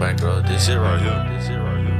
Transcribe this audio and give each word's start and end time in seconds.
bankroll. 0.00 0.40
This 0.40 0.64
shit 0.64 0.78
right 0.78 0.98
here. 0.98 1.26
This 1.28 1.46
shit 1.46 1.60
right 1.60 1.76
here. 1.76 1.90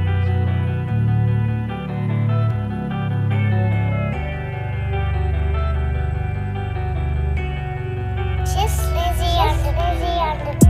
Just 8.46 8.80
Lizzie 8.94 9.36
on 9.36 9.56
the 9.58 9.72
Lizzie 9.76 10.18
on 10.18 10.38
the 10.38 10.60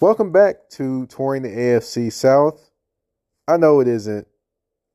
Welcome 0.00 0.32
back 0.32 0.68
to 0.70 1.06
touring 1.06 1.42
the 1.42 1.50
AFC 1.50 2.12
South. 2.12 2.73
I 3.46 3.56
know 3.56 3.80
it 3.80 3.88
isn't 3.88 4.26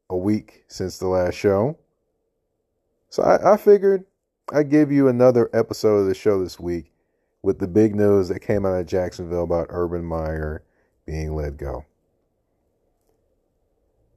a 0.09 0.17
week 0.17 0.63
since 0.67 0.97
the 0.97 1.07
last 1.07 1.35
show, 1.35 1.77
so 3.09 3.23
I, 3.23 3.53
I 3.53 3.57
figured 3.57 4.05
I'd 4.51 4.69
give 4.69 4.91
you 4.91 5.07
another 5.07 5.49
episode 5.53 5.97
of 5.97 6.07
the 6.07 6.15
show 6.15 6.43
this 6.43 6.59
week 6.59 6.91
with 7.43 7.59
the 7.59 7.67
big 7.67 7.95
news 7.95 8.27
that 8.29 8.39
came 8.39 8.65
out 8.65 8.79
of 8.79 8.87
Jacksonville 8.87 9.43
about 9.43 9.67
Urban 9.69 10.03
Meyer 10.03 10.63
being 11.05 11.35
let 11.35 11.57
go. 11.57 11.85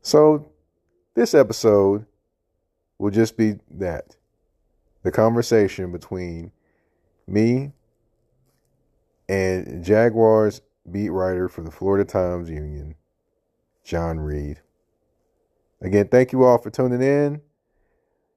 So, 0.00 0.50
this 1.14 1.34
episode 1.34 2.06
will 2.98 3.10
just 3.10 3.36
be 3.36 3.56
that 3.70 4.16
the 5.02 5.10
conversation 5.10 5.92
between 5.92 6.52
me 7.26 7.72
and 9.28 9.84
Jaguars 9.84 10.62
beat 10.90 11.10
writer 11.10 11.48
for 11.48 11.62
the 11.62 11.70
Florida 11.70 12.04
Times 12.04 12.48
Union, 12.50 12.94
John 13.84 14.20
Reid. 14.20 14.60
Again, 15.80 16.08
thank 16.08 16.32
you 16.32 16.44
all 16.44 16.58
for 16.58 16.70
tuning 16.70 17.02
in. 17.02 17.40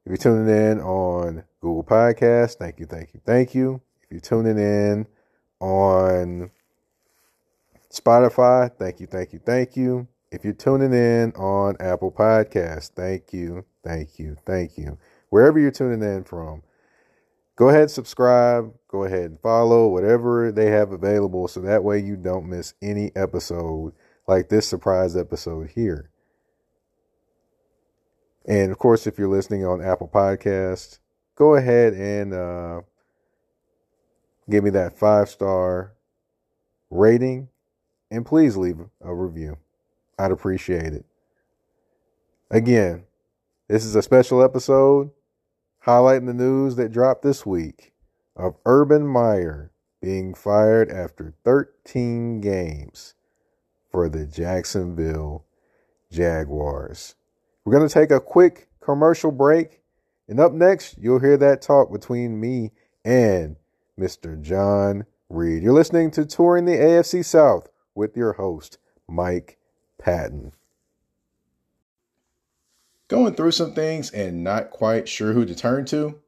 If 0.05 0.09
you're 0.09 0.17
tuning 0.17 0.47
in 0.47 0.79
on 0.81 1.43
Google 1.61 1.83
Podcasts, 1.83 2.55
thank 2.55 2.79
you, 2.79 2.85
thank 2.85 3.13
you, 3.13 3.21
thank 3.25 3.55
you. 3.55 3.81
If 4.03 4.11
you're 4.11 4.19
tuning 4.19 4.57
in 4.57 5.07
on 5.59 6.52
Spotify, 7.91 8.71
thank 8.77 8.99
you, 8.99 9.07
thank 9.07 9.33
you, 9.33 9.39
thank 9.45 9.75
you. 9.75 10.07
If 10.31 10.43
you're 10.43 10.53
tuning 10.53 10.93
in 10.93 11.31
on 11.33 11.75
Apple 11.80 12.11
Podcasts, 12.11 12.89
thank 12.89 13.33
you, 13.33 13.65
thank 13.83 14.19
you, 14.19 14.35
thank 14.45 14.77
you. 14.77 14.97
Wherever 15.30 15.59
you're 15.59 15.71
tuning 15.71 16.02
in 16.02 16.23
from, 16.23 16.63
go 17.55 17.69
ahead 17.69 17.81
and 17.83 17.91
subscribe 17.91 18.73
go 18.95 19.03
ahead 19.03 19.30
and 19.30 19.39
follow 19.41 19.89
whatever 19.89 20.53
they 20.53 20.67
have 20.67 20.93
available 20.93 21.49
so 21.49 21.59
that 21.59 21.83
way 21.83 21.99
you 21.99 22.15
don't 22.15 22.47
miss 22.47 22.73
any 22.81 23.11
episode 23.13 23.91
like 24.27 24.49
this 24.49 24.67
surprise 24.67 25.15
episode 25.15 25.71
here. 25.71 26.09
And 28.45 28.71
of 28.71 28.77
course 28.77 29.07
if 29.07 29.17
you're 29.17 29.27
listening 29.27 29.65
on 29.65 29.81
apple 29.81 30.07
Podcasts, 30.07 30.99
go 31.35 31.55
ahead 31.55 31.93
and 31.93 32.33
uh, 32.33 32.81
give 34.49 34.63
me 34.63 34.69
that 34.71 34.97
five 34.97 35.29
star 35.29 35.93
rating 36.89 37.49
and 38.11 38.25
please 38.25 38.55
leave 38.55 38.79
a 39.01 39.13
review. 39.13 39.57
I'd 40.17 40.31
appreciate 40.31 40.93
it. 40.93 41.05
Again 42.51 43.05
this 43.67 43.83
is 43.83 43.95
a 43.95 44.03
special 44.03 44.43
episode 44.43 45.09
highlighting 45.87 46.27
the 46.27 46.35
news 46.35 46.75
that 46.75 46.91
dropped 46.91 47.23
this 47.23 47.47
week 47.47 47.93
of 48.35 48.55
Urban 48.63 49.07
Meyer 49.07 49.71
being 50.03 50.35
fired 50.35 50.91
after 50.91 51.33
13 51.43 52.41
games 52.41 53.14
for 53.95 54.09
the 54.09 54.25
Jacksonville 54.25 55.45
Jaguars. 56.11 57.15
We're 57.63 57.77
going 57.77 57.88
to 57.88 57.93
take 57.93 58.11
a 58.11 58.19
quick 58.19 58.67
commercial 58.81 59.31
break, 59.31 59.79
and 60.27 60.37
up 60.37 60.52
next, 60.52 60.97
you'll 60.97 61.21
hear 61.21 61.37
that 61.37 61.61
talk 61.61 61.93
between 61.93 62.37
me 62.37 62.73
and 63.05 63.55
Mr. 63.97 64.42
John 64.42 65.05
Reid. 65.30 65.64
You're 65.64 65.71
listening 65.71 66.11
to 66.11 66.25
Touring 66.25 66.65
the 66.65 66.73
AFC 66.73 67.23
South 67.23 67.70
with 67.95 68.17
your 68.17 68.33
host, 68.33 68.80
Mike 69.08 69.59
Patton. 69.97 70.52
Going 73.08 73.33
through 73.33 73.52
some 73.52 73.73
things 73.73 74.11
and 74.11 74.43
not 74.43 74.71
quite 74.71 75.08
sure 75.08 75.31
who 75.31 75.45
to 75.45 75.55
turn 75.55 75.86
to? 75.86 76.20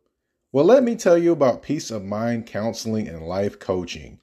Well, 0.53 0.63
let 0.63 0.84
me 0.84 0.96
tell 0.96 1.18
you 1.18 1.34
about 1.34 1.63
Peace 1.63 1.92
of 1.92 2.06
Mind 2.06 2.46
Counseling 2.46 3.09
and 3.09 3.28
Life 3.28 3.59
Coaching. 3.59 4.22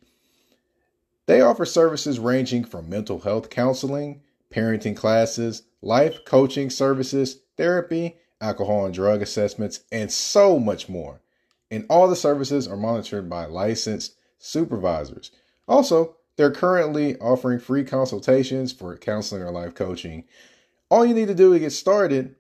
They 1.26 1.40
offer 1.40 1.64
services 1.64 2.18
ranging 2.18 2.64
from 2.64 2.88
mental 2.88 3.20
health 3.20 3.50
counseling, 3.50 4.22
parenting 4.50 4.96
classes, 4.96 5.62
life 5.80 6.24
coaching 6.24 6.70
services, 6.70 7.40
therapy, 7.56 8.16
alcohol 8.40 8.84
and 8.84 8.94
drug 8.94 9.22
assessments, 9.22 9.80
and 9.90 10.12
so 10.12 10.58
much 10.58 10.88
more. 10.88 11.20
And 11.70 11.86
all 11.88 12.08
the 12.08 12.16
services 12.16 12.68
are 12.68 12.76
monitored 12.76 13.30
by 13.30 13.46
licensed 13.46 14.16
supervisors. 14.38 15.30
Also, 15.66 16.16
they're 16.36 16.50
currently 16.50 17.16
offering 17.18 17.58
free 17.58 17.84
consultations 17.84 18.70
for 18.72 18.94
counseling 18.96 19.42
or 19.42 19.50
life 19.50 19.74
coaching. 19.74 20.24
All 20.90 21.06
you 21.06 21.14
need 21.14 21.28
to 21.28 21.34
do 21.34 21.52
to 21.52 21.58
get 21.58 21.70
started 21.70 22.36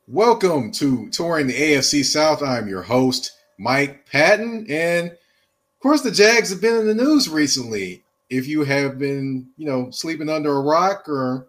Welcome 0.07 0.71
to 0.73 1.09
Touring 1.09 1.47
the 1.47 1.53
AFC 1.53 2.03
South. 2.03 2.43
I'm 2.43 2.67
your 2.67 2.81
host, 2.81 3.31
Mike 3.57 4.05
Patton. 4.07 4.65
And 4.69 5.11
of 5.11 5.79
course, 5.79 6.01
the 6.01 6.11
Jags 6.11 6.49
have 6.49 6.59
been 6.59 6.75
in 6.75 6.87
the 6.87 6.93
news 6.93 7.29
recently. 7.29 8.03
If 8.29 8.45
you 8.45 8.63
have 8.63 8.99
been, 8.99 9.47
you 9.57 9.65
know, 9.65 9.89
sleeping 9.91 10.29
under 10.29 10.51
a 10.51 10.61
rock 10.61 11.07
or 11.07 11.47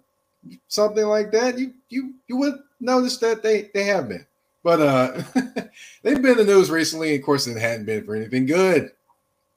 something 0.68 1.06
like 1.06 1.32
that, 1.32 1.58
you 1.58 1.74
you 1.88 2.14
you 2.28 2.36
would 2.36 2.54
notice 2.80 3.16
that 3.18 3.42
they 3.42 3.70
they 3.74 3.84
have 3.84 4.08
been. 4.08 4.26
But 4.62 4.80
uh, 4.80 5.22
they've 6.02 6.22
been 6.22 6.38
in 6.38 6.46
the 6.46 6.52
news 6.54 6.70
recently. 6.70 7.16
Of 7.16 7.22
course, 7.22 7.48
it 7.48 7.56
hadn't 7.56 7.86
been 7.86 8.04
for 8.04 8.14
anything 8.14 8.46
good. 8.46 8.92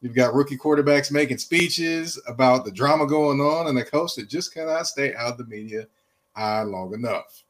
You've 0.05 0.13
got 0.13 0.35
rookie 0.35 0.55
quarterbacks 0.55 1.11
making 1.11 1.39
speeches 1.39 2.21
about 2.27 2.63
the 2.63 2.69
drama 2.69 3.07
going 3.07 3.39
on, 3.39 3.65
and 3.65 3.79
a 3.79 3.83
coach 3.83 4.13
that 4.13 4.29
just 4.29 4.53
cannot 4.53 4.85
stay 4.85 5.15
out 5.15 5.31
of 5.31 5.37
the 5.39 5.45
media 5.45 5.87
eye 6.35 6.61
long 6.61 6.93
enough. 6.93 7.41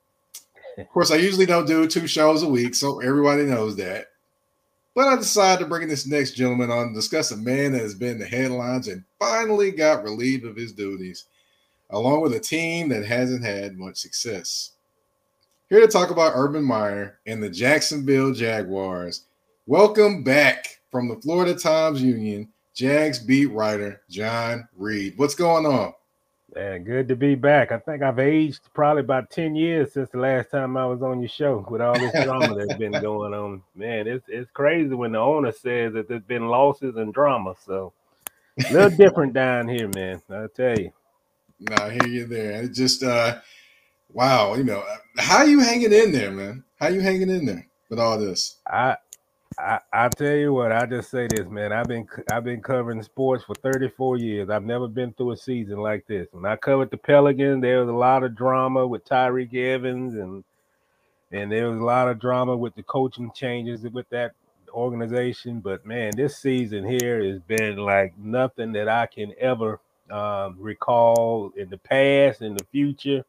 Of 0.77 0.87
course, 0.87 1.11
I 1.11 1.17
usually 1.17 1.45
don't 1.45 1.67
do 1.67 1.85
two 1.85 2.07
shows 2.07 2.43
a 2.43 2.47
week, 2.47 2.73
so 2.73 3.01
everybody 3.01 3.43
knows 3.43 3.75
that. 3.75 4.05
But 4.93 5.09
I 5.09 5.17
decided 5.17 5.63
to 5.63 5.69
bring 5.69 5.89
this 5.89 6.07
next 6.07 6.31
gentleman 6.31 6.71
on 6.71 6.87
to 6.87 6.93
discuss 6.93 7.31
a 7.31 7.35
man 7.35 7.73
that 7.73 7.81
has 7.81 7.93
been 7.93 8.11
in 8.11 8.19
the 8.19 8.25
headlines 8.25 8.87
and 8.87 9.03
finally 9.19 9.71
got 9.71 10.05
relieved 10.05 10.45
of 10.45 10.55
his 10.55 10.71
duties, 10.71 11.25
along 11.89 12.21
with 12.21 12.35
a 12.35 12.39
team 12.39 12.87
that 12.87 13.05
hasn't 13.05 13.43
had 13.43 13.77
much 13.77 13.97
success. 13.97 14.71
Here 15.67 15.81
to 15.81 15.87
talk 15.89 16.09
about 16.09 16.31
Urban 16.35 16.63
Meyer 16.63 17.19
and 17.25 17.43
the 17.43 17.49
Jacksonville 17.49 18.31
Jaguars. 18.31 19.25
Welcome 19.67 20.23
back 20.23 20.74
from 20.95 21.09
the 21.09 21.17
Florida 21.17 21.53
Times 21.53 22.01
Union, 22.01 22.47
Jags 22.73 23.19
beat 23.19 23.47
writer 23.47 24.01
John 24.09 24.65
Reid. 24.77 25.17
What's 25.17 25.35
going 25.35 25.65
on? 25.65 25.91
Man, 26.55 26.85
good 26.85 27.09
to 27.09 27.17
be 27.17 27.35
back. 27.35 27.73
I 27.73 27.79
think 27.79 28.01
I've 28.01 28.17
aged 28.17 28.61
probably 28.73 29.01
about 29.01 29.29
10 29.29 29.55
years 29.55 29.91
since 29.91 30.09
the 30.11 30.19
last 30.19 30.51
time 30.51 30.77
I 30.77 30.85
was 30.85 31.01
on 31.01 31.19
your 31.19 31.27
show 31.27 31.65
with 31.69 31.81
all 31.81 31.99
this 31.99 32.13
drama 32.23 32.55
that's 32.55 32.79
been 32.79 32.93
going 33.01 33.33
on. 33.33 33.61
Man, 33.75 34.07
it's 34.07 34.23
it's 34.29 34.49
crazy 34.51 34.95
when 34.95 35.11
the 35.11 35.19
owner 35.19 35.51
says 35.51 35.91
that 35.95 36.07
there's 36.07 36.23
been 36.23 36.47
losses 36.47 36.95
and 36.95 37.13
drama. 37.13 37.55
So 37.65 37.91
a 38.65 38.71
little 38.71 38.89
different 38.97 39.33
down 39.33 39.67
here, 39.67 39.89
man. 39.89 40.21
I 40.29 40.45
tell 40.55 40.79
you. 40.79 40.93
No, 41.59 41.75
I 41.75 41.89
hear 41.89 42.07
you 42.07 42.25
there. 42.25 42.63
It 42.63 42.69
just 42.69 43.03
uh 43.03 43.41
wow, 44.13 44.55
you 44.55 44.63
know, 44.63 44.81
how 45.17 45.43
you 45.43 45.59
hanging 45.59 45.91
in 45.91 46.13
there, 46.13 46.31
man? 46.31 46.63
How 46.79 46.87
you 46.87 47.01
hanging 47.01 47.29
in 47.29 47.45
there 47.45 47.67
with 47.89 47.99
all 47.99 48.17
this? 48.17 48.59
I 48.65 48.95
I 49.57 49.79
I 49.93 50.09
tell 50.09 50.35
you 50.35 50.53
what, 50.53 50.71
I 50.71 50.85
just 50.85 51.09
say 51.09 51.27
this, 51.27 51.47
man. 51.47 51.71
I've 51.71 51.87
been 51.87 52.07
I've 52.31 52.43
been 52.43 52.61
covering 52.61 53.01
sports 53.03 53.43
for 53.43 53.55
34 53.55 54.17
years. 54.17 54.49
I've 54.49 54.65
never 54.65 54.87
been 54.87 55.13
through 55.13 55.31
a 55.31 55.37
season 55.37 55.77
like 55.79 56.05
this. 56.07 56.27
When 56.31 56.45
I 56.45 56.55
covered 56.57 56.91
the 56.91 56.97
Pelicans, 56.97 57.61
there 57.61 57.79
was 57.79 57.89
a 57.89 57.93
lot 57.93 58.23
of 58.23 58.35
drama 58.35 58.85
with 58.85 59.05
Tyreke 59.05 59.55
Evans 59.55 60.15
and 60.15 60.43
and 61.31 61.51
there 61.51 61.69
was 61.69 61.77
a 61.79 61.83
lot 61.83 62.09
of 62.09 62.19
drama 62.19 62.55
with 62.55 62.75
the 62.75 62.83
coaching 62.83 63.31
changes 63.33 63.81
with 63.83 64.09
that 64.09 64.33
organization. 64.69 65.59
But 65.59 65.85
man, 65.85 66.13
this 66.15 66.37
season 66.37 66.85
here 66.85 67.23
has 67.23 67.39
been 67.39 67.77
like 67.77 68.17
nothing 68.17 68.73
that 68.73 68.89
I 68.89 69.07
can 69.07 69.33
ever 69.39 69.79
um, 70.11 70.57
recall 70.59 71.51
in 71.57 71.69
the 71.69 71.77
past, 71.77 72.41
in 72.41 72.55
the 72.55 72.65
future, 72.71 73.25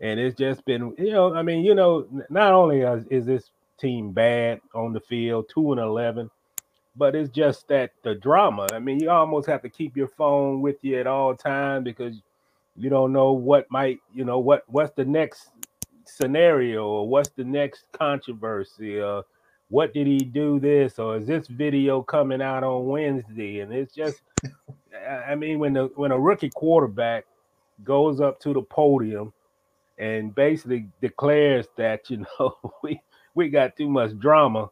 and 0.00 0.20
it's 0.20 0.38
just 0.38 0.64
been, 0.64 0.94
you 0.98 1.10
know, 1.12 1.34
I 1.34 1.42
mean, 1.42 1.64
you 1.64 1.74
know, 1.74 2.06
not 2.30 2.52
only 2.52 2.80
is, 2.80 3.06
is 3.10 3.26
this 3.26 3.50
team 3.78 4.12
bad 4.12 4.60
on 4.74 4.92
the 4.92 5.00
field, 5.00 5.50
two 5.52 5.72
and 5.72 5.80
eleven, 5.80 6.30
but 6.96 7.14
it's 7.14 7.30
just 7.30 7.68
that 7.68 7.92
the 8.02 8.14
drama. 8.14 8.66
I 8.72 8.78
mean, 8.78 9.00
you 9.00 9.10
almost 9.10 9.48
have 9.48 9.62
to 9.62 9.68
keep 9.68 9.96
your 9.96 10.08
phone 10.08 10.62
with 10.62 10.76
you 10.82 10.98
at 10.98 11.06
all 11.06 11.34
time 11.34 11.84
because 11.84 12.20
you 12.76 12.90
don't 12.90 13.12
know 13.12 13.32
what 13.32 13.70
might, 13.70 13.98
you 14.14 14.24
know, 14.24 14.38
what 14.38 14.64
what's 14.66 14.92
the 14.94 15.04
next 15.04 15.50
scenario 16.04 16.86
or 16.86 17.08
what's 17.08 17.30
the 17.30 17.44
next 17.44 17.84
controversy 17.92 19.00
or 19.00 19.24
what 19.68 19.92
did 19.92 20.06
he 20.06 20.18
do 20.18 20.60
this 20.60 20.98
or 20.98 21.16
is 21.16 21.26
this 21.26 21.48
video 21.48 22.02
coming 22.02 22.40
out 22.40 22.62
on 22.62 22.86
Wednesday? 22.86 23.60
And 23.60 23.72
it's 23.72 23.94
just, 23.94 24.22
I 25.26 25.34
mean, 25.34 25.58
when 25.58 25.72
the 25.72 25.90
when 25.96 26.12
a 26.12 26.18
rookie 26.18 26.50
quarterback 26.50 27.26
goes 27.84 28.20
up 28.20 28.40
to 28.40 28.52
the 28.52 28.62
podium 28.62 29.32
and 29.98 30.34
basically 30.34 30.88
declares 31.00 31.66
that 31.76 32.10
you 32.10 32.24
know 32.38 32.56
we 32.82 33.00
we 33.36 33.50
got 33.50 33.76
too 33.76 33.88
much 33.88 34.18
drama. 34.18 34.70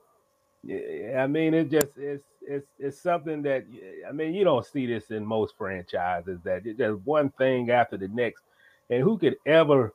I 0.69 1.27
mean, 1.29 1.55
it 1.55 1.71
just 1.71 1.89
it's 1.97 2.25
it's 2.41 2.67
it's 2.79 3.01
something 3.01 3.43
that 3.43 3.65
I 4.09 4.13
mean 4.13 4.35
you 4.35 4.43
don't 4.43 4.67
see 4.67 4.87
this 4.87 5.11
in 5.11 5.25
most 5.25 5.57
franchises 5.57 6.41
that 6.45 6.67
it's 6.67 6.79
just 6.79 7.01
one 7.05 7.31
thing 7.31 7.71
after 7.71 7.97
the 7.97 8.09
next, 8.09 8.43
and 8.91 9.03
who 9.03 9.19
could 9.19 9.37
ever 9.47 9.93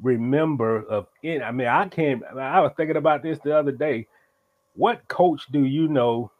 remember 0.00 0.82
of? 0.88 1.06
I 1.22 1.50
mean, 1.52 1.68
I 1.68 1.86
can't. 1.88 2.24
I 2.24 2.60
was 2.60 2.72
thinking 2.76 2.96
about 2.96 3.22
this 3.22 3.38
the 3.44 3.56
other 3.56 3.72
day. 3.72 4.08
What 4.74 5.06
coach 5.06 5.46
do 5.52 5.64
you 5.64 5.86
know 5.86 6.32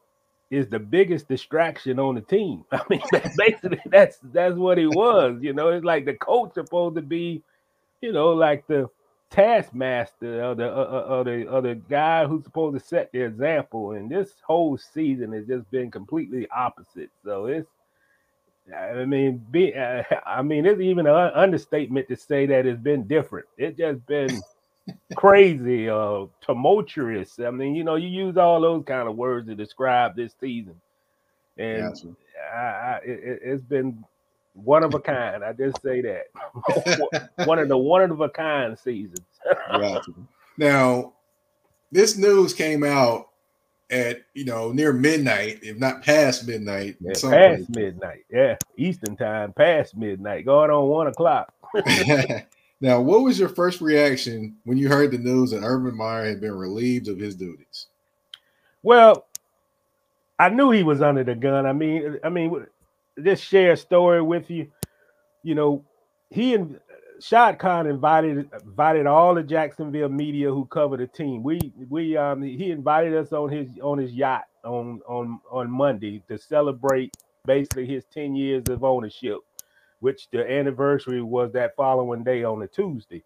is 0.50 0.69
the 0.69 0.79
biggest 0.79 1.29
distraction 1.29 1.99
on 1.99 2.14
the 2.14 2.23
team? 2.23 2.64
I 2.73 2.81
mean, 2.88 3.02
basically 3.37 3.81
that's 3.87 4.19
that's 4.32 4.56
what 4.56 4.79
he 4.79 4.87
was. 4.87 5.38
You 5.43 5.52
know, 5.52 5.69
it's 5.69 5.85
like 5.85 6.06
the 6.06 6.14
coach 6.14 6.55
supposed 6.55 6.96
to 6.96 7.02
be, 7.02 7.43
you 8.00 8.12
know, 8.12 8.31
like 8.31 8.67
the 8.67 8.88
taskmaster 9.34 10.44
or 10.44 10.54
the 10.54 10.72
or 10.72 11.25
the 11.25 11.46
or 11.48 11.60
the 11.60 11.75
guy 11.75 12.25
who's 12.25 12.44
supposed 12.44 12.78
to 12.78 12.86
set 12.86 13.10
the 13.12 13.20
example. 13.22 13.92
And 13.92 14.08
this 14.08 14.31
whole 14.46 14.78
season 14.78 15.32
has 15.32 15.46
just 15.46 15.69
been 15.70 15.90
completely 15.90 16.48
opposite. 16.50 17.10
So 17.25 17.46
it's, 17.46 17.69
I 18.75 19.04
mean, 19.04 19.44
be, 19.50 19.75
uh, 19.75 20.04
I 20.25 20.42
mean, 20.42 20.66
it's 20.66 20.81
even 20.81 21.06
an 21.06 21.32
understatement 21.34 22.08
to 22.08 22.16
say 22.16 22.46
that 22.46 22.64
it's 22.64 22.81
been 22.81 23.06
different. 23.08 23.46
It's 23.58 23.76
just 23.76 24.06
been 24.06 24.40
crazy, 25.16 25.88
uh, 25.88 26.26
tumultuous. 26.40 27.40
I 27.40 27.50
mean, 27.50 27.75
you 27.75 27.82
know, 27.82 27.96
you 27.96 28.08
use 28.08 28.36
all 28.36 28.60
those 28.60 28.84
kind 28.86 29.08
of 29.08 29.16
words 29.16 29.48
to 29.48 29.56
describe 29.56 30.14
this 30.14 30.32
season, 30.40 30.81
and 31.58 31.92
Gotcha. 31.92 32.16
I, 32.54 32.58
I, 32.58 33.00
it, 33.04 33.40
it's 33.42 33.64
been 33.64 34.04
one 34.55 34.83
of 34.83 34.95
a 34.95 35.01
kind. 35.01 35.45
I 35.45 35.53
just 35.53 35.83
say 35.83 36.01
that 36.03 37.29
one 37.45 37.59
of 37.59 37.69
the 37.69 37.77
one 37.77 38.11
of 38.11 38.21
a 38.21 38.29
kind 38.29 38.79
seasons. 38.79 39.27
Gotcha. 39.71 40.12
Now, 40.56 41.12
this 41.93 42.17
news 42.17 42.55
came 42.55 42.85
out 42.85 43.29
at 43.91 44.23
you 44.35 44.45
know 44.45 44.73
near 44.73 44.93
midnight, 44.93 45.61
if 45.62 45.79
not 45.79 46.03
past 46.03 46.47
midnight. 46.47 46.97
Yeah, 47.01 47.12
past 47.23 47.69
midnight. 47.71 48.25
Yeah, 48.31 48.56
Eastern 48.77 49.17
time, 49.17 49.53
past 49.53 49.97
midnight, 49.97 50.47
going 50.47 50.71
on 50.71 50.89
one 50.89 51.09
o'clock. 51.09 51.53
now, 52.81 53.01
what 53.01 53.23
was 53.23 53.39
your 53.39 53.49
first 53.49 53.81
reaction 53.81 54.56
when 54.65 54.79
you 54.79 54.89
heard 54.89 55.11
the 55.11 55.19
news 55.19 55.51
that 55.51 55.62
Urban 55.62 55.97
Meyer 55.97 56.25
had 56.25 56.41
been 56.41 56.55
relieved 56.55 57.09
of 57.09 57.19
his 57.19 57.35
duties? 57.35 57.87
Well, 58.83 59.27
I 60.39 60.49
knew 60.49 60.71
he 60.71 60.83
was 60.83 61.01
under 61.01 61.25
the 61.25 61.35
gun. 61.35 61.67
I 61.67 61.73
mean, 61.73 62.19
I 62.23 62.29
mean, 62.29 62.67
just 63.22 63.44
share 63.44 63.72
a 63.72 63.76
story 63.76 64.22
with 64.22 64.50
you. 64.50 64.70
You 65.43 65.55
know, 65.55 65.84
he 66.31 66.55
and 66.55 66.81
Shad 67.20 67.58
Khan 67.58 67.87
invited 67.87 68.50
invited 68.64 69.06
all 69.06 69.34
the 69.34 69.43
Jacksonville 69.43 70.08
media 70.08 70.50
who 70.50 70.66
cover 70.66 70.96
the 70.96 71.06
team. 71.06 71.43
We 71.43 71.72
we 71.88 72.16
um 72.16 72.43
he 72.43 72.70
invited 72.70 73.14
us 73.14 73.32
on 73.32 73.50
his 73.50 73.69
on 73.82 73.99
his 73.99 74.12
yacht 74.12 74.44
on 74.64 75.00
on 75.06 75.40
on 75.50 75.70
Monday 75.70 76.22
to 76.28 76.38
celebrate 76.38 77.16
basically 77.46 77.87
his 77.87 78.05
10 78.06 78.34
years 78.34 78.64
of 78.69 78.84
ownership, 78.84 79.38
which 80.00 80.28
the 80.31 80.50
anniversary 80.50 81.22
was 81.22 81.52
that 81.52 81.76
following 81.76 82.25
day 82.25 82.43
on 82.43 82.62
a 82.62 82.67
Tuesday. 82.67 83.22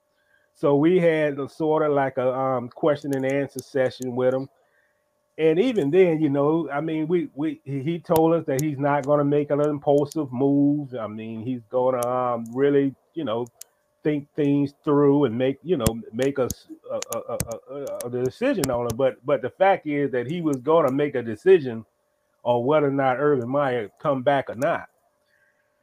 So 0.55 0.75
we 0.75 0.99
had 0.99 1.39
a 1.39 1.49
sort 1.49 1.85
of 1.85 1.93
like 1.93 2.19
a 2.19 2.35
um, 2.35 2.69
question 2.69 3.15
and 3.15 3.25
answer 3.25 3.61
session 3.61 4.17
with 4.17 4.35
him 4.35 4.49
and 5.39 5.61
even 5.61 5.91
then, 5.93 6.21
you 6.21 6.31
know, 6.31 6.69
I 6.71 6.81
mean, 6.81 7.09
we 7.09 7.31
we 7.35 7.61
he 7.65 8.01
told 8.01 8.35
us 8.35 8.45
that 8.47 8.61
he's 8.61 8.79
not 8.79 9.07
going 9.07 9.21
to 9.21 9.25
make 9.25 9.51
an 9.51 9.61
impulsive 9.61 10.33
move. 10.33 10.95
I 11.01 11.07
mean, 11.07 11.43
he's 11.47 11.63
going 11.71 12.01
to 12.01 12.09
um, 12.09 12.45
really, 12.53 12.95
you 13.15 13.25
know, 13.25 13.47
think 14.03 14.29
things 14.35 14.75
through 14.85 15.25
and 15.25 15.39
make 15.39 15.59
you 15.63 15.77
know 15.77 15.87
make 16.13 16.39
us 16.41 16.69
a, 16.91 17.01
a, 17.17 17.21
a, 17.21 17.39
a, 17.75 17.99
a 18.07 18.25
decision 18.25 18.71
on 18.71 18.87
it. 18.87 18.97
But 18.97 19.25
but 19.25 19.43
the 19.43 19.51
fact 19.51 19.87
is 19.87 20.11
that 20.13 20.29
he 20.31 20.41
was 20.43 20.57
going 20.59 20.89
to 20.89 20.93
make 20.93 21.15
a 21.15 21.23
decision 21.23 21.87
on 22.45 22.67
whether 22.67 22.89
or 22.89 22.93
not 22.93 23.19
Urban 23.21 23.49
Meyer 23.49 23.91
come 24.01 24.23
back 24.23 24.51
or 24.51 24.57
not. 24.57 24.89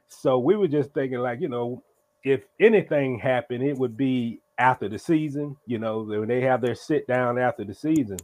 So 0.08 0.38
we 0.38 0.56
were 0.56 0.68
just 0.68 0.92
thinking, 0.94 1.18
like, 1.18 1.40
you 1.40 1.48
know, 1.48 1.82
if 2.24 2.42
anything 2.60 3.18
happened, 3.18 3.64
it 3.64 3.78
would 3.78 3.96
be 3.96 4.40
after 4.58 4.88
the 4.88 4.98
season. 4.98 5.56
You 5.66 5.78
know, 5.78 6.02
when 6.02 6.28
they 6.28 6.42
have 6.42 6.60
their 6.60 6.74
sit 6.74 7.06
down 7.08 7.38
after 7.38 7.64
the 7.64 7.74
season. 7.74 8.18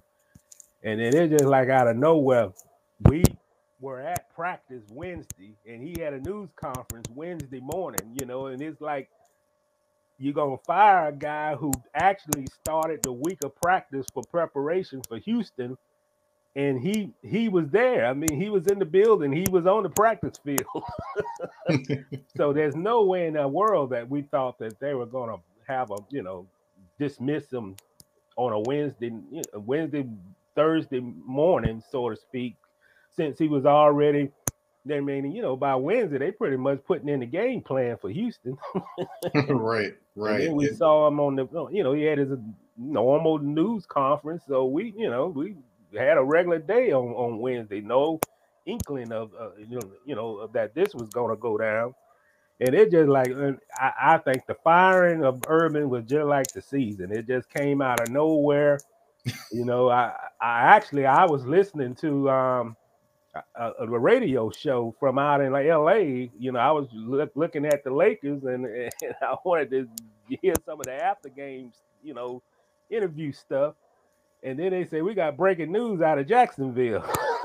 And 0.84 1.00
then 1.00 1.14
it's 1.16 1.32
just 1.32 1.44
like 1.44 1.68
out 1.68 1.88
of 1.88 1.96
nowhere, 1.96 2.50
we 3.08 3.24
were 3.80 4.00
at 4.00 4.34
practice 4.34 4.84
Wednesday, 4.90 5.54
and 5.66 5.82
he 5.82 6.00
had 6.00 6.14
a 6.14 6.20
news 6.20 6.50
conference 6.56 7.08
Wednesday 7.14 7.60
morning, 7.60 8.16
you 8.20 8.26
know, 8.26 8.46
and 8.46 8.62
it's 8.62 8.80
like 8.80 9.10
you're 10.18 10.34
gonna 10.34 10.58
fire 10.66 11.08
a 11.08 11.12
guy 11.12 11.54
who 11.56 11.72
actually 11.94 12.46
started 12.62 13.02
the 13.02 13.12
week 13.12 13.38
of 13.44 13.54
practice 13.62 14.06
for 14.14 14.22
preparation 14.30 15.02
for 15.08 15.18
Houston, 15.18 15.76
and 16.56 16.80
he 16.80 17.12
he 17.22 17.48
was 17.48 17.70
there. 17.70 18.06
I 18.06 18.14
mean, 18.14 18.40
he 18.40 18.50
was 18.50 18.66
in 18.68 18.78
the 18.78 18.86
building, 18.86 19.32
he 19.32 19.46
was 19.50 19.66
on 19.66 19.84
the 19.84 19.90
practice 19.90 20.38
field. 20.44 20.84
so 22.36 22.52
there's 22.52 22.76
no 22.76 23.04
way 23.04 23.26
in 23.26 23.34
the 23.34 23.48
world 23.48 23.90
that 23.90 24.08
we 24.08 24.22
thought 24.22 24.58
that 24.60 24.80
they 24.80 24.94
were 24.94 25.06
gonna 25.06 25.36
have 25.68 25.90
a 25.92 25.96
you 26.10 26.22
know 26.22 26.46
dismiss 26.98 27.50
him 27.52 27.76
on 28.36 28.52
a 28.52 28.60
Wednesday, 28.60 29.12
Wednesday, 29.54 30.06
Thursday 30.54 31.00
morning, 31.00 31.82
so 31.90 32.10
to 32.10 32.16
speak, 32.16 32.56
since 33.14 33.38
he 33.38 33.48
was 33.48 33.66
already. 33.66 34.30
They 34.84 35.00
mean, 35.00 35.30
you 35.30 35.42
know, 35.42 35.54
by 35.54 35.76
Wednesday 35.76 36.18
they 36.18 36.32
pretty 36.32 36.56
much 36.56 36.82
putting 36.84 37.08
in 37.08 37.20
the 37.20 37.26
game 37.26 37.62
plan 37.62 37.96
for 38.00 38.10
Houston. 38.10 38.58
right, 39.48 39.94
right. 40.16 40.52
we 40.52 40.66
saw 40.70 41.06
him 41.06 41.20
on 41.20 41.36
the, 41.36 41.46
you 41.70 41.84
know, 41.84 41.92
he 41.92 42.02
had 42.02 42.18
his 42.18 42.30
normal 42.76 43.38
news 43.38 43.86
conference. 43.86 44.42
So 44.48 44.64
we, 44.64 44.92
you 44.96 45.08
know, 45.08 45.28
we 45.28 45.54
had 45.96 46.18
a 46.18 46.22
regular 46.24 46.58
day 46.58 46.90
on, 46.90 47.10
on 47.10 47.38
Wednesday. 47.38 47.80
No 47.80 48.18
inkling 48.66 49.12
of, 49.12 49.30
uh, 49.38 49.50
you 49.58 49.78
know, 49.78 49.92
you 50.04 50.14
know, 50.14 50.48
that 50.48 50.74
this 50.74 50.94
was 50.94 51.08
going 51.10 51.30
to 51.30 51.40
go 51.40 51.56
down. 51.58 51.94
And 52.60 52.74
it 52.74 52.90
just 52.92 53.08
like, 53.08 53.32
I, 53.76 53.92
I 54.00 54.18
think 54.18 54.46
the 54.46 54.54
firing 54.62 55.24
of 55.24 55.42
Urban 55.48 55.88
was 55.90 56.04
just 56.04 56.26
like 56.26 56.48
the 56.52 56.62
season. 56.62 57.10
It 57.12 57.26
just 57.26 57.50
came 57.50 57.82
out 57.82 58.00
of 58.00 58.10
nowhere. 58.10 58.78
You 59.52 59.64
know, 59.64 59.88
I, 59.90 60.12
I 60.40 60.60
actually, 60.62 61.06
I 61.06 61.24
was 61.26 61.44
listening 61.46 61.94
to, 61.96 62.30
um, 62.30 62.76
a, 63.54 63.72
a 63.80 63.98
radio 63.98 64.50
show 64.50 64.94
from 64.98 65.18
out 65.18 65.40
in 65.40 65.52
LA. 65.52 66.28
You 66.38 66.52
know, 66.52 66.58
I 66.58 66.70
was 66.72 66.88
look, 66.92 67.30
looking 67.34 67.64
at 67.66 67.84
the 67.84 67.90
Lakers 67.92 68.44
and, 68.44 68.66
and 68.66 68.92
I 69.22 69.36
wanted 69.44 69.70
to 69.70 69.88
hear 70.40 70.54
some 70.64 70.80
of 70.80 70.86
the 70.86 70.92
after 70.92 71.28
games, 71.28 71.74
you 72.02 72.14
know, 72.14 72.42
interview 72.90 73.32
stuff. 73.32 73.74
And 74.42 74.58
then 74.58 74.70
they 74.70 74.84
say 74.84 75.02
we 75.02 75.14
got 75.14 75.36
breaking 75.36 75.70
news 75.70 76.00
out 76.02 76.18
of 76.18 76.26
Jacksonville. 76.26 77.04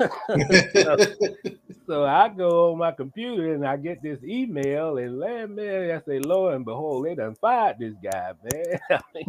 so, 1.86 2.04
I 2.04 2.28
go 2.28 2.72
on 2.72 2.78
my 2.78 2.90
computer 2.90 3.54
and 3.54 3.64
I 3.66 3.76
get 3.76 4.02
this 4.02 4.18
email 4.24 4.98
and 4.98 5.18
man, 5.18 5.54
man, 5.54 5.90
I 5.92 6.00
say, 6.04 6.18
lo 6.18 6.48
and 6.48 6.64
behold, 6.64 7.06
they 7.06 7.14
done 7.14 7.36
fired 7.40 7.76
this 7.78 7.94
guy, 8.02 8.32
man. 8.42 8.80
I 8.90 9.00
mean, 9.14 9.26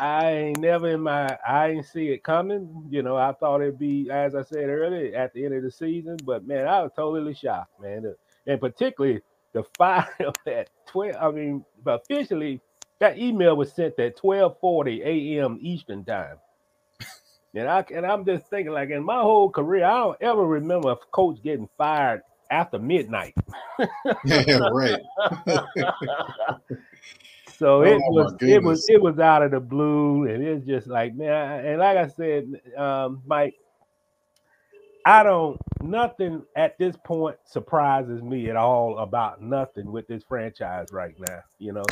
I 0.00 0.30
ain't 0.30 0.58
never 0.60 0.88
in 0.88 1.02
my 1.02 1.38
I 1.46 1.68
ain't 1.70 1.86
see 1.86 2.08
it 2.08 2.24
coming. 2.24 2.86
You 2.90 3.02
know, 3.02 3.16
I 3.16 3.32
thought 3.32 3.60
it'd 3.60 3.78
be 3.78 4.10
as 4.10 4.34
I 4.34 4.42
said 4.42 4.68
earlier 4.70 5.14
at 5.16 5.34
the 5.34 5.44
end 5.44 5.54
of 5.54 5.62
the 5.62 5.70
season, 5.70 6.16
but 6.24 6.46
man, 6.46 6.66
I 6.66 6.82
was 6.82 6.92
totally 6.96 7.34
shocked, 7.34 7.80
man. 7.80 8.14
And 8.46 8.60
particularly 8.60 9.20
the 9.52 9.64
fire 9.78 10.08
of 10.20 10.36
that 10.46 10.70
12. 10.88 11.16
I 11.20 11.30
mean, 11.32 11.64
officially 11.86 12.62
that 13.00 13.18
email 13.18 13.56
was 13.56 13.72
sent 13.72 13.98
at 13.98 14.16
12:40 14.16 15.04
a.m. 15.04 15.58
Eastern 15.60 16.04
time. 16.04 16.38
And 17.54 17.68
I 17.68 17.84
and 17.94 18.06
I'm 18.06 18.24
just 18.24 18.48
thinking, 18.48 18.72
like 18.72 18.90
in 18.90 19.04
my 19.04 19.20
whole 19.20 19.50
career, 19.50 19.84
I 19.84 19.98
don't 19.98 20.22
ever 20.22 20.46
remember 20.46 20.92
a 20.92 20.96
coach 21.12 21.42
getting 21.42 21.68
fired 21.76 22.22
after 22.50 22.78
midnight. 22.78 23.34
yeah, 24.24 24.60
right. 24.72 25.00
So 27.60 27.82
it 27.82 28.00
Oh, 28.02 28.12
my 28.14 28.24
was 28.24 28.36
it 28.40 28.62
was 28.62 28.86
it 28.88 29.02
was 29.02 29.18
out 29.18 29.42
of 29.42 29.50
the 29.50 29.60
blue, 29.60 30.26
and 30.26 30.42
it's 30.42 30.66
just 30.66 30.86
like 30.86 31.14
man. 31.14 31.66
And 31.66 31.78
like 31.78 31.98
I 31.98 32.08
said, 32.08 32.50
um, 32.78 33.22
Mike, 33.26 33.54
I 35.04 35.22
don't 35.22 35.60
nothing 35.82 36.42
at 36.56 36.78
this 36.78 36.96
point 37.04 37.36
surprises 37.44 38.22
me 38.22 38.48
at 38.48 38.56
all 38.56 38.98
about 38.98 39.42
nothing 39.42 39.92
with 39.92 40.08
this 40.08 40.22
franchise 40.26 40.86
right 40.90 41.14
now. 41.28 41.40
You 41.58 41.74
know, 41.74 41.84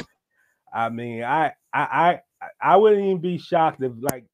I 0.72 0.88
mean, 0.88 1.22
I 1.22 1.52
I 1.74 2.20
I, 2.42 2.48
I 2.62 2.76
wouldn't 2.76 3.02
even 3.04 3.18
be 3.20 3.36
shocked 3.38 3.82
if 3.82 3.92
like 4.00 4.24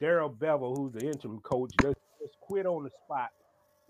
Darrell 0.00 0.30
Bevell, 0.30 0.76
who's 0.76 0.94
the 0.94 1.06
interim 1.06 1.40
coach, 1.40 1.72
just, 1.82 1.98
just 2.20 2.40
quit 2.40 2.66
on 2.66 2.84
the 2.84 2.90
spot 3.04 3.30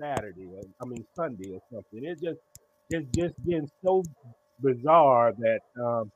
Saturday. 0.00 0.46
Or, 0.46 0.62
I 0.82 0.86
mean 0.86 1.04
Sunday 1.14 1.52
or 1.52 1.60
something. 1.72 2.04
It 2.04 2.20
just 2.20 2.40
it's 2.90 3.08
just 3.16 3.34
getting 3.46 3.70
so 3.84 4.02
bizarre 4.60 5.32
that 5.38 5.60
um, 5.80 6.10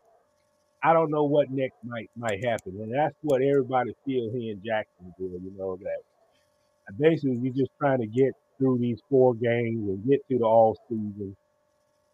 I 0.87 0.93
don't 0.93 1.11
know 1.11 1.25
what 1.25 1.51
next 1.51 1.75
might 1.83 2.09
might 2.17 2.45
happen, 2.45 2.79
and 2.81 2.95
that's 2.95 3.17
what 3.23 3.43
everybody 3.43 3.93
feels 4.05 4.33
here 4.33 4.53
in 4.53 4.63
Jacksonville. 4.65 5.41
You 5.41 5.53
know 5.59 5.77
that 5.83 6.97
basically 6.97 7.39
we're 7.39 7.53
just 7.53 7.73
trying 7.81 7.99
to 7.99 8.07
get 8.07 8.35
through 8.57 8.79
these 8.79 9.01
four 9.11 9.35
games 9.35 9.89
and 9.89 10.09
get 10.09 10.21
to 10.29 10.39
the 10.39 10.45
all 10.45 10.79
season 10.89 11.37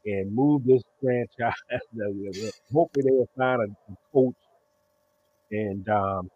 and 0.07 0.35
move 0.35 0.65
this 0.65 0.81
franchise. 1.03 1.53
Hopefully 2.73 3.05
they'll 3.05 3.29
find 3.37 3.61
a, 3.61 3.93
a 3.93 3.97
coach 4.11 4.35
and 5.51 5.87
um, 5.91 6.31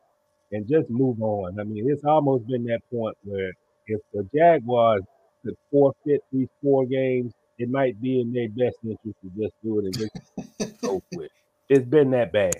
and 0.52 0.68
just 0.68 0.90
move 0.90 1.22
on. 1.22 1.58
I 1.58 1.64
mean, 1.64 1.90
it's 1.90 2.04
almost 2.04 2.46
been 2.48 2.64
that 2.64 2.80
point 2.92 3.16
where 3.24 3.52
if 3.86 4.00
the 4.12 4.28
Jaguars 4.34 5.04
could 5.42 5.56
forfeit 5.70 6.20
these 6.30 6.48
four 6.62 6.84
games, 6.84 7.32
it 7.58 7.70
might 7.70 7.98
be 8.02 8.20
in 8.20 8.30
their 8.34 8.50
best 8.50 8.76
interest 8.84 9.16
to 9.22 9.42
just 9.42 9.54
do 9.64 9.78
it 9.78 9.86
and 9.86 9.94
just 9.98 10.80
go 10.82 11.02
with. 11.14 11.30
It. 11.68 11.74
It's 11.78 11.86
been 11.86 12.10
that 12.12 12.32
bad. 12.32 12.54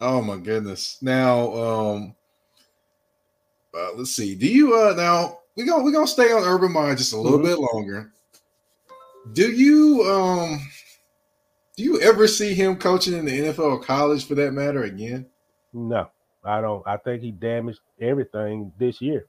Oh 0.00 0.20
my 0.22 0.36
goodness. 0.36 0.98
Now, 1.00 1.52
um, 1.54 2.14
uh, 3.74 3.90
let's 3.96 4.12
see. 4.14 4.34
Do 4.34 4.46
you 4.46 4.74
uh 4.76 4.94
now 4.96 5.38
we 5.56 5.64
gonna 5.64 5.82
we 5.82 5.92
gonna 5.92 6.06
stay 6.06 6.32
on 6.32 6.42
Urban 6.44 6.72
Meyer 6.72 6.94
just 6.94 7.12
a 7.12 7.16
little 7.20 7.38
Mhm. 7.38 7.44
bit 7.44 7.58
longer. 7.58 8.12
Do 9.32 9.50
you 9.50 10.02
um 10.04 10.60
do 11.76 11.82
you 11.82 12.00
ever 12.00 12.26
see 12.28 12.54
him 12.54 12.76
coaching 12.76 13.14
in 13.14 13.24
the 13.26 13.38
NFL 13.40 13.58
or 13.64 13.80
college 13.80 14.26
for 14.26 14.34
that 14.36 14.52
matter 14.52 14.84
again? 14.84 15.26
No, 15.72 16.08
I 16.44 16.60
don't. 16.60 16.86
I 16.86 16.96
think 16.96 17.22
he 17.22 17.32
damaged 17.32 17.80
everything 18.00 18.72
this 18.78 19.00
year. 19.02 19.26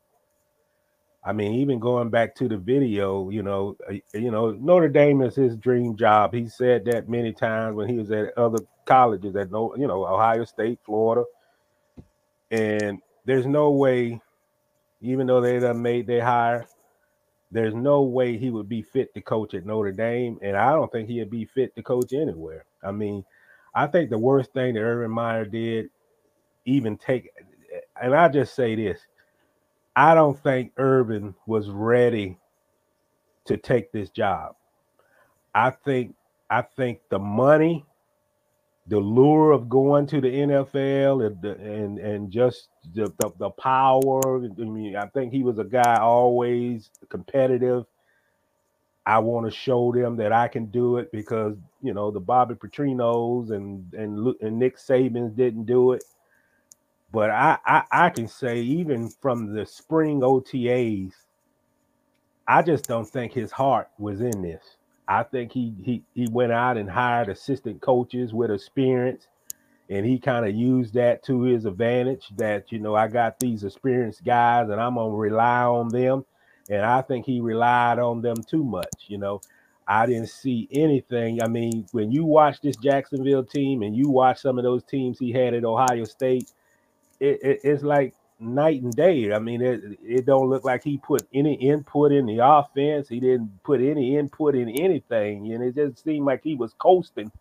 I 1.28 1.34
mean, 1.34 1.56
even 1.56 1.80
going 1.80 2.10
back 2.10 2.36
to 2.36 2.48
the 2.48 2.56
video, 2.56 3.30
you 3.30 3.44
know, 3.44 3.76
uh, 3.90 3.96
you 4.14 4.32
know, 4.32 4.52
Notre 4.52 4.88
Dame 4.88 5.22
is 5.22 5.36
his 5.36 5.58
dream 5.58 5.98
job. 5.98 6.34
He 6.34 6.48
said 6.48 6.86
that 6.86 7.10
many 7.10 7.34
times 7.34 7.76
when 7.76 7.90
he 7.90 7.98
was 7.98 8.10
at 8.12 8.38
other 8.38 8.60
colleges, 8.86 9.36
at 9.36 9.52
no, 9.52 9.76
you 9.76 9.88
know, 9.88 10.06
Ohio 10.06 10.46
State, 10.46 10.80
Florida, 10.86 11.26
and 12.50 13.00
there's 13.26 13.46
no 13.46 13.72
way, 13.72 14.22
even 15.02 15.28
though 15.28 15.42
they 15.42 15.60
done 15.60 15.82
made 15.82 16.08
their 16.08 16.24
hire, 16.24 16.66
there's 17.52 17.76
no 17.76 18.04
way 18.04 18.38
he 18.38 18.50
would 18.50 18.70
be 18.70 18.82
fit 18.82 19.14
to 19.14 19.20
coach 19.20 19.54
at 19.54 19.66
Notre 19.66 19.92
Dame, 19.92 20.40
and 20.42 20.56
I 20.56 20.72
don't 20.72 20.90
think 20.94 21.10
he'd 21.10 21.30
be 21.30 21.44
fit 21.44 21.76
to 21.76 21.84
coach 21.84 22.14
anywhere. 22.14 22.64
I 22.82 22.92
mean, 22.92 23.26
I 23.76 23.88
think 23.88 24.10
the 24.10 24.18
worst 24.18 24.54
thing 24.54 24.76
that 24.76 24.80
Urban 24.80 25.12
Meyer 25.12 25.44
did, 25.44 25.90
even 26.64 26.96
take, 26.96 27.32
and 28.02 28.16
I 28.16 28.30
just 28.30 28.56
say 28.56 28.76
this, 28.76 29.02
I 29.98 30.14
don't 30.14 30.40
think 30.44 30.74
Urban 30.78 31.34
was 31.48 31.72
ready 31.72 32.38
to 33.46 33.58
take 33.58 33.92
this 33.92 34.12
job. 34.12 34.56
I 35.56 35.72
think 35.72 36.16
I 36.52 36.62
think 36.62 37.00
the 37.10 37.20
money, 37.20 37.84
the 38.88 39.00
lure 39.00 39.52
of 39.54 39.70
going 39.70 40.06
to 40.08 40.22
the 40.22 40.30
NFL, 40.30 41.26
and 41.26 41.46
and, 41.46 42.00
and 42.00 42.32
just 42.32 42.70
the, 42.94 43.12
the 43.18 43.32
the 43.40 43.50
power. 43.52 44.22
I 44.46 44.64
mean, 44.64 44.96
I 44.96 45.08
think 45.08 45.34
he 45.34 45.44
was 45.44 45.58
a 45.58 45.64
guy 45.64 45.98
always 46.00 46.92
competitive. 47.10 47.86
I 49.08 49.20
want 49.20 49.48
to 49.48 49.52
show 49.52 49.92
them 49.94 50.18
that 50.18 50.34
I 50.34 50.48
can 50.48 50.68
do 50.68 50.98
it 50.98 51.12
because 51.12 51.58
you 51.82 51.96
know 51.96 52.12
the 52.12 52.20
Bobby 52.20 52.54
Petrinos 52.56 53.50
and 53.52 53.92
and 53.96 54.36
and 54.42 54.60
Nick 54.60 54.78
Sabans 54.78 55.36
didn't 55.36 55.66
do 55.66 55.94
it. 55.94 56.04
But 57.18 57.32
I, 57.32 57.58
I 57.66 57.84
I 57.92 58.10
can 58.12 58.28
say 58.28 58.60
even 58.60 59.10
from 59.10 59.56
the 59.56 59.66
spring 59.66 60.20
OTAs, 60.20 61.14
I 62.48 62.62
just 62.62 62.88
don't 62.88 63.10
think 63.10 63.34
his 63.34 63.52
heart 63.52 63.90
was 63.98 64.22
in 64.22 64.44
this. 64.44 64.78
I 65.08 65.24
think 65.24 65.52
he 65.52 65.74
he 65.84 66.04
he 66.14 66.28
went 66.32 66.52
out 66.52 66.78
and 66.78 66.88
hired 66.88 67.30
assistant 67.30 67.82
coaches 67.82 68.36
with 68.36 68.52
experience, 68.52 69.30
and 69.90 70.06
he 70.06 70.20
kind 70.20 70.46
of 70.48 70.54
used 70.54 70.94
that 70.94 71.24
to 71.24 71.42
his 71.42 71.66
advantage. 71.66 72.28
That 72.38 72.72
you 72.72 72.78
know 72.78 72.94
I 72.94 73.08
got 73.08 73.40
these 73.40 73.64
experienced 73.64 74.24
guys, 74.24 74.70
and 74.70 74.80
I'm 74.80 74.94
gonna 74.94 75.10
rely 75.10 75.64
on 75.64 75.90
them. 75.90 76.24
And 76.70 76.86
I 76.86 77.02
think 77.02 77.26
he 77.26 77.40
relied 77.42 77.98
on 77.98 78.22
them 78.22 78.44
too 78.44 78.64
much. 78.64 79.06
You 79.08 79.18
know, 79.18 79.42
I 79.88 80.06
didn't 80.06 80.30
see 80.30 80.70
anything. 80.72 81.42
I 81.42 81.48
mean, 81.48 81.88
when 81.94 82.12
you 82.12 82.26
watch 82.26 82.62
this 82.62 82.76
Jacksonville 82.76 83.44
team 83.44 83.82
and 83.82 83.96
you 83.96 84.08
watch 84.08 84.40
some 84.40 84.60
of 84.60 84.64
those 84.64 84.84
teams 84.84 85.18
he 85.18 85.32
had 85.32 85.56
at 85.56 85.66
Ohio 85.66 86.04
State, 86.04 86.52
it, 87.20 87.40
it, 87.44 87.60
it's 87.64 87.84
like 87.84 88.14
night 88.40 88.82
and 88.82 88.94
day. 88.96 89.32
I 89.34 89.40
mean, 89.40 89.62
it, 89.62 89.82
it 90.04 90.26
don't 90.26 90.50
look 90.50 90.64
like 90.64 90.84
he 90.84 90.98
put 90.98 91.28
any 91.34 91.56
input 91.56 92.12
in 92.12 92.26
the 92.26 92.40
offense. 92.46 93.10
He 93.10 93.20
didn't 93.20 93.64
put 93.64 93.82
any 93.82 94.18
input 94.18 94.56
in 94.56 94.70
anything, 94.70 95.52
and 95.54 95.64
it 95.64 95.76
just 95.76 96.04
seemed 96.04 96.26
like 96.26 96.44
he 96.44 96.56
was 96.56 96.74
coasting. 96.74 97.32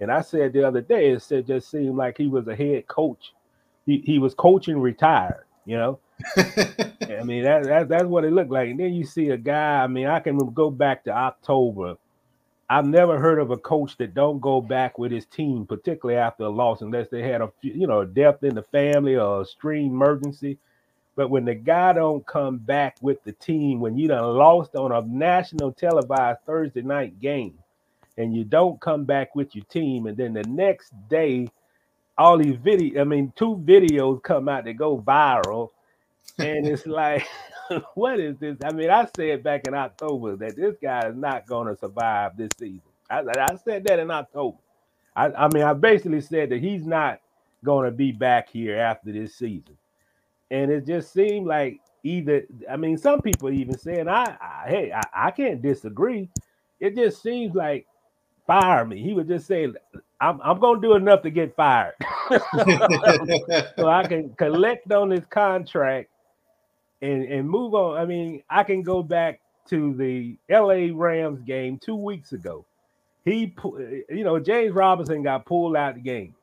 And 0.00 0.10
I 0.10 0.22
said 0.22 0.52
the 0.52 0.66
other 0.66 0.80
day, 0.80 1.10
it 1.10 1.22
said 1.22 1.46
just 1.46 1.70
seemed 1.70 1.96
like 1.96 2.16
he 2.16 2.26
was 2.26 2.48
a 2.48 2.56
head 2.56 2.86
coach. 2.86 3.34
He 3.84 4.02
he 4.04 4.18
was 4.18 4.34
coaching 4.34 4.80
retired, 4.80 5.44
you 5.66 5.76
know. 5.76 5.98
I 6.36 7.22
mean, 7.24 7.44
that, 7.44 7.64
that 7.64 7.88
that's 7.88 8.04
what 8.04 8.24
it 8.24 8.32
looked 8.32 8.50
like. 8.50 8.70
And 8.70 8.80
then 8.80 8.94
you 8.94 9.04
see 9.04 9.30
a 9.30 9.36
guy. 9.36 9.82
I 9.82 9.86
mean, 9.86 10.06
I 10.06 10.20
can 10.20 10.38
go 10.52 10.70
back 10.70 11.04
to 11.04 11.10
October. 11.10 11.96
I've 12.72 12.86
never 12.86 13.18
heard 13.18 13.40
of 13.40 13.50
a 13.50 13.56
coach 13.56 13.96
that 13.96 14.14
don't 14.14 14.38
go 14.38 14.60
back 14.60 14.96
with 14.96 15.10
his 15.10 15.26
team, 15.26 15.66
particularly 15.66 16.20
after 16.20 16.44
a 16.44 16.48
loss, 16.48 16.82
unless 16.82 17.08
they 17.08 17.20
had 17.20 17.40
a 17.42 17.50
you 17.62 17.88
know 17.88 18.02
a 18.02 18.06
death 18.06 18.44
in 18.44 18.54
the 18.54 18.62
family 18.62 19.16
or 19.16 19.38
a 19.38 19.40
extreme 19.40 19.86
emergency. 19.86 20.56
But 21.16 21.30
when 21.30 21.44
the 21.44 21.56
guy 21.56 21.94
don't 21.94 22.24
come 22.24 22.58
back 22.58 22.96
with 23.02 23.24
the 23.24 23.32
team, 23.32 23.80
when 23.80 23.98
you 23.98 24.06
done 24.06 24.36
lost 24.36 24.76
on 24.76 24.92
a 24.92 25.02
national 25.02 25.72
televised 25.72 26.38
Thursday 26.46 26.82
night 26.82 27.18
game, 27.18 27.58
and 28.16 28.32
you 28.36 28.44
don't 28.44 28.80
come 28.80 29.04
back 29.04 29.34
with 29.34 29.52
your 29.56 29.64
team, 29.64 30.06
and 30.06 30.16
then 30.16 30.32
the 30.32 30.44
next 30.44 30.92
day, 31.08 31.48
all 32.16 32.38
these 32.38 32.56
video, 32.56 33.00
I 33.00 33.04
mean, 33.04 33.32
two 33.34 33.56
videos 33.64 34.22
come 34.22 34.48
out 34.48 34.64
that 34.66 34.74
go 34.74 34.96
viral, 35.00 35.70
and 36.38 36.68
it's 36.68 36.86
like, 36.86 37.26
what 37.94 38.20
is 38.20 38.36
this? 38.38 38.56
I 38.64 38.72
mean, 38.72 38.90
I 38.90 39.08
said 39.16 39.42
back 39.42 39.66
in 39.66 39.74
October 39.74 40.36
that 40.36 40.56
this 40.56 40.76
guy 40.82 41.08
is 41.08 41.16
not 41.16 41.46
going 41.46 41.68
to 41.68 41.76
survive 41.76 42.36
this 42.36 42.50
season. 42.58 42.82
I, 43.10 43.20
I 43.20 43.56
said 43.64 43.84
that 43.84 43.98
in 43.98 44.10
October. 44.10 44.58
I, 45.16 45.26
I 45.26 45.48
mean, 45.48 45.62
I 45.62 45.72
basically 45.72 46.20
said 46.20 46.50
that 46.50 46.60
he's 46.60 46.86
not 46.86 47.20
going 47.64 47.84
to 47.84 47.90
be 47.90 48.12
back 48.12 48.48
here 48.48 48.78
after 48.78 49.12
this 49.12 49.34
season, 49.34 49.76
and 50.50 50.70
it 50.70 50.86
just 50.86 51.12
seemed 51.12 51.46
like 51.46 51.80
either. 52.04 52.42
I 52.70 52.76
mean, 52.76 52.96
some 52.96 53.20
people 53.20 53.50
even 53.50 53.76
saying, 53.76 54.08
"I, 54.08 54.36
I 54.40 54.64
hey, 54.68 54.92
I, 54.92 55.28
I 55.28 55.30
can't 55.30 55.60
disagree." 55.60 56.28
It 56.78 56.94
just 56.96 57.22
seems 57.22 57.54
like 57.54 57.86
fire 58.46 58.84
me. 58.86 59.02
He 59.02 59.12
would 59.12 59.28
just 59.28 59.46
say, 59.46 59.68
"I'm, 60.20 60.40
I'm 60.42 60.60
going 60.60 60.80
to 60.80 60.88
do 60.88 60.94
enough 60.94 61.22
to 61.22 61.30
get 61.30 61.56
fired." 61.56 61.94
so 62.30 63.88
I 63.88 64.04
can 64.06 64.30
collect 64.34 64.90
on 64.92 65.08
this 65.08 65.26
contract 65.28 66.10
and 67.02 67.24
and 67.24 67.48
move 67.48 67.74
on. 67.74 67.96
I 67.98 68.04
mean, 68.04 68.42
I 68.48 68.62
can 68.64 68.82
go 68.82 69.02
back 69.02 69.40
to 69.68 69.94
the 69.94 70.36
LA 70.50 70.88
Rams 70.92 71.40
game 71.42 71.78
two 71.78 71.96
weeks 71.96 72.32
ago. 72.32 72.64
He, 73.24 73.54
you 74.08 74.24
know, 74.24 74.38
James 74.40 74.72
Robinson 74.74 75.22
got 75.22 75.44
pulled 75.46 75.76
out 75.76 75.94
the 75.94 76.00
game, 76.00 76.34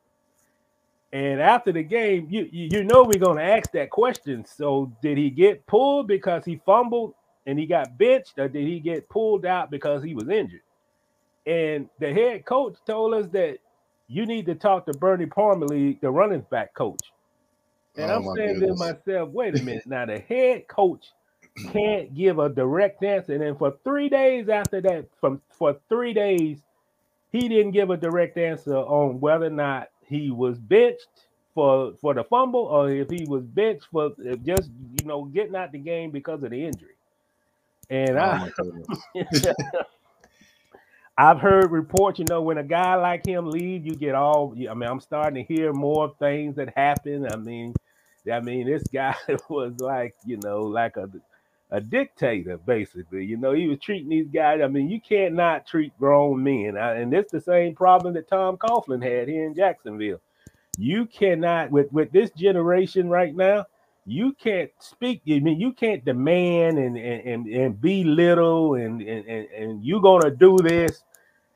and 1.12 1.42
after 1.42 1.72
the 1.72 1.84
game, 1.84 2.28
you 2.30 2.48
you, 2.52 2.70
you 2.72 2.84
know 2.84 3.04
we're 3.04 3.20
going 3.20 3.38
to 3.38 3.44
ask 3.44 3.72
that 3.72 3.90
question. 3.90 4.46
So, 4.46 4.92
did 5.02 5.18
he 5.18 5.30
get 5.30 5.66
pulled 5.68 6.08
because 6.08 6.46
he 6.46 6.62
fumbled 6.66 7.16
and 7.46 7.58
he 7.58 7.66
got 7.66 7.98
benched, 7.98 8.38
or 8.38 8.48
did 8.48 8.68
he 8.68 8.80
get 8.80 9.10
pulled 9.10 9.46
out 9.46 9.72
because 9.72 10.04
he 10.04 10.14
was 10.14 10.30
injured? 10.30 10.62
And 11.46 11.90
the 12.00 12.14
head 12.14 12.46
coach 12.46 12.76
told 12.86 13.14
us 13.14 13.28
that 13.32 13.60
you 14.08 14.26
need 14.26 14.46
to 14.48 14.56
talk 14.56 14.86
to 14.86 14.94
Bernie 14.94 15.26
Parmalee, 15.26 16.00
the 16.02 16.12
running 16.12 16.46
back 16.52 16.74
coach. 16.74 17.02
And 17.98 18.12
Oh, 18.12 18.14
I'm 18.14 18.26
saying 18.26 18.38
goodness. 18.46 18.60
to 18.60 18.76
myself, 18.76 19.30
wait 19.32 19.56
a 19.56 19.60
minute. 19.60 19.88
Now 19.88 20.06
the 20.06 20.20
head 20.20 20.68
coach 20.68 21.08
can't 21.72 22.14
give 22.16 22.40
a 22.40 22.50
direct 22.50 23.04
answer. 23.04 23.34
And 23.34 23.42
then 23.44 23.56
for 23.58 23.76
three 23.84 24.10
days 24.10 24.50
after 24.50 24.82
that, 24.82 25.08
from 25.20 25.42
for 25.50 25.78
three 25.90 26.14
days, 26.14 26.60
he 27.32 27.48
didn't 27.50 27.72
give 27.72 27.90
a 27.90 27.98
direct 27.98 28.38
answer 28.38 28.76
on 28.76 29.20
whether 29.20 29.48
or 29.48 29.52
not 29.52 29.90
he 30.08 30.30
was 30.32 30.58
benched 30.60 31.08
for 31.56 31.94
for 32.02 32.14
the 32.14 32.24
fumble 32.26 32.62
or 32.66 32.92
if 32.92 33.10
he 33.10 33.26
was 33.28 33.44
benched 33.46 33.88
for 33.92 34.08
uh, 34.08 34.36
just 34.46 34.70
you 35.00 35.06
know 35.06 35.26
getting 35.26 35.56
out 35.56 35.72
the 35.72 35.80
game 35.80 36.12
because 36.12 36.44
of 36.44 36.52
the 36.52 36.66
injury. 36.66 36.96
And 37.90 38.18
Oh, 38.18 38.20
I 38.20 38.52
I've 41.18 41.40
heard 41.40 41.72
reports, 41.72 42.20
you 42.20 42.26
know, 42.30 42.42
when 42.42 42.58
a 42.58 42.64
guy 42.64 42.96
like 42.96 43.26
him 43.26 43.50
leave, 43.50 43.86
you 43.86 43.96
get 43.96 44.16
all. 44.16 44.54
I 44.54 44.74
mean, 44.74 44.90
I'm 44.90 45.00
starting 45.00 45.44
to 45.46 45.54
hear 45.54 45.74
more 45.74 46.14
things 46.20 46.56
that 46.58 46.74
happen. 46.78 47.28
I 47.32 47.38
mean, 47.38 47.74
I 48.32 48.40
mean, 48.42 48.68
this 48.68 48.84
guy 48.94 49.16
was 49.50 49.80
like, 49.80 50.16
you 50.26 50.38
know, 50.38 50.64
like 50.64 50.98
a 50.98 51.10
a 51.72 51.82
dictator, 51.82 52.58
basically. 52.58 53.26
You 53.26 53.38
know, 53.38 53.54
he 53.54 53.68
was 53.68 53.80
treating 53.80 54.10
these 54.10 54.30
guys. 54.30 54.62
I 54.64 54.68
mean, 54.68 54.90
you 54.90 55.02
can't 55.02 55.36
not 55.36 55.68
treat 55.68 55.98
grown 56.00 56.44
men, 56.44 56.78
I- 56.78 56.96
and 56.96 57.14
it's 57.14 57.32
the 57.32 57.42
same 57.42 57.76
problem 57.76 58.14
that 58.16 58.30
Tom 58.30 58.58
Coughlin 58.58 59.04
had 59.04 59.28
here 59.28 59.46
in 59.46 59.56
Jacksonville. 59.56 60.22
You 60.78 61.06
cannot 61.08 61.72
with 61.72 61.92
with 61.94 62.12
this 62.12 62.32
generation 62.32 63.10
right 63.10 63.36
now. 63.36 63.66
You 64.06 64.34
can't 64.34 64.72
speak. 64.80 65.22
I 65.30 65.40
mean, 65.40 65.60
you 65.60 65.74
can't 65.74 66.06
demand 66.06 66.78
and 66.80 66.98
and 66.98 67.28
and, 67.28 67.48
and 67.48 67.82
belittle 67.82 68.76
and 68.76 69.02
and 69.02 69.28
and, 69.28 69.48
and 69.52 69.86
you 69.86 70.02
gonna 70.02 70.32
do 70.32 70.58
this 70.58 71.04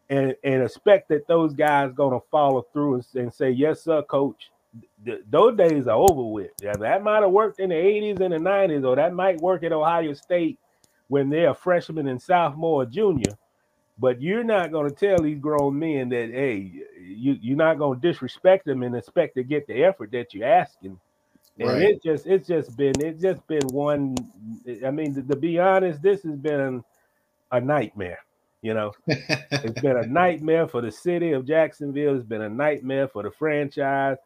and 0.10 0.36
and 0.44 0.64
expect 0.64 1.10
that 1.10 1.28
those 1.28 1.54
guys 1.54 1.92
gonna 1.96 2.20
follow 2.32 2.64
through 2.74 2.96
and, 2.96 3.06
and 3.16 3.34
say 3.34 3.52
yes 3.52 3.84
sir 3.84 4.04
coach 4.04 4.52
Th- 5.06 5.22
those 5.30 5.58
days 5.58 5.88
are 5.88 5.98
over 5.98 6.24
with 6.24 6.52
yeah 6.62 6.76
that 6.78 7.04
might 7.04 7.22
have 7.24 7.32
worked 7.32 7.60
in 7.60 7.70
the 7.70 7.76
80s 7.76 8.20
and 8.22 8.34
the 8.34 8.38
90s 8.38 8.86
or 8.88 8.96
that 8.98 9.14
might 9.14 9.42
work 9.42 9.64
at 9.64 9.74
ohio 9.74 10.14
state 10.14 10.60
when 11.10 11.30
they're 11.30 11.52
a 11.52 11.56
freshman 11.56 12.08
and 12.08 12.22
sophomore 12.22 12.84
or 12.84 12.86
junior 12.86 13.38
but 14.00 14.22
you're 14.22 14.44
not 14.44 14.72
going 14.72 14.90
to 14.90 14.96
tell 14.96 15.22
these 15.24 15.40
grown 15.40 15.78
men 15.80 16.10
that 16.10 16.30
hey 16.32 16.72
you, 17.02 17.38
you're 17.42 17.58
not 17.58 17.80
going 17.80 18.00
to 18.00 18.08
disrespect 18.08 18.66
them 18.66 18.84
and 18.84 18.96
expect 18.96 19.36
to 19.36 19.44
get 19.44 19.68
the 19.68 19.84
effort 19.84 20.12
that 20.12 20.34
you're 20.34 20.48
asking 20.48 21.00
and 21.60 21.80
Right. 21.80 21.82
it 21.82 22.04
just 22.04 22.28
it's 22.28 22.48
just 22.48 22.78
been 22.78 22.94
it's 23.02 23.22
just 23.22 23.46
been 23.48 23.68
one 23.70 24.16
i 24.86 24.92
mean 24.92 25.16
to, 25.16 25.24
to 25.24 25.36
be 25.36 25.60
honest 25.60 26.02
this 26.02 26.24
has 26.24 26.36
been 26.38 26.84
a 27.52 27.62
nightmare 27.62 28.20
you 28.62 28.74
know 28.74 28.92
it's 29.08 29.82
been 29.82 29.98
a 29.98 30.08
nightmare 30.08 30.68
for 30.68 30.82
the 30.82 30.92
city 30.92 31.34
of 31.34 31.48
Jacksonville. 31.48 32.16
It's 32.16 32.26
been 32.26 32.42
a 32.44 32.50
nightmare 32.50 33.08
for 33.08 33.24
the 33.24 33.32
franchise. 33.32 34.18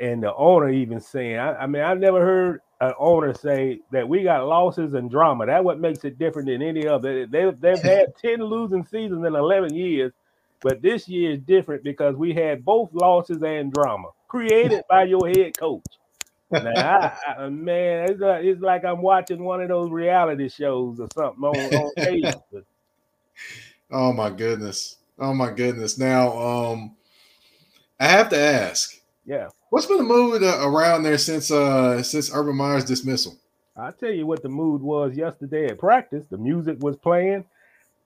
And 0.00 0.22
the 0.22 0.34
owner 0.34 0.68
even 0.68 1.00
saying, 1.00 1.38
I, 1.38 1.54
I 1.54 1.66
mean, 1.66 1.82
I've 1.82 1.98
never 1.98 2.20
heard 2.20 2.60
an 2.80 2.92
owner 2.98 3.32
say 3.32 3.80
that 3.90 4.08
we 4.08 4.22
got 4.22 4.46
losses 4.46 4.94
and 4.94 5.10
drama. 5.10 5.46
That 5.46 5.64
what 5.64 5.80
makes 5.80 6.04
it 6.04 6.18
different 6.18 6.48
than 6.48 6.62
any 6.62 6.86
other. 6.86 7.26
They, 7.26 7.50
they've 7.50 7.82
had 7.82 8.16
10 8.20 8.40
losing 8.40 8.84
seasons 8.84 9.24
in 9.26 9.34
11 9.34 9.74
years, 9.74 10.12
but 10.60 10.82
this 10.82 11.08
year 11.08 11.32
is 11.32 11.40
different 11.40 11.84
because 11.84 12.16
we 12.16 12.34
had 12.34 12.64
both 12.64 12.90
losses 12.92 13.42
and 13.42 13.72
drama 13.72 14.08
created 14.28 14.82
by 14.88 15.04
your 15.04 15.28
head 15.28 15.56
coach. 15.56 15.82
Now, 16.50 16.60
I, 17.26 17.32
I, 17.38 17.48
man, 17.48 18.10
it's, 18.10 18.20
like, 18.20 18.44
it's 18.44 18.60
like 18.60 18.84
I'm 18.84 19.02
watching 19.02 19.42
one 19.42 19.62
of 19.62 19.68
those 19.68 19.90
reality 19.90 20.48
shows 20.48 21.00
or 21.00 21.08
something 21.14 21.42
on, 21.42 21.74
on 21.74 21.92
cable. 21.98 22.44
Oh 23.90 24.12
my 24.12 24.30
goodness. 24.30 24.96
Oh 25.18 25.34
my 25.34 25.50
goodness. 25.50 25.98
Now, 25.98 26.36
um, 26.38 26.96
I 27.98 28.06
have 28.06 28.28
to 28.30 28.38
ask, 28.38 28.95
Yeah. 29.26 29.48
what's 29.70 29.86
been 29.86 29.98
the 29.98 30.04
mood 30.04 30.42
uh, 30.44 30.60
around 30.62 31.02
there 31.02 31.18
since 31.18 31.50
uh 31.50 32.02
since 32.02 32.30
Urban 32.32 32.56
Meyer's 32.56 32.84
dismissal? 32.84 33.36
I'll 33.76 33.92
tell 33.92 34.12
you 34.12 34.26
what 34.26 34.42
the 34.42 34.48
mood 34.48 34.80
was 34.80 35.14
yesterday 35.16 35.66
at 35.66 35.78
practice. 35.78 36.24
The 36.30 36.38
music 36.38 36.78
was 36.80 36.96
playing. 36.96 37.44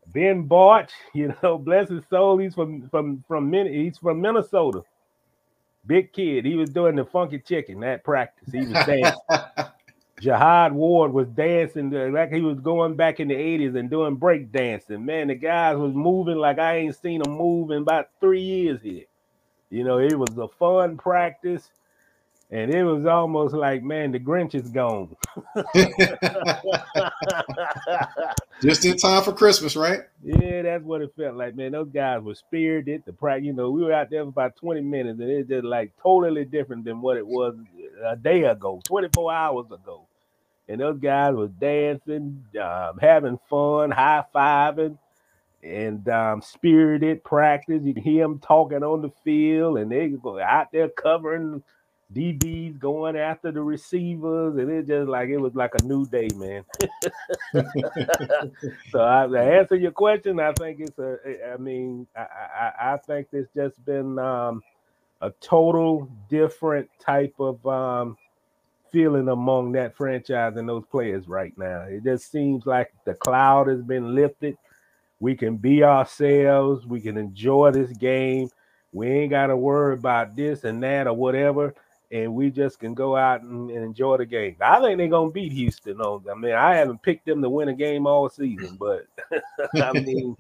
Ben 0.09 0.49
Bartch, 0.49 0.91
you 1.15 1.35
know, 1.43 1.59
bless 1.59 1.89
his 1.91 2.05
soul, 2.11 2.39
he's 2.39 2.55
from 2.55 2.89
from 2.89 3.25
from 3.29 3.51
Min- 3.51 3.73
he's 3.73 3.99
from 3.99 4.21
Minnesota. 4.21 4.83
Big 5.87 6.13
kid. 6.13 6.45
He 6.45 6.57
was 6.57 6.71
doing 6.71 6.97
the 6.97 7.05
funky 7.05 7.39
chicken 7.39 7.83
at 7.85 8.05
practice. 8.05 8.53
He 8.53 8.61
was 8.61 8.73
dancing. 8.87 9.21
Jihad 10.21 10.73
Ward 10.75 11.13
was 11.13 11.29
dancing 11.29 11.95
uh, 11.97 12.09
like 12.13 12.33
he 12.33 12.43
was 12.43 12.61
going 12.61 12.95
back 12.95 13.21
in 13.21 13.29
the 13.29 13.35
80s 13.35 13.79
and 13.79 13.89
doing 13.91 14.17
break 14.17 14.53
dancing. 14.53 15.05
Man, 15.05 15.29
the 15.29 15.35
guys 15.35 15.77
was 15.79 15.95
moving 15.95 16.37
like 16.37 16.59
I 16.59 16.77
ain't 16.79 16.97
seen 16.97 17.23
them 17.23 17.33
move 17.33 17.71
in 17.71 17.79
about 17.83 18.11
three 18.21 18.43
years 18.43 18.83
here. 18.83 19.05
You 19.71 19.85
know, 19.85 19.99
it 19.99 20.19
was 20.19 20.37
a 20.37 20.49
fun 20.49 20.97
practice, 20.99 21.71
and 22.51 22.75
it 22.75 22.83
was 22.83 23.07
almost 23.07 23.55
like, 23.55 23.83
man, 23.85 24.11
the 24.13 24.19
Grinch 24.19 24.55
is 24.55 24.69
gone. 24.69 25.15
Just 28.63 28.85
in 28.85 28.97
time 28.97 29.23
for 29.23 29.33
Christmas, 29.33 29.77
right? 29.77 30.01
Yeah, 30.25 30.63
that's 30.63 30.83
what 30.85 31.03
it 31.03 31.13
felt 31.17 31.37
like, 31.37 31.55
man. 31.55 31.73
Those 31.73 31.89
guys 31.89 32.21
were 32.23 32.35
spirited. 32.35 33.05
The 33.07 33.13
practice, 33.13 33.47
you 33.47 33.53
know, 33.53 33.71
we 33.71 33.85
were 33.85 33.93
out 33.93 34.11
there 34.11 34.25
for 34.25 34.29
about 34.31 34.57
20 34.57 34.81
minutes, 34.83 35.21
and 35.21 35.31
it's 35.31 35.49
just 35.49 35.65
like 35.65 35.93
totally 36.03 36.45
different 36.45 36.85
than 36.85 37.01
what 37.01 37.17
it 37.17 37.27
was 37.27 37.55
a 38.05 38.17
day 38.17 38.43
ago, 38.45 38.81
24 38.85 39.33
hours 39.33 39.67
ago. 39.67 40.03
And 40.69 40.81
those 40.81 40.99
guys 40.99 41.35
were 41.35 41.49
dancing, 41.49 42.45
um, 42.61 42.99
having 43.01 43.39
fun, 43.49 43.91
high 43.93 44.25
fiving, 44.35 44.99
and 45.63 46.09
um, 46.09 46.43
spirited 46.43 47.25
practice. 47.25 47.83
You 47.85 47.95
can 47.95 48.03
hear 48.03 48.23
them 48.23 48.39
talking 48.39 48.83
on 48.83 49.03
the 49.03 49.11
field, 49.25 49.79
and 49.79 49.91
they 49.91 50.09
go 50.09 50.41
out 50.41 50.69
there 50.73 50.89
covering 50.89 51.63
DBs, 52.15 52.79
going 52.79 53.17
after 53.17 53.53
the 53.53 53.63
receivers, 53.63 54.57
and 54.57 54.71
it's 54.71 54.89
just 54.89 55.09
like 55.09 55.29
it 55.29 55.39
was 55.39 55.55
like 55.55 55.73
a 55.81 55.85
new 55.85 56.07
day, 56.07 56.29
man. 56.35 56.65
So 58.91 59.01
I, 59.05 59.27
to 59.29 59.39
answer 59.39 59.77
your 59.77 59.93
question, 59.93 60.41
I 60.41 60.53
think 60.53 60.81
it's 60.81 60.99
a. 60.99 61.53
I 61.55 61.57
mean, 61.57 62.07
I 62.17 62.21
I, 62.21 62.95
I 62.95 62.97
think 62.99 63.29
it's 63.33 63.49
just 63.55 63.85
been 63.85 64.19
um, 64.19 64.63
a 65.21 65.31
total 65.41 66.11
different 66.29 66.89
type 67.01 67.35
of 67.39 67.65
um, 67.67 68.17
feeling 68.91 69.29
among 69.29 69.73
that 69.73 69.97
franchise 69.97 70.57
and 70.57 70.69
those 70.69 70.85
players 70.91 71.29
right 71.29 71.57
now. 71.57 71.83
It 71.83 72.05
just 72.05 72.31
seems 72.31 72.67
like 72.67 72.93
the 73.05 73.15
cloud 73.15 73.69
has 73.69 73.83
been 73.83 74.15
lifted. 74.15 74.57
We 75.21 75.37
can 75.37 75.57
be 75.57 75.85
ourselves. 75.85 76.87
We 76.87 77.01
can 77.01 77.17
enjoy 77.17 77.71
this 77.73 77.93
game. 77.93 78.51
We 78.93 79.09
ain't 79.09 79.31
got 79.31 79.49
to 79.49 79.57
worry 79.57 79.95
about 79.95 80.35
this 80.35 80.65
and 80.65 80.83
that 80.83 81.07
or 81.07 81.13
whatever. 81.13 81.75
And 82.11 82.35
we 82.35 82.51
just 82.51 82.81
can 82.81 82.95
go 82.95 83.15
out 83.15 83.43
and, 83.43 83.71
and 83.71 83.85
enjoy 83.85 84.17
the 84.17 84.27
game. 84.27 84.57
I 84.61 84.81
think 84.81 84.99
they're 84.99 85.07
gonna 85.07 85.31
beat 85.31 85.53
Houston. 85.53 86.01
On, 86.01 86.25
I 86.29 86.35
mean, 86.35 86.55
I 86.55 86.75
haven't 86.75 87.05
picked 87.05 87.25
them 87.25 87.41
to 87.41 87.49
win 87.49 87.69
a 87.69 87.75
game 87.75 88.05
all 88.05 88.29
season, 88.29 88.77
but 88.81 89.07
I 89.77 89.93
mean, 90.01 90.37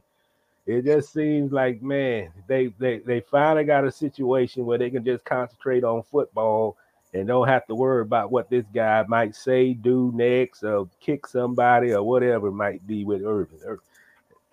it 0.66 0.84
just 0.84 1.12
seems 1.12 1.52
like 1.52 1.80
man, 1.80 2.30
they 2.48 2.74
they 2.78 2.98
they 2.98 3.20
finally 3.20 3.62
got 3.62 3.84
a 3.84 3.92
situation 3.92 4.66
where 4.66 4.78
they 4.78 4.90
can 4.90 5.04
just 5.04 5.24
concentrate 5.24 5.84
on 5.84 6.02
football 6.02 6.76
and 7.12 7.26
don't 7.26 7.48
have 7.48 7.66
to 7.66 7.74
worry 7.74 8.02
about 8.02 8.30
what 8.30 8.50
this 8.50 8.64
guy 8.74 9.04
might 9.08 9.34
say, 9.34 9.72
do 9.72 10.10
next, 10.14 10.62
or 10.62 10.88
kick 11.00 11.26
somebody 11.26 11.92
or 11.92 12.02
whatever 12.02 12.48
it 12.48 12.52
might 12.52 12.84
be 12.86 13.04
with 13.04 13.22
Urban. 13.24 13.58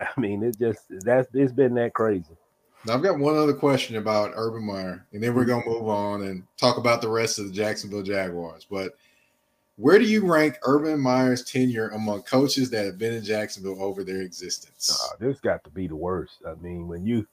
I 0.00 0.20
mean, 0.20 0.42
it 0.42 0.58
just 0.58 0.84
that's 1.04 1.28
it's 1.34 1.52
been 1.52 1.74
that 1.74 1.94
crazy. 1.94 2.36
Now, 2.86 2.94
I've 2.94 3.02
got 3.02 3.18
one 3.18 3.36
other 3.36 3.54
question 3.54 3.96
about 3.96 4.32
Urban 4.34 4.64
Meyer, 4.64 5.06
and 5.12 5.22
then 5.22 5.34
we're 5.34 5.44
gonna 5.44 5.66
move 5.66 5.88
on 5.88 6.22
and 6.22 6.44
talk 6.56 6.78
about 6.78 7.02
the 7.02 7.08
rest 7.08 7.38
of 7.38 7.46
the 7.46 7.52
Jacksonville 7.52 8.02
Jaguars. 8.02 8.66
But 8.70 8.96
where 9.76 9.98
do 9.98 10.04
you 10.04 10.30
rank 10.30 10.56
Urban 10.62 11.00
Meyer's 11.00 11.44
tenure 11.44 11.88
among 11.90 12.22
coaches 12.22 12.70
that 12.70 12.84
have 12.84 12.98
been 12.98 13.14
in 13.14 13.22
Jacksonville 13.22 13.82
over 13.82 14.04
their 14.04 14.22
existence? 14.22 14.90
Uh, 14.90 15.16
this 15.18 15.40
got 15.40 15.62
to 15.64 15.70
be 15.70 15.86
the 15.86 15.96
worst. 15.96 16.38
I 16.46 16.54
mean, 16.54 16.88
when 16.88 17.04
you 17.04 17.26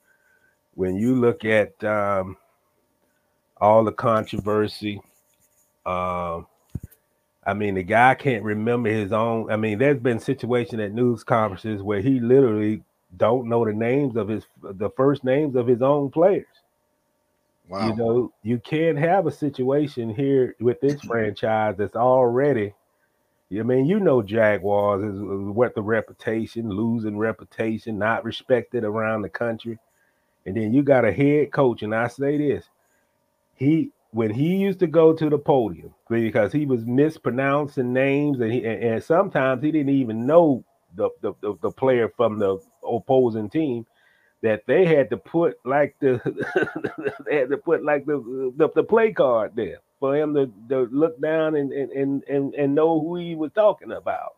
when 0.74 0.96
you 0.96 1.14
look 1.14 1.44
at 1.44 1.82
um, 1.84 2.36
all 3.56 3.82
the 3.82 3.92
controversy, 3.92 5.00
um, 5.84 6.46
I 7.46 7.54
mean, 7.54 7.76
the 7.76 7.84
guy 7.84 8.14
can't 8.16 8.44
remember 8.44 8.90
his 8.90 9.12
own. 9.12 9.50
I 9.52 9.56
mean, 9.56 9.78
there's 9.78 10.00
been 10.00 10.20
situation 10.20 10.80
at 10.80 10.92
news 10.92 11.24
conferences 11.24 11.82
where 11.82 12.00
he 12.02 12.20
literally 12.20 12.82
don't 13.16 13.48
know 13.48 13.64
the 13.64 13.72
names 13.72 14.16
of 14.16 14.28
his 14.28 14.44
the 14.62 14.90
first 14.90 15.24
names 15.24 15.56
of 15.56 15.66
his 15.68 15.82
own 15.82 16.10
players. 16.10 16.46
wow. 17.68 17.88
You 17.88 17.96
know, 17.96 18.32
you 18.42 18.58
can't 18.58 18.98
have 18.98 19.26
a 19.26 19.32
situation 19.32 20.10
here 20.14 20.56
with 20.60 20.80
this 20.80 21.00
franchise 21.02 21.76
that's 21.78 21.96
already. 21.96 22.74
I 23.52 23.62
mean, 23.62 23.86
you 23.86 24.00
know, 24.00 24.22
Jaguars 24.22 25.04
is 25.04 25.20
is 25.20 25.22
what 25.54 25.74
the 25.76 25.82
reputation, 25.82 26.68
losing 26.70 27.16
reputation, 27.18 27.98
not 27.98 28.24
respected 28.24 28.84
around 28.84 29.22
the 29.22 29.28
country, 29.30 29.78
and 30.46 30.56
then 30.56 30.74
you 30.74 30.82
got 30.82 31.04
a 31.04 31.12
head 31.12 31.52
coach, 31.52 31.82
and 31.82 31.94
I 31.94 32.08
say 32.08 32.38
this, 32.38 32.66
he 33.54 33.92
when 34.16 34.30
he 34.30 34.56
used 34.56 34.78
to 34.78 34.86
go 34.86 35.12
to 35.12 35.28
the 35.28 35.36
podium 35.36 35.94
because 36.08 36.50
he 36.50 36.64
was 36.64 36.86
mispronouncing 36.86 37.92
names, 37.92 38.40
and 38.40 38.50
he 38.50 38.64
and, 38.64 38.82
and 38.82 39.04
sometimes 39.04 39.62
he 39.62 39.70
didn't 39.70 39.92
even 39.94 40.24
know 40.26 40.64
the, 40.94 41.10
the 41.20 41.34
the 41.42 41.54
the 41.60 41.70
player 41.70 42.10
from 42.16 42.38
the 42.38 42.58
opposing 42.82 43.50
team 43.50 43.84
that 44.42 44.62
they 44.66 44.86
had 44.86 45.10
to 45.10 45.18
put 45.18 45.58
like 45.66 45.94
the 46.00 46.18
they 47.26 47.36
had 47.36 47.50
to 47.50 47.58
put 47.58 47.84
like 47.84 48.06
the, 48.06 48.52
the 48.56 48.70
the 48.74 48.84
play 48.84 49.12
card 49.12 49.52
there 49.54 49.80
for 50.00 50.16
him 50.16 50.34
to, 50.34 50.50
to 50.70 50.88
look 50.90 51.20
down 51.20 51.54
and, 51.54 51.70
and 51.72 52.24
and 52.24 52.54
and 52.54 52.74
know 52.74 52.98
who 52.98 53.16
he 53.16 53.34
was 53.34 53.52
talking 53.54 53.92
about. 53.92 54.32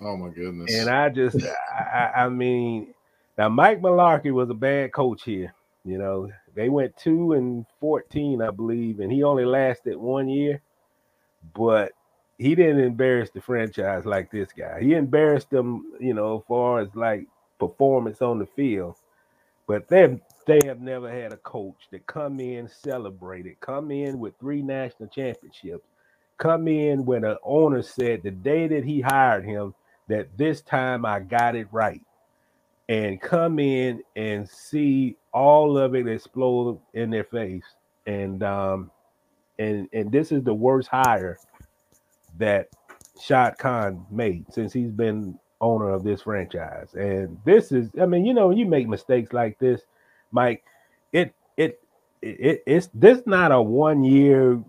oh 0.00 0.16
my 0.16 0.30
goodness. 0.30 0.74
And 0.74 0.90
I 0.90 1.08
just 1.10 1.38
I, 1.72 2.10
I 2.16 2.24
I 2.24 2.28
mean 2.30 2.94
now 3.38 3.48
Mike 3.48 3.80
Mularkey 3.80 4.32
was 4.32 4.50
a 4.50 4.54
bad 4.54 4.92
coach 4.92 5.22
here. 5.24 5.54
You 5.84 5.98
know, 5.98 6.30
they 6.54 6.68
went 6.70 6.96
two 6.96 7.32
and 7.34 7.66
fourteen, 7.80 8.42
I 8.42 8.50
believe, 8.50 9.00
and 9.00 9.12
he 9.12 9.24
only 9.24 9.46
lasted 9.46 9.96
one 9.96 10.28
year, 10.28 10.62
but 11.54 11.92
he 12.38 12.54
didn't 12.54 12.80
embarrass 12.80 13.30
the 13.30 13.42
franchise 13.42 14.06
like 14.06 14.30
this 14.30 14.50
guy. 14.56 14.80
He 14.82 14.94
embarrassed 14.94 15.50
them, 15.50 15.92
you 16.00 16.14
know, 16.14 16.38
as 16.38 16.44
far 16.48 16.80
as 16.80 16.88
like 16.94 17.26
performance 17.60 18.22
on 18.22 18.38
the 18.40 18.46
field. 18.46 18.96
but 19.68 19.88
they 19.88 20.20
they 20.46 20.60
have 20.66 20.82
never 20.82 21.10
had 21.10 21.32
a 21.32 21.38
coach 21.38 21.88
that 21.92 22.06
come 22.06 22.40
in 22.40 22.68
celebrated, 22.68 23.60
come 23.62 23.92
in 23.92 24.20
with 24.20 24.38
three 24.40 24.62
national 24.62 25.08
championships, 25.08 25.88
come 26.38 26.68
in 26.68 27.06
when 27.06 27.24
an 27.24 27.38
owner 27.44 27.82
said 27.82 28.22
the 28.24 28.32
day 28.32 28.68
that 28.68 28.84
he 28.84 29.00
hired 29.00 29.46
him 29.46 29.74
that 30.10 30.36
this 30.38 30.62
time 30.62 31.06
I 31.06 31.20
got 31.20 31.56
it 31.56 31.68
right, 31.72 32.02
and 32.88 33.20
come 33.20 33.58
in 33.58 34.02
and 34.16 34.48
see 34.48 35.16
all 35.34 35.76
of 35.76 35.94
it 35.94 36.06
explode 36.06 36.80
in 36.94 37.10
their 37.10 37.24
face, 37.24 37.64
and 38.06 38.42
um, 38.42 38.90
and 39.58 39.88
and 39.92 40.10
this 40.10 40.32
is 40.32 40.42
the 40.44 40.54
worst 40.54 40.88
hire 40.88 41.38
that 42.38 42.68
Shad 43.20 43.58
Khan 43.58 44.06
made 44.10 44.46
since 44.52 44.72
he's 44.72 44.90
been 44.90 45.38
owner 45.60 45.90
of 45.90 46.04
this 46.04 46.22
franchise. 46.22 46.94
And 46.94 47.38
this 47.44 47.72
is, 47.72 47.88
I 48.00 48.06
mean, 48.06 48.24
you 48.24 48.34
know, 48.34 48.50
you 48.50 48.66
make 48.66 48.88
mistakes 48.88 49.32
like 49.32 49.58
this, 49.58 49.82
Mike. 50.30 50.64
It 51.12 51.34
it 51.56 51.80
it 52.22 52.62
it's 52.66 52.88
this 52.94 53.22
not 53.26 53.52
a 53.52 53.60
one 53.60 54.04
year 54.04 54.62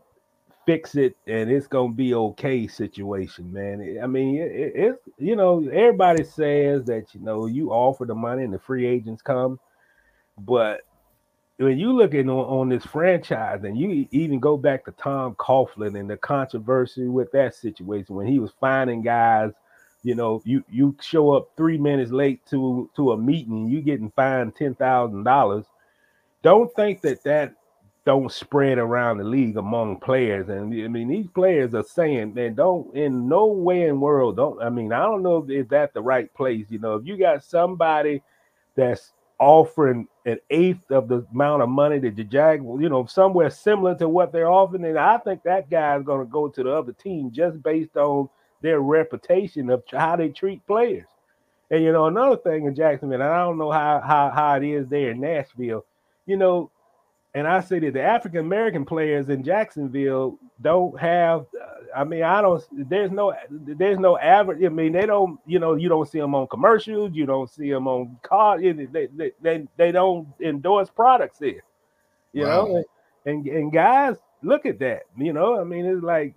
fix 0.65 0.95
it 0.95 1.15
and 1.28 1.51
it's 1.51 1.67
gonna 1.67 1.93
be 1.93 2.13
okay 2.13 2.67
situation, 2.67 3.51
man. 3.54 3.99
I 4.01 4.08
mean, 4.08 4.36
it, 4.38 4.51
it, 4.51 4.73
it's 4.75 5.10
you 5.17 5.36
know, 5.36 5.67
everybody 5.71 6.23
says 6.23 6.86
that 6.86 7.13
you 7.13 7.21
know 7.21 7.45
you 7.45 7.71
offer 7.71 8.06
the 8.06 8.15
money 8.15 8.43
and 8.43 8.54
the 8.54 8.60
free 8.60 8.86
agents 8.86 9.21
come, 9.21 9.60
but 10.38 10.82
when 11.58 11.78
you 11.78 11.93
look 11.93 12.13
at 12.13 12.26
on, 12.26 12.30
on 12.30 12.69
this 12.69 12.86
franchise 12.86 13.63
and 13.63 13.78
you 13.78 14.08
even 14.12 14.39
go 14.39 14.58
back 14.58 14.84
to 14.86 14.91
Tom 14.91 15.36
Coughlin 15.36 15.98
and 16.00 16.10
the 16.10 16.17
controversy 16.17 17.08
with 17.08 17.32
that 17.32 17.56
situation 17.56 18.15
when 18.15 18.28
he 18.28 18.39
was 18.39 18.52
finding 18.60 19.02
guys, 19.02 19.52
you 20.04 20.15
know, 20.15 20.41
you 20.45 20.63
you 20.69 20.95
show 21.02 21.32
up 21.32 21.50
three 21.56 21.78
minutes 21.78 22.12
late 22.12 22.45
to 22.50 22.89
to 22.95 23.13
a 23.13 23.17
meeting, 23.17 23.67
you 23.67 23.82
getting 23.82 24.12
fined 24.12 24.56
ten 24.56 24.76
thousand 24.76 25.24
dollars. 25.24 25.65
Don't 26.43 26.71
think 26.76 27.02
that 27.02 27.24
that 27.24 27.56
don't 28.06 28.32
spread 28.32 28.78
around 28.78 29.17
the 29.17 29.24
league 29.24 29.58
among 29.58 30.00
players. 30.00 30.48
And 30.50 30.71
I 30.71 30.88
mean, 30.88 31.08
these 31.08 31.28
players 31.34 31.74
are 31.74 31.84
saying, 31.84 32.36
man, 32.36 32.54
don't 32.54 32.95
in 32.95 33.28
no 33.28 33.48
way 33.48 33.88
in 33.88 34.00
world 34.00 34.36
don't. 34.36 34.62
I 34.62 34.69
mean, 34.69 34.93
I 34.93 35.00
don't 35.00 35.24
know 35.24 35.43
if 35.50 35.69
that's 35.69 35.93
the 35.93 36.04
right 36.04 36.32
place. 36.36 36.67
You 36.69 36.80
know, 36.80 36.95
if 36.95 37.06
you 37.08 37.17
got 37.17 37.43
somebody 37.43 38.21
that's 38.76 39.12
offering 39.39 40.08
an 40.26 40.38
eighth 40.50 40.89
of 40.91 41.08
the 41.08 41.26
amount 41.34 41.62
of 41.62 41.69
money 41.69 42.00
that 42.00 42.15
the 42.15 42.24
Jag, 42.24 42.63
you 42.63 42.89
know, 42.89 43.06
somewhere 43.06 43.50
similar 43.50 43.95
to 43.95 44.10
what 44.10 44.32
they're 44.32 44.50
offering, 44.50 44.86
and 44.86 44.98
I 44.98 45.17
think 45.17 45.43
that 45.43 45.69
guy 45.69 45.98
is 45.98 46.04
going 46.04 46.26
to 46.26 46.32
go 46.32 46.48
to 46.48 46.63
the 46.63 46.71
other 46.71 46.93
team 46.93 47.32
just 47.32 47.62
based 47.62 47.95
on 47.98 48.30
their 48.62 48.80
reputation 48.80 49.69
of 49.69 49.84
how 49.91 50.15
they 50.15 50.30
treat 50.30 50.65
players. 50.65 51.08
And 51.69 51.84
you 51.84 51.91
know, 51.91 52.06
another 52.06 52.38
thing 52.38 52.65
in 52.65 52.76
Jacksonville, 52.76 53.21
and 53.21 53.30
I 53.30 53.43
don't 53.43 53.58
know 53.58 53.71
how 53.71 54.02
how 54.06 54.32
how 54.34 54.56
it 54.56 54.63
is 54.63 54.88
there 54.88 55.12
in 55.12 55.19
Nashville, 55.19 55.86
you 56.26 56.38
know, 56.38 56.71
and 57.36 57.45
I 57.45 57.60
say 57.60 57.80
that 57.80 57.93
the 57.93 58.02
African 58.02 58.39
American 58.39 58.86
players 58.86 59.28
in 59.28 59.43
Jacksonville 59.43 60.39
don't 60.62 60.98
have. 60.98 61.45
I 61.93 62.06
mean, 62.06 62.24
I 62.24 62.41
don't. 62.41 62.63
There's 62.71 63.12
no. 63.12 63.34
There's 63.50 64.00
no 64.00 64.17
average. 64.17 64.63
I 64.63 64.69
mean, 64.69 64.93
they 64.93 65.06
don't. 65.06 65.38
You 65.45 65.60
know, 65.60 65.76
you 65.76 65.89
don't 65.89 66.10
see 66.10 66.19
them 66.19 66.34
on 66.34 66.48
commercials. 66.48 67.12
You 67.13 67.26
don't 67.26 67.50
see 67.50 67.69
them 67.69 67.89
on 67.89 68.17
car. 68.24 68.60
They 68.60 68.71
they 68.71 69.32
they, 69.41 69.67
they 69.76 69.91
don't 69.91 70.30
endorse 70.39 70.89
products 70.89 71.38
there. 71.38 71.62
You 72.32 72.45
wow. 72.45 72.65
know, 72.67 72.84
and 73.26 73.45
and 73.45 73.71
guys 73.71 74.15
look 74.41 74.65
at 74.65 74.80
that. 74.80 75.04
You 75.17 75.34
know, 75.34 75.60
I 75.60 75.65
mean, 75.65 75.86
it's 75.86 76.04
like, 76.04 76.36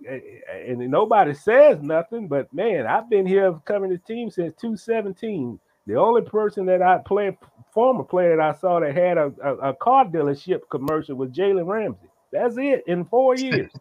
and 0.51 0.79
nobody 0.79 1.33
says 1.33 1.81
nothing. 1.81 2.27
But 2.27 2.53
man, 2.53 2.87
I've 2.87 3.09
been 3.09 3.25
here 3.25 3.57
covering 3.63 3.91
the 3.91 3.99
team 3.99 4.29
since 4.29 4.53
2017. 4.59 5.61
The 5.87 5.95
only 5.95 6.23
person 6.23 6.65
that 6.65 6.81
I 6.81 6.97
played 6.97 7.37
former 7.73 8.03
player 8.03 8.35
that 8.35 8.55
I 8.55 8.57
saw 8.59 8.79
that 8.79 8.95
had 8.95 9.17
a, 9.17 9.33
a, 9.43 9.55
a 9.69 9.73
car 9.73 10.05
dealership 10.05 10.61
commercial 10.69 11.15
with 11.15 11.33
Jalen 11.33 11.67
Ramsey. 11.67 12.09
That's 12.31 12.57
it 12.57 12.83
in 12.87 13.05
four 13.05 13.35
years. 13.35 13.71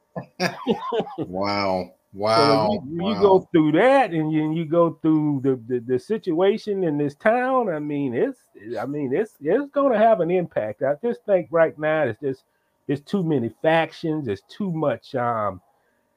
wow. 1.18 1.92
Wow. 2.14 2.68
So 2.68 2.72
you, 2.72 3.02
wow. 3.02 3.12
you, 3.12 3.20
go 3.20 3.48
through 3.52 3.72
that 3.72 4.12
and 4.12 4.32
you, 4.32 4.52
you 4.52 4.64
go 4.64 4.98
through 5.02 5.42
the, 5.44 5.60
the, 5.68 5.80
the, 5.80 5.98
situation 5.98 6.82
in 6.82 6.96
this 6.96 7.14
town. 7.14 7.68
I 7.68 7.78
mean, 7.80 8.14
it's 8.14 8.38
I 8.80 8.86
mean, 8.86 9.12
it's 9.14 9.34
it's 9.42 9.70
gonna 9.72 9.98
have 9.98 10.20
an 10.20 10.30
impact. 10.30 10.82
I 10.82 10.94
just 11.02 11.20
think 11.26 11.48
right 11.50 11.78
now 11.78 12.04
it's 12.04 12.18
just 12.18 12.44
it's 12.88 13.02
too 13.02 13.22
many 13.22 13.50
factions, 13.60 14.26
it's 14.26 14.42
too 14.48 14.72
much 14.72 15.14
um, 15.14 15.60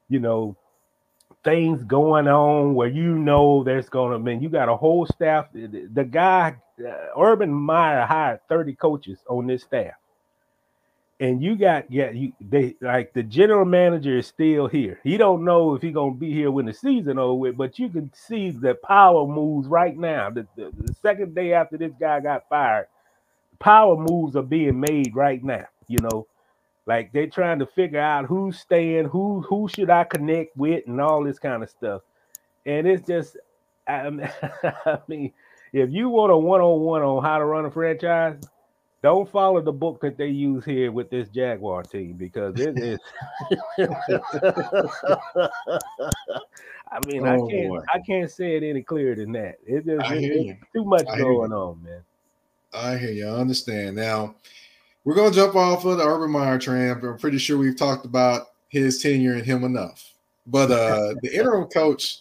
you 0.07 0.19
know, 0.19 0.55
things 1.43 1.84
going 1.84 2.27
on 2.27 2.73
where 2.73 2.88
you 2.88 3.17
know 3.17 3.63
there's 3.63 3.89
gonna 3.89 4.15
I 4.15 4.19
mean 4.19 4.41
you 4.41 4.47
got 4.47 4.69
a 4.69 4.77
whole 4.77 5.05
staff. 5.05 5.47
The, 5.53 5.89
the 5.91 6.05
guy 6.05 6.55
Uh, 6.86 7.20
Urban 7.20 7.52
Meyer 7.54 8.06
hired 8.06 8.41
30 8.50 8.76
coaches 8.76 9.20
on 9.30 9.48
this 9.48 9.63
staff. 9.63 9.94
And 11.20 11.44
you 11.44 11.56
got 11.56 11.91
yeah, 11.91 12.12
you 12.12 12.34
they 12.41 12.76
like 12.82 13.13
the 13.13 13.24
general 13.24 13.65
manager 13.65 14.17
is 14.20 14.28
still 14.28 14.67
here. 14.67 15.00
He 15.04 15.17
don't 15.17 15.46
know 15.46 15.76
if 15.76 15.82
he's 15.84 15.94
gonna 15.94 16.15
be 16.15 16.34
here 16.34 16.52
when 16.52 16.65
the 16.67 16.74
season 16.74 17.20
over 17.20 17.36
with, 17.36 17.58
but 17.58 17.80
you 17.80 17.89
can 17.89 18.12
see 18.13 18.52
the 18.52 18.76
power 18.76 19.28
moves 19.28 19.67
right 19.67 19.98
now. 19.98 20.30
The, 20.32 20.48
the, 20.58 20.72
the 20.78 20.94
second 21.02 21.36
day 21.36 21.54
after 21.54 21.78
this 21.78 21.94
guy 22.00 22.22
got 22.22 22.50
fired, 22.50 22.88
power 23.60 23.98
moves 23.98 24.36
are 24.36 24.44
being 24.44 24.80
made 24.80 25.15
right 25.15 25.44
now. 25.44 25.67
You 25.88 26.00
know, 26.02 26.28
like 26.88 27.13
they're 27.13 27.28
trying 27.28 27.60
to 27.60 27.67
figure 27.67 28.00
out 28.02 28.26
who's 28.26 28.60
staying, 28.60 29.06
who 29.06 29.41
who 29.41 29.70
should 29.70 29.89
I 29.89 30.06
connect 30.06 30.58
with, 30.58 30.88
and 30.88 31.02
all 31.02 31.24
this 31.24 31.39
kind 31.39 31.63
of 31.63 31.70
stuff. 31.70 32.02
And 32.65 32.88
it's 32.88 33.08
just, 33.08 33.38
I 33.88 34.10
mean, 35.08 35.34
if 35.73 35.89
you 35.91 36.10
want 36.10 36.31
a 36.31 36.38
one-on-one 36.38 37.01
on 37.01 37.23
how 37.23 37.38
to 37.38 37.45
run 37.45 37.65
a 37.65 37.71
franchise, 37.71 38.41
don't 39.01 39.29
follow 39.29 39.62
the 39.62 39.71
book 39.71 39.99
that 40.01 40.17
they 40.17 40.27
use 40.27 40.63
here 40.63 40.91
with 40.91 41.10
this 41.10 41.27
Jaguar 41.29 41.84
team 41.84 42.13
because 42.13 42.60
it 42.60 42.77
is. 42.77 42.99
I 46.91 46.99
mean, 47.07 47.25
oh, 47.25 47.47
I 47.47 47.51
can't 47.51 47.69
boy. 47.69 47.79
I 47.93 47.99
can't 48.05 48.29
say 48.29 48.57
it 48.57 48.63
any 48.63 48.84
clearer 48.84 49.15
than 49.15 49.31
that. 49.31 49.55
It 49.65 49.86
just 49.86 50.12
it's 50.12 50.60
too 50.75 50.84
much 50.84 51.07
I 51.07 51.17
going 51.17 51.53
on, 51.53 51.81
man. 51.81 52.03
I 52.73 52.97
hear 52.97 53.12
you. 53.12 53.27
I 53.27 53.39
understand. 53.39 53.95
Now, 53.95 54.36
we're 55.03 55.15
gonna 55.15 55.31
jump 55.31 55.55
off 55.55 55.86
of 55.86 55.97
the 55.97 56.05
Urban 56.05 56.29
Meyer 56.29 56.60
train. 56.60 56.91
I'm 56.91 57.17
pretty 57.17 57.38
sure 57.38 57.57
we've 57.57 57.77
talked 57.77 58.05
about 58.05 58.47
his 58.67 59.01
tenure 59.01 59.34
and 59.34 59.45
him 59.45 59.63
enough. 59.63 60.13
But 60.45 60.71
uh 60.71 61.15
the 61.21 61.36
interim 61.36 61.67
coach 61.69 62.19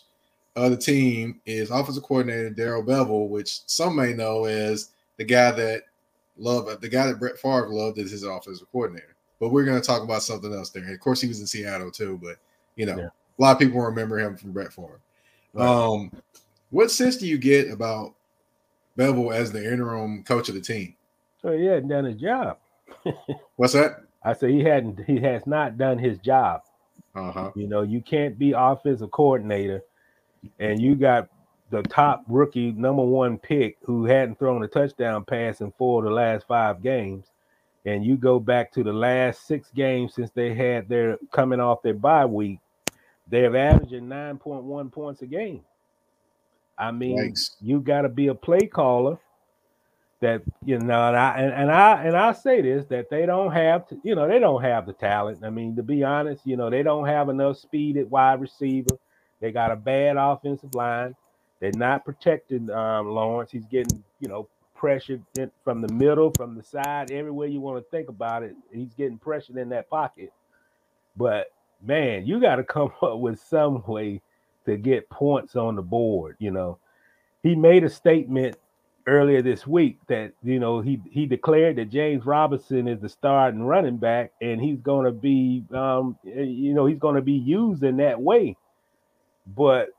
of 0.56 0.70
the 0.70 0.76
team 0.76 1.40
is 1.46 1.70
offensive 1.70 2.02
coordinator 2.02 2.50
Darrell 2.50 2.82
Bevell, 2.82 3.28
which 3.28 3.60
some 3.66 3.96
may 3.96 4.12
know 4.12 4.44
as 4.44 4.90
the 5.16 5.24
guy 5.24 5.50
that 5.52 5.82
love 6.36 6.80
the 6.80 6.88
guy 6.88 7.06
that 7.06 7.18
Brett 7.18 7.38
Favre 7.38 7.68
loved 7.68 7.98
as 7.98 8.10
his 8.10 8.24
offensive 8.24 8.70
coordinator. 8.72 9.14
But 9.38 9.50
we're 9.50 9.64
going 9.64 9.80
to 9.80 9.86
talk 9.86 10.02
about 10.02 10.22
something 10.22 10.52
else 10.52 10.70
there. 10.70 10.92
Of 10.92 11.00
course, 11.00 11.20
he 11.20 11.28
was 11.28 11.40
in 11.40 11.46
Seattle 11.46 11.90
too, 11.90 12.18
but 12.22 12.36
you 12.76 12.86
know, 12.86 12.96
yeah. 12.96 13.06
a 13.06 13.38
lot 13.38 13.52
of 13.52 13.58
people 13.58 13.80
remember 13.80 14.18
him 14.18 14.36
from 14.36 14.52
Brett 14.52 14.72
Favre. 14.72 15.00
Right. 15.52 15.66
Um, 15.66 16.10
what 16.70 16.90
sense 16.90 17.16
do 17.16 17.26
you 17.26 17.38
get 17.38 17.70
about 17.70 18.14
Bevell 18.96 19.34
as 19.34 19.52
the 19.52 19.64
interim 19.64 20.24
coach 20.24 20.48
of 20.48 20.54
the 20.54 20.60
team? 20.60 20.94
So 21.42 21.52
he 21.52 21.64
hadn't 21.64 21.88
done 21.88 22.04
his 22.04 22.20
job. 22.20 22.58
What's 23.56 23.72
that? 23.72 24.02
I 24.22 24.34
said 24.34 24.50
he 24.50 24.62
hadn't. 24.62 25.00
He 25.06 25.18
has 25.20 25.46
not 25.46 25.78
done 25.78 25.98
his 25.98 26.18
job. 26.18 26.62
Uh-huh. 27.14 27.50
You 27.56 27.66
know, 27.66 27.82
you 27.82 28.02
can't 28.02 28.38
be 28.38 28.52
offensive 28.56 29.10
coordinator 29.10 29.82
and 30.58 30.80
you 30.80 30.94
got 30.94 31.28
the 31.70 31.82
top 31.82 32.24
rookie 32.28 32.72
number 32.72 33.04
one 33.04 33.38
pick 33.38 33.76
who 33.82 34.04
hadn't 34.04 34.38
thrown 34.38 34.62
a 34.62 34.68
touchdown 34.68 35.24
pass 35.24 35.60
in 35.60 35.72
four 35.78 36.02
of 36.02 36.08
the 36.08 36.14
last 36.14 36.46
five 36.46 36.82
games, 36.82 37.26
and 37.84 38.04
you 38.04 38.16
go 38.16 38.40
back 38.40 38.72
to 38.72 38.82
the 38.82 38.92
last 38.92 39.46
six 39.46 39.70
games 39.74 40.14
since 40.14 40.30
they 40.30 40.54
had 40.54 40.88
their 40.88 41.18
coming 41.32 41.60
off 41.60 41.82
their 41.82 41.94
bye 41.94 42.26
week, 42.26 42.58
they're 43.28 43.56
averaging 43.56 44.06
9.1 44.06 44.92
points 44.92 45.22
a 45.22 45.26
game. 45.26 45.62
I 46.76 46.90
mean, 46.90 47.18
Thanks. 47.18 47.56
you 47.60 47.80
got 47.80 48.02
to 48.02 48.08
be 48.08 48.28
a 48.28 48.34
play 48.34 48.66
caller 48.66 49.18
that 50.20 50.42
you 50.64 50.78
know, 50.78 51.08
and 51.08 51.16
I 51.16 51.38
and, 51.38 51.52
and 51.52 51.70
I 51.70 52.04
and 52.04 52.16
I 52.16 52.32
say 52.32 52.60
this 52.62 52.86
that 52.86 53.10
they 53.10 53.26
don't 53.26 53.52
have 53.52 53.86
to, 53.88 53.98
you 54.02 54.14
know, 54.14 54.28
they 54.28 54.38
don't 54.38 54.62
have 54.62 54.86
the 54.86 54.92
talent. 54.92 55.44
I 55.44 55.50
mean, 55.50 55.76
to 55.76 55.82
be 55.82 56.04
honest, 56.04 56.46
you 56.46 56.56
know, 56.56 56.70
they 56.70 56.82
don't 56.82 57.06
have 57.06 57.28
enough 57.28 57.58
speed 57.58 57.96
at 57.96 58.10
wide 58.10 58.40
receiver. 58.40 58.98
They 59.40 59.52
got 59.52 59.72
a 59.72 59.76
bad 59.76 60.16
offensive 60.16 60.74
line. 60.74 61.14
They're 61.60 61.72
not 61.74 62.04
protecting 62.04 62.70
um, 62.70 63.08
Lawrence. 63.10 63.50
He's 63.50 63.66
getting, 63.66 64.02
you 64.20 64.28
know, 64.28 64.48
pressured 64.74 65.22
from 65.62 65.82
the 65.82 65.92
middle, 65.92 66.32
from 66.36 66.56
the 66.56 66.62
side, 66.62 67.10
everywhere 67.10 67.48
you 67.48 67.60
want 67.60 67.84
to 67.84 67.90
think 67.90 68.08
about 68.08 68.42
it. 68.42 68.56
He's 68.72 68.94
getting 68.94 69.18
pressured 69.18 69.56
in 69.56 69.68
that 69.70 69.90
pocket. 69.90 70.32
But 71.16 71.52
man, 71.82 72.26
you 72.26 72.40
got 72.40 72.56
to 72.56 72.64
come 72.64 72.92
up 73.02 73.18
with 73.18 73.40
some 73.40 73.82
way 73.86 74.22
to 74.66 74.76
get 74.76 75.10
points 75.10 75.56
on 75.56 75.76
the 75.76 75.82
board. 75.82 76.36
You 76.38 76.50
know, 76.50 76.78
he 77.42 77.54
made 77.54 77.84
a 77.84 77.90
statement 77.90 78.56
earlier 79.06 79.42
this 79.42 79.66
week 79.66 79.98
that 80.08 80.32
you 80.42 80.60
know 80.60 80.80
he 80.80 81.00
he 81.10 81.26
declared 81.26 81.76
that 81.76 81.90
James 81.90 82.24
Robinson 82.26 82.88
is 82.88 83.00
the 83.00 83.08
starting 83.08 83.62
running 83.62 83.96
back, 83.96 84.32
and 84.40 84.60
he's 84.60 84.80
going 84.80 85.06
to 85.06 85.12
be, 85.12 85.64
um, 85.74 86.18
you 86.24 86.74
know, 86.74 86.86
he's 86.86 86.98
going 86.98 87.16
to 87.16 87.22
be 87.22 87.32
used 87.32 87.82
in 87.82 87.98
that 87.98 88.20
way. 88.20 88.56
But 89.56 89.90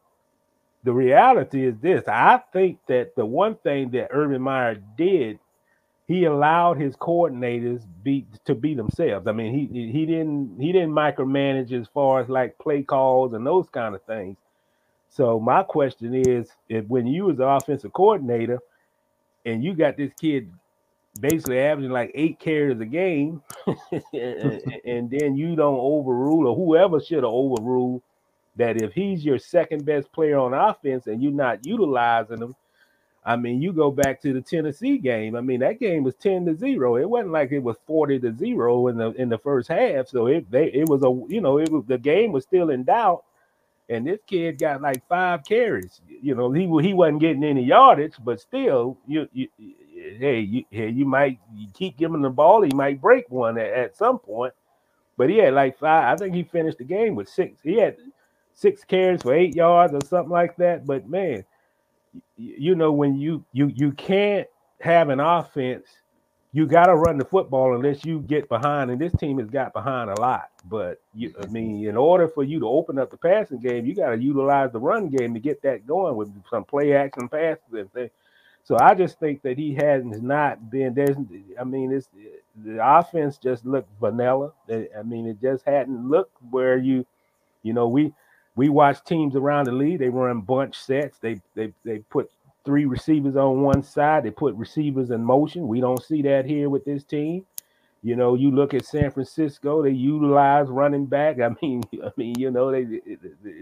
the 0.83 0.93
reality 0.93 1.65
is 1.65 1.75
this 1.81 2.07
I 2.07 2.41
think 2.53 2.79
that 2.87 3.15
the 3.15 3.25
one 3.25 3.55
thing 3.55 3.91
that 3.91 4.09
Urban 4.11 4.41
Meyer 4.41 4.75
did, 4.97 5.39
he 6.07 6.25
allowed 6.25 6.79
his 6.79 6.95
coordinators 6.95 7.83
be 8.03 8.25
to 8.45 8.55
be 8.55 8.73
themselves. 8.75 9.27
I 9.27 9.31
mean, 9.31 9.53
he 9.53 9.91
he 9.91 10.05
didn't 10.05 10.57
he 10.59 10.71
didn't 10.71 10.91
micromanage 10.91 11.71
as 11.73 11.87
far 11.93 12.21
as 12.21 12.29
like 12.29 12.57
play 12.59 12.83
calls 12.83 13.33
and 13.33 13.45
those 13.45 13.69
kind 13.69 13.95
of 13.95 14.03
things. 14.03 14.37
So 15.09 15.39
my 15.39 15.63
question 15.63 16.15
is, 16.15 16.49
if 16.69 16.85
when 16.87 17.07
you 17.07 17.25
was 17.25 17.37
the 17.37 17.47
offensive 17.47 17.93
coordinator 17.93 18.59
and 19.45 19.63
you 19.63 19.75
got 19.75 19.97
this 19.97 20.13
kid 20.19 20.51
basically 21.19 21.59
averaging 21.59 21.91
like 21.91 22.11
eight 22.15 22.39
carries 22.39 22.79
a 22.79 22.85
game, 22.85 23.41
and, 24.13 24.61
and 24.85 25.11
then 25.11 25.35
you 25.35 25.55
don't 25.55 25.79
overrule 25.79 26.47
or 26.47 26.55
whoever 26.55 27.01
should 27.01 27.23
have 27.23 27.25
overruled 27.25 28.01
that 28.61 28.81
if 28.81 28.93
he's 28.93 29.25
your 29.25 29.39
second 29.39 29.85
best 29.85 30.11
player 30.11 30.37
on 30.37 30.53
offense 30.53 31.07
and 31.07 31.21
you're 31.21 31.31
not 31.31 31.65
utilizing 31.65 32.41
him, 32.41 32.55
I 33.23 33.35
mean, 33.35 33.61
you 33.61 33.73
go 33.73 33.91
back 33.91 34.21
to 34.21 34.33
the 34.33 34.41
Tennessee 34.41 34.97
game. 34.97 35.35
I 35.35 35.41
mean, 35.41 35.59
that 35.59 35.79
game 35.79 36.03
was 36.03 36.15
10 36.15 36.45
to 36.45 36.55
0. 36.55 36.97
It 36.97 37.09
wasn't 37.09 37.31
like 37.33 37.51
it 37.51 37.59
was 37.59 37.77
40 37.85 38.19
to 38.19 38.35
0 38.35 38.87
in 38.87 38.97
the 38.97 39.11
in 39.11 39.29
the 39.29 39.37
first 39.37 39.67
half. 39.67 40.07
So 40.07 40.27
it 40.27 40.49
they 40.49 40.65
it 40.71 40.89
was 40.89 41.03
a 41.03 41.33
you 41.33 41.41
know, 41.41 41.59
it 41.59 41.69
was 41.71 41.83
the 41.87 41.97
game 41.97 42.31
was 42.31 42.43
still 42.43 42.69
in 42.69 42.83
doubt. 42.83 43.23
And 43.89 44.07
this 44.07 44.19
kid 44.25 44.57
got 44.57 44.81
like 44.81 45.07
five 45.07 45.43
carries. 45.43 46.01
You 46.07 46.33
know, 46.35 46.51
he 46.51 46.61
he 46.81 46.93
wasn't 46.93 47.19
getting 47.19 47.43
any 47.43 47.63
yardage, 47.63 48.15
but 48.23 48.39
still, 48.39 48.97
you, 49.05 49.27
you 49.33 49.49
hey, 50.19 50.39
you, 50.39 50.63
hey, 50.71 50.89
you 50.89 51.05
might 51.05 51.39
you 51.55 51.67
keep 51.73 51.97
giving 51.97 52.21
the 52.21 52.29
ball, 52.29 52.61
he 52.61 52.71
might 52.73 53.01
break 53.01 53.29
one 53.29 53.57
at, 53.57 53.71
at 53.71 53.97
some 53.97 54.17
point. 54.19 54.53
But 55.17 55.29
he 55.29 55.37
had 55.37 55.53
like 55.53 55.77
five. 55.77 56.13
I 56.13 56.17
think 56.17 56.33
he 56.33 56.43
finished 56.43 56.79
the 56.79 56.85
game 56.85 57.15
with 57.15 57.29
six. 57.29 57.61
He 57.61 57.75
had 57.75 57.97
six 58.53 58.83
carries 58.83 59.21
for 59.21 59.33
eight 59.33 59.55
yards 59.55 59.93
or 59.93 60.01
something 60.05 60.31
like 60.31 60.55
that. 60.57 60.85
But 60.85 61.09
man, 61.09 61.45
you 62.37 62.75
know 62.75 62.91
when 62.91 63.17
you 63.19 63.45
you 63.53 63.71
you 63.75 63.91
can't 63.91 64.47
have 64.79 65.09
an 65.09 65.19
offense 65.19 65.85
you 66.53 66.65
got 66.67 66.87
to 66.87 66.95
run 66.95 67.17
the 67.17 67.25
football 67.25 67.75
unless 67.75 68.03
you 68.03 68.19
get 68.19 68.49
behind. 68.49 68.91
And 68.91 68.99
this 68.99 69.13
team 69.13 69.39
has 69.39 69.49
got 69.49 69.73
behind 69.73 70.09
a 70.09 70.19
lot. 70.19 70.49
But 70.65 71.01
you 71.15 71.33
i 71.41 71.45
mean 71.47 71.87
in 71.87 71.97
order 71.97 72.27
for 72.27 72.43
you 72.43 72.59
to 72.59 72.67
open 72.67 72.99
up 72.99 73.09
the 73.09 73.17
passing 73.17 73.59
game 73.59 73.85
you 73.85 73.95
got 73.95 74.11
to 74.11 74.17
utilize 74.17 74.71
the 74.71 74.79
run 74.79 75.09
game 75.09 75.33
to 75.33 75.39
get 75.39 75.61
that 75.63 75.87
going 75.87 76.15
with 76.15 76.31
some 76.49 76.63
play 76.63 76.93
action 76.93 77.27
passes 77.27 77.87
so 78.63 78.77
i 78.79 78.93
just 78.93 79.19
think 79.19 79.41
that 79.41 79.57
he 79.57 79.73
has 79.73 80.03
not 80.05 80.21
not 80.21 80.69
been 80.69 80.93
there's 80.93 81.17
i 81.59 81.63
mean 81.63 81.91
it's 81.91 82.09
the 82.63 82.77
offense 82.79 83.37
just 83.37 83.65
looked 83.65 83.89
vanilla. 83.99 84.51
I 84.69 85.01
mean 85.03 85.25
it 85.27 85.41
just 85.41 85.65
hadn't 85.65 86.07
looked 86.07 86.35
where 86.51 86.77
you 86.77 87.05
you 87.63 87.73
know 87.73 87.87
we 87.87 88.13
we 88.61 88.69
watch 88.69 89.03
teams 89.03 89.35
around 89.35 89.65
the 89.65 89.71
league. 89.71 89.97
They 89.97 90.09
run 90.09 90.41
bunch 90.41 90.77
sets. 90.77 91.17
They 91.17 91.41
they 91.55 91.73
they 91.83 91.97
put 91.97 92.29
three 92.63 92.85
receivers 92.85 93.35
on 93.35 93.63
one 93.63 93.81
side. 93.81 94.23
They 94.23 94.29
put 94.29 94.53
receivers 94.53 95.09
in 95.09 95.23
motion. 95.23 95.67
We 95.67 95.81
don't 95.81 96.03
see 96.03 96.21
that 96.21 96.45
here 96.45 96.69
with 96.69 96.85
this 96.85 97.03
team. 97.03 97.43
You 98.03 98.15
know, 98.15 98.35
you 98.35 98.51
look 98.51 98.75
at 98.75 98.85
San 98.85 99.09
Francisco. 99.09 99.81
They 99.81 99.89
utilize 99.89 100.67
running 100.67 101.07
back. 101.07 101.39
I 101.39 101.49
mean, 101.63 101.81
I 102.05 102.11
mean, 102.17 102.35
you 102.37 102.51
know, 102.51 102.71
they 102.71 103.01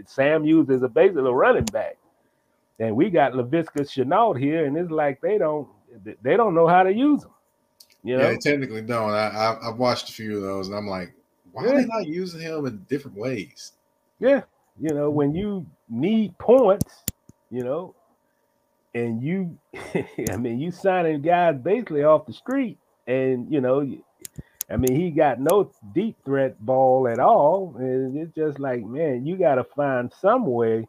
Samuel 0.04 0.70
as 0.70 0.82
a 0.82 0.88
basically 0.88 1.30
a 1.30 1.32
running 1.32 1.64
back, 1.64 1.96
and 2.78 2.94
we 2.94 3.08
got 3.08 3.32
Laviska 3.32 3.80
Shenault 3.80 4.38
here, 4.38 4.66
and 4.66 4.76
it's 4.76 4.90
like 4.90 5.22
they 5.22 5.38
don't 5.38 5.66
they 6.20 6.36
don't 6.36 6.54
know 6.54 6.66
how 6.66 6.82
to 6.82 6.92
use 6.92 7.22
them. 7.22 7.32
You 8.04 8.18
know? 8.18 8.24
Yeah, 8.24 8.32
they 8.32 8.36
technically 8.36 8.82
don't. 8.82 9.12
I, 9.12 9.56
I 9.62 9.64
have 9.64 9.78
watched 9.78 10.10
a 10.10 10.12
few 10.12 10.36
of 10.36 10.42
those, 10.42 10.68
and 10.68 10.76
I'm 10.76 10.86
like, 10.86 11.14
why 11.52 11.64
yeah. 11.64 11.70
are 11.70 11.76
they 11.80 11.86
not 11.86 12.06
using 12.06 12.42
him 12.42 12.66
in 12.66 12.84
different 12.90 13.16
ways? 13.16 13.72
Yeah, 14.18 14.42
you 14.78 14.94
know, 14.94 15.10
when 15.10 15.34
you 15.34 15.66
need 15.88 16.36
points, 16.38 17.02
you 17.50 17.62
know, 17.64 17.94
and 18.94 19.22
you, 19.22 19.58
I 20.30 20.36
mean, 20.36 20.58
you 20.60 20.70
signing 20.70 21.22
guys 21.22 21.56
basically 21.62 22.04
off 22.04 22.26
the 22.26 22.32
street, 22.32 22.78
and 23.06 23.50
you 23.52 23.60
know, 23.60 23.80
I 24.70 24.76
mean, 24.76 24.94
he 24.94 25.10
got 25.10 25.40
no 25.40 25.72
deep 25.92 26.16
threat 26.24 26.64
ball 26.64 27.08
at 27.08 27.18
all, 27.18 27.74
and 27.78 28.16
it's 28.16 28.34
just 28.34 28.58
like, 28.58 28.84
man, 28.84 29.26
you 29.26 29.36
got 29.36 29.56
to 29.56 29.64
find 29.64 30.12
some 30.20 30.46
way 30.46 30.86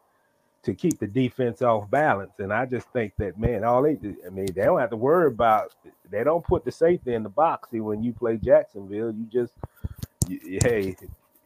to 0.62 0.74
keep 0.74 0.98
the 1.00 1.06
defense 1.06 1.60
off 1.62 1.90
balance. 1.90 2.32
And 2.38 2.52
I 2.52 2.66
just 2.66 2.86
think 2.92 3.14
that, 3.18 3.38
man, 3.38 3.64
all 3.64 3.82
they, 3.82 3.98
I 4.24 4.30
mean, 4.30 4.46
they 4.54 4.62
don't 4.62 4.78
have 4.78 4.90
to 4.90 4.96
worry 4.96 5.26
about. 5.26 5.74
They 6.10 6.22
don't 6.22 6.44
put 6.44 6.64
the 6.64 6.70
safety 6.70 7.14
in 7.14 7.22
the 7.22 7.28
box 7.28 7.70
See, 7.70 7.80
when 7.80 8.02
you 8.02 8.12
play 8.12 8.36
Jacksonville. 8.36 9.12
You 9.12 9.26
just, 9.32 9.52
you, 10.28 10.58
hey, 10.62 10.94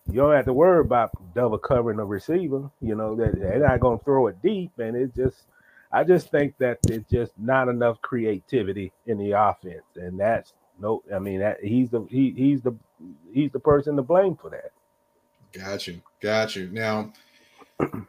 you 0.09 0.21
don't 0.21 0.35
have 0.35 0.45
to 0.45 0.53
worry 0.53 0.81
about 0.81 1.11
double 1.35 1.59
covering 1.59 1.99
a 1.99 2.05
receiver. 2.05 2.71
You 2.81 2.95
know 2.95 3.17
that 3.17 3.39
they're 3.39 3.59
not 3.59 3.81
going 3.81 3.99
to 3.99 4.05
throw 4.05 4.29
it 4.29 4.41
deep, 4.43 4.73
and 4.79 4.97
it 4.97 5.15
just. 5.15 5.45
I 5.93 6.03
just 6.03 6.31
think 6.31 6.59
that 6.59 6.79
it's 6.89 7.09
just 7.09 7.33
not 7.39 7.69
enough 7.69 8.03
creativity 8.03 8.93
in 9.07 9.19
the 9.19 9.31
offense, 9.33 9.85
and 9.95 10.19
that's 10.19 10.53
no. 10.81 11.03
I 11.15 11.19
mean, 11.19 11.41
that 11.41 11.63
he's 11.63 11.91
the 11.91 12.07
he, 12.11 12.33
he's 12.37 12.61
the 12.61 12.75
he's 13.33 13.53
the 13.53 13.61
person 13.61 13.97
to 13.97 14.03
blame 14.03 14.37
for 14.37 14.51
that. 14.51 14.73
Got 15.53 15.87
you, 15.87 16.03
got 16.21 16.57
you. 16.57 16.69
Now, 16.71 17.13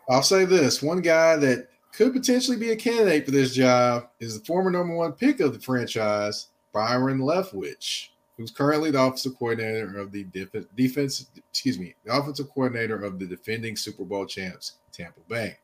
I'll 0.09 0.23
say 0.23 0.45
this: 0.45 0.81
one 0.81 1.01
guy 1.01 1.35
that 1.37 1.69
could 1.93 2.13
potentially 2.13 2.57
be 2.57 2.71
a 2.71 2.75
candidate 2.75 3.25
for 3.25 3.31
this 3.31 3.53
job 3.53 4.09
is 4.19 4.37
the 4.37 4.45
former 4.45 4.69
number 4.69 4.95
one 4.95 5.13
pick 5.13 5.39
of 5.39 5.53
the 5.53 5.59
franchise, 5.59 6.47
Byron 6.73 7.19
Leftwich 7.19 8.09
who's 8.37 8.51
currently 8.51 8.91
the 8.91 9.01
offensive 9.01 9.37
coordinator 9.37 9.97
of 9.97 10.11
the 10.11 10.23
def- 10.25 10.75
defense, 10.75 11.27
excuse 11.49 11.79
me, 11.79 11.95
the 12.05 12.15
offensive 12.15 12.49
coordinator 12.49 13.03
of 13.03 13.19
the 13.19 13.25
defending 13.25 13.75
Super 13.75 14.03
Bowl 14.03 14.25
champs, 14.25 14.73
Tampa 14.91 15.19
Bay. 15.27 15.57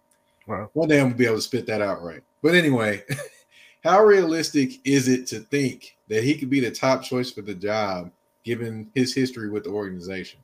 Wow. 0.47 0.69
One 0.73 0.89
day 0.89 0.99
I'm 0.99 1.07
gonna 1.07 1.15
be 1.15 1.25
able 1.25 1.35
to 1.35 1.41
spit 1.41 1.65
that 1.67 1.81
out 1.81 2.03
right. 2.03 2.21
But 2.41 2.55
anyway, 2.55 3.03
how 3.83 4.03
realistic 4.03 4.85
is 4.85 5.07
it 5.07 5.27
to 5.27 5.39
think 5.39 5.95
that 6.09 6.23
he 6.23 6.35
could 6.35 6.49
be 6.49 6.59
the 6.59 6.71
top 6.71 7.03
choice 7.03 7.31
for 7.31 7.41
the 7.41 7.53
job 7.53 8.11
given 8.43 8.89
his 8.93 9.13
history 9.13 9.49
with 9.49 9.63
the 9.63 9.69
organization? 9.69 10.39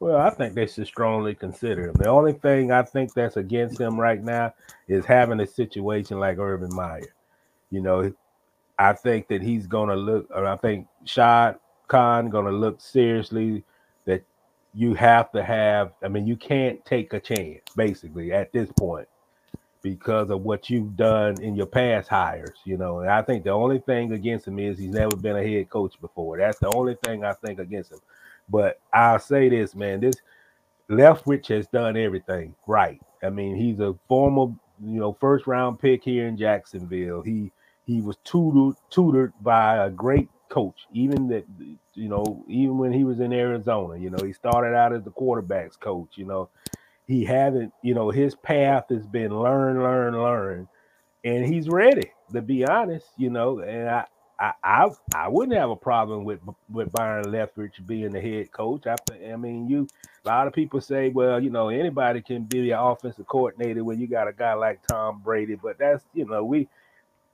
Well, 0.00 0.16
I 0.16 0.30
think 0.30 0.54
they 0.54 0.66
should 0.66 0.86
strongly 0.86 1.34
consider 1.34 1.88
him. 1.88 1.94
The 1.94 2.08
only 2.08 2.32
thing 2.32 2.70
I 2.70 2.82
think 2.82 3.14
that's 3.14 3.36
against 3.36 3.80
him 3.80 3.98
right 3.98 4.22
now 4.22 4.54
is 4.86 5.04
having 5.04 5.40
a 5.40 5.46
situation 5.46 6.20
like 6.20 6.38
Urban 6.38 6.72
Meyer. 6.72 7.14
You 7.70 7.80
know, 7.80 8.12
I 8.78 8.92
think 8.92 9.26
that 9.28 9.42
he's 9.42 9.66
going 9.66 9.88
to 9.88 9.96
look, 9.96 10.28
or 10.30 10.46
I 10.46 10.56
think 10.56 10.86
Shad 11.04 11.58
Khan 11.88 12.30
going 12.30 12.46
to 12.46 12.52
look 12.52 12.80
seriously 12.80 13.64
that 14.04 14.22
you 14.74 14.94
have 14.94 15.32
to 15.32 15.42
have. 15.42 15.92
I 16.02 16.08
mean, 16.08 16.26
you 16.26 16.36
can't 16.36 16.84
take 16.84 17.12
a 17.12 17.20
chance 17.20 17.62
basically 17.76 18.32
at 18.32 18.52
this 18.52 18.70
point 18.78 19.08
because 19.82 20.30
of 20.30 20.42
what 20.42 20.68
you've 20.68 20.96
done 20.96 21.40
in 21.40 21.56
your 21.56 21.66
past 21.66 22.08
hires. 22.08 22.58
You 22.64 22.76
know, 22.76 23.00
and 23.00 23.10
I 23.10 23.22
think 23.22 23.44
the 23.44 23.50
only 23.50 23.78
thing 23.78 24.12
against 24.12 24.46
him 24.46 24.58
is 24.58 24.78
he's 24.78 24.90
never 24.90 25.16
been 25.16 25.36
a 25.36 25.46
head 25.46 25.70
coach 25.70 26.00
before. 26.00 26.38
That's 26.38 26.58
the 26.58 26.68
only 26.74 26.96
thing 27.04 27.24
I 27.24 27.32
think 27.32 27.58
against 27.58 27.92
him. 27.92 28.00
But 28.48 28.80
I'll 28.92 29.18
say 29.18 29.48
this, 29.48 29.74
man, 29.74 30.00
this 30.00 30.16
Leftwich 30.90 31.48
has 31.48 31.66
done 31.68 31.96
everything 31.96 32.54
right. 32.66 33.00
I 33.22 33.30
mean, 33.30 33.56
he's 33.56 33.80
a 33.80 33.94
former, 34.08 34.54
you 34.82 35.00
know, 35.00 35.16
first 35.20 35.46
round 35.46 35.78
pick 35.78 36.02
here 36.04 36.26
in 36.26 36.36
Jacksonville. 36.36 37.22
He 37.22 37.52
he 37.84 38.00
was 38.00 38.16
tutored 38.24 38.76
tutored 38.90 39.32
by 39.42 39.84
a 39.84 39.90
great 39.90 40.28
coach. 40.48 40.86
Even 40.92 41.28
that, 41.28 41.44
you 41.94 42.08
know, 42.08 42.44
even 42.48 42.78
when 42.78 42.92
he 42.92 43.04
was 43.04 43.20
in 43.20 43.32
Arizona, 43.32 43.98
you 43.98 44.10
know, 44.10 44.24
he 44.24 44.32
started 44.32 44.76
out 44.76 44.92
as 44.92 45.02
the 45.02 45.10
quarterbacks 45.10 45.78
coach. 45.78 46.10
You 46.16 46.26
know, 46.26 46.48
he 47.06 47.24
haven't, 47.24 47.72
you 47.82 47.94
know, 47.94 48.10
his 48.10 48.34
path 48.34 48.86
has 48.90 49.06
been 49.06 49.38
learn, 49.38 49.82
learn, 49.82 50.14
learn, 50.14 50.68
and 51.24 51.46
he's 51.46 51.68
ready. 51.68 52.10
To 52.32 52.42
be 52.42 52.66
honest, 52.66 53.06
you 53.16 53.30
know, 53.30 53.60
and 53.60 53.88
I, 53.88 54.04
I, 54.38 54.52
I, 54.62 54.90
I 55.14 55.28
wouldn't 55.28 55.56
have 55.56 55.70
a 55.70 55.76
problem 55.76 56.24
with 56.24 56.40
with 56.70 56.92
Byron 56.92 57.26
Leftwich 57.26 57.86
being 57.86 58.12
the 58.12 58.20
head 58.20 58.52
coach. 58.52 58.86
I, 58.86 58.96
I 59.32 59.36
mean, 59.36 59.68
you. 59.68 59.88
A 60.24 60.28
lot 60.28 60.46
of 60.46 60.52
people 60.52 60.80
say, 60.82 61.08
well, 61.08 61.42
you 61.42 61.48
know, 61.48 61.70
anybody 61.70 62.20
can 62.20 62.42
be 62.42 62.60
the 62.60 62.78
offensive 62.78 63.26
coordinator 63.26 63.82
when 63.82 63.98
you 63.98 64.06
got 64.06 64.28
a 64.28 64.32
guy 64.32 64.52
like 64.52 64.86
Tom 64.86 65.22
Brady, 65.24 65.54
but 65.54 65.78
that's, 65.78 66.04
you 66.12 66.26
know, 66.26 66.44
we 66.44 66.68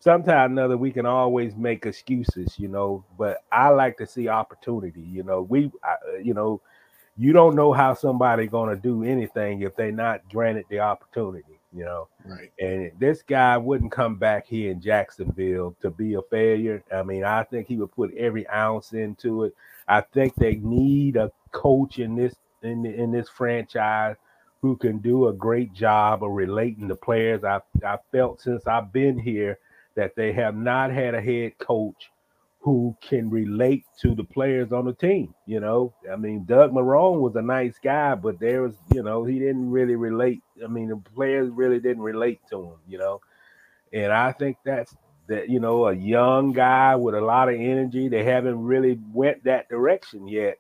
sometime 0.04 0.52
another 0.52 0.76
we 0.76 0.92
can 0.92 1.06
always 1.06 1.56
make 1.56 1.86
excuses, 1.86 2.58
you 2.58 2.68
know. 2.68 3.02
But 3.18 3.38
I 3.50 3.70
like 3.70 3.96
to 3.98 4.06
see 4.06 4.28
opportunity. 4.28 5.00
You 5.00 5.22
know, 5.22 5.42
we, 5.42 5.72
I, 5.82 5.92
uh, 5.92 6.18
you 6.22 6.34
know, 6.34 6.60
you 7.16 7.32
don't 7.32 7.56
know 7.56 7.72
how 7.72 7.94
somebody 7.94 8.46
going 8.46 8.74
to 8.74 8.80
do 8.80 9.02
anything 9.02 9.62
if 9.62 9.74
they're 9.74 9.90
not 9.90 10.28
granted 10.28 10.66
the 10.68 10.80
opportunity. 10.80 11.58
You 11.72 11.86
know, 11.86 12.08
right? 12.24 12.52
And 12.60 12.92
this 13.00 13.22
guy 13.22 13.56
wouldn't 13.56 13.90
come 13.90 14.16
back 14.16 14.46
here 14.46 14.70
in 14.70 14.80
Jacksonville 14.80 15.74
to 15.80 15.90
be 15.90 16.14
a 16.14 16.22
failure. 16.30 16.84
I 16.94 17.02
mean, 17.02 17.24
I 17.24 17.42
think 17.42 17.66
he 17.66 17.78
would 17.78 17.90
put 17.90 18.14
every 18.14 18.46
ounce 18.48 18.92
into 18.92 19.44
it. 19.44 19.54
I 19.88 20.02
think 20.02 20.36
they 20.36 20.56
need 20.56 21.16
a 21.16 21.32
coach 21.50 21.98
in 21.98 22.14
this 22.14 22.34
in 22.62 22.84
in 22.84 23.10
this 23.10 23.28
franchise 23.28 24.16
who 24.60 24.76
can 24.76 24.98
do 24.98 25.28
a 25.28 25.32
great 25.32 25.72
job 25.72 26.22
of 26.22 26.30
relating 26.30 26.88
to 26.88 26.94
players. 26.94 27.42
I 27.42 27.60
I 27.84 27.98
felt 28.12 28.42
since 28.42 28.66
I've 28.66 28.92
been 28.92 29.18
here 29.18 29.58
that 29.96 30.16
they 30.16 30.32
have 30.32 30.56
not 30.56 30.90
had 30.90 31.14
a 31.14 31.20
head 31.20 31.58
coach 31.58 32.10
who 32.60 32.96
can 33.02 33.28
relate 33.28 33.84
to 34.00 34.14
the 34.14 34.24
players 34.24 34.72
on 34.72 34.86
the 34.86 34.94
team. 34.94 35.34
You 35.46 35.60
know, 35.60 35.92
I 36.10 36.16
mean, 36.16 36.44
Doug 36.46 36.72
Marrone 36.72 37.20
was 37.20 37.36
a 37.36 37.42
nice 37.42 37.78
guy, 37.82 38.14
but 38.14 38.40
there 38.40 38.62
was, 38.62 38.74
you 38.92 39.02
know, 39.02 39.24
he 39.24 39.38
didn't 39.38 39.70
really 39.70 39.96
relate. 39.96 40.42
I 40.62 40.68
mean, 40.68 40.88
the 40.88 40.96
players 40.96 41.50
really 41.50 41.78
didn't 41.78 42.02
relate 42.02 42.40
to 42.50 42.62
him, 42.62 42.76
you 42.88 42.98
know. 42.98 43.20
And 43.92 44.12
I 44.12 44.32
think 44.32 44.56
that's 44.64 44.94
that 45.26 45.48
you 45.48 45.60
know 45.60 45.86
a 45.86 45.94
young 45.94 46.52
guy 46.52 46.96
with 46.96 47.14
a 47.14 47.20
lot 47.20 47.48
of 47.48 47.54
energy. 47.54 48.08
They 48.08 48.24
haven't 48.24 48.62
really 48.62 48.98
went 49.12 49.44
that 49.44 49.68
direction 49.68 50.28
yet, 50.28 50.58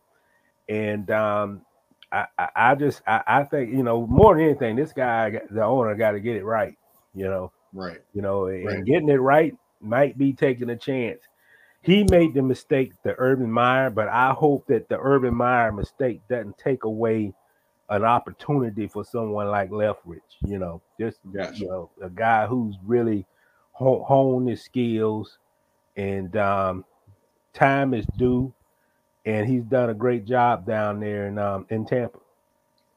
and 0.68 1.10
um, 1.10 1.62
I, 2.10 2.26
I, 2.38 2.48
I 2.54 2.74
just 2.74 3.02
I, 3.06 3.22
I 3.26 3.44
think 3.44 3.72
you 3.72 3.82
know 3.82 4.06
more 4.06 4.34
than 4.36 4.44
anything, 4.44 4.76
this 4.76 4.92
guy, 4.92 5.40
the 5.50 5.64
owner, 5.64 5.94
got 5.94 6.12
to 6.12 6.20
get 6.20 6.36
it 6.36 6.44
right. 6.44 6.76
You 7.14 7.24
know, 7.24 7.52
Right. 7.74 8.00
you 8.14 8.22
know, 8.22 8.46
and 8.46 8.64
Right. 8.64 8.84
getting 8.84 9.08
it 9.08 9.14
right 9.20 9.54
might 9.80 10.16
be 10.16 10.32
taking 10.32 10.70
a 10.70 10.76
chance. 10.76 11.20
He 11.82 12.04
made 12.04 12.32
the 12.34 12.42
mistake, 12.42 12.92
the 13.02 13.14
Urban 13.18 13.50
Meyer, 13.50 13.90
but 13.90 14.08
I 14.08 14.30
hope 14.32 14.66
that 14.68 14.88
the 14.88 14.98
Urban 14.98 15.34
Meyer 15.34 15.70
mistake 15.72 16.22
doesn't 16.30 16.56
take 16.56 16.84
away 16.84 17.34
an 17.90 18.04
opportunity 18.04 18.86
for 18.88 19.04
someone 19.04 19.48
like 19.48 19.70
Leftwich. 19.70 20.20
You 20.46 20.58
know, 20.58 20.80
just 20.98 21.18
Gotcha. 21.34 21.58
you 21.58 21.68
know, 21.68 21.90
a 22.00 22.08
guy 22.08 22.46
who's 22.46 22.76
really 22.84 23.26
ho- 23.72 24.04
honed 24.04 24.48
his 24.48 24.62
skills, 24.62 25.38
and 25.96 26.34
um, 26.36 26.84
time 27.52 27.92
is 27.92 28.06
due, 28.16 28.54
and 29.26 29.46
he's 29.46 29.64
done 29.64 29.90
a 29.90 29.94
great 29.94 30.24
job 30.24 30.66
down 30.66 31.00
there 31.00 31.26
in 31.26 31.38
um, 31.38 31.66
in 31.70 31.84
Tampa. 31.84 32.18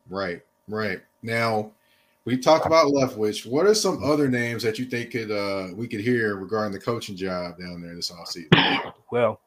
Right. 0.09 0.41
Right. 0.69 1.01
Now, 1.21 1.71
we 2.27 2.37
talked 2.37 2.65
about 2.65 2.87
Leftwich. 2.87 3.45
What 3.45 3.65
are 3.67 3.73
some 3.73 4.03
other 4.03 4.27
names 4.27 4.61
that 4.63 4.77
you 4.77 4.83
think 4.83 5.11
could 5.11 5.31
uh 5.31 5.69
we 5.73 5.87
could 5.87 6.01
hear 6.01 6.35
regarding 6.35 6.73
the 6.73 6.79
coaching 6.79 7.15
job 7.15 7.57
down 7.57 7.81
there 7.81 7.95
this 7.95 8.11
offseason? 8.11 8.91
Well, 9.09 9.39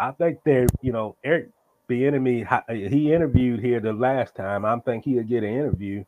I 0.00 0.10
think 0.10 0.40
they're, 0.44 0.66
you 0.82 0.90
know, 0.90 1.14
Eric 1.22 1.50
Bieniemy, 1.88 2.90
he 2.90 3.12
interviewed 3.12 3.60
here 3.60 3.78
the 3.78 3.92
last 3.92 4.34
time. 4.34 4.64
I 4.64 4.76
think 4.80 5.04
he'll 5.04 5.22
get 5.22 5.44
an 5.44 5.54
interview. 5.54 6.04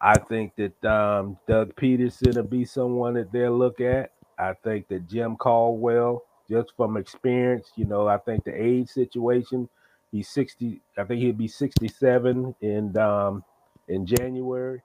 I 0.00 0.18
think 0.18 0.52
that 0.56 0.84
um, 0.84 1.38
Doug 1.46 1.76
Pederson 1.76 2.34
will 2.34 2.42
be 2.42 2.64
someone 2.64 3.14
that 3.14 3.30
they'll 3.30 3.56
look 3.56 3.80
at. 3.80 4.10
I 4.36 4.54
think 4.64 4.88
that 4.88 5.08
Jim 5.08 5.36
Caldwell, 5.36 6.24
just 6.50 6.72
from 6.76 6.96
experience, 6.96 7.70
you 7.76 7.84
know, 7.84 8.08
I 8.08 8.18
think 8.18 8.42
the 8.42 8.60
age 8.60 8.88
situation, 8.88 9.68
he's 10.10 10.28
60, 10.30 10.80
I 10.98 11.04
think 11.04 11.22
he'll 11.22 11.32
be 11.32 11.46
67 11.46 12.56
in 12.60 12.96
um, 12.96 13.44
in 13.86 14.04
January. 14.04 14.82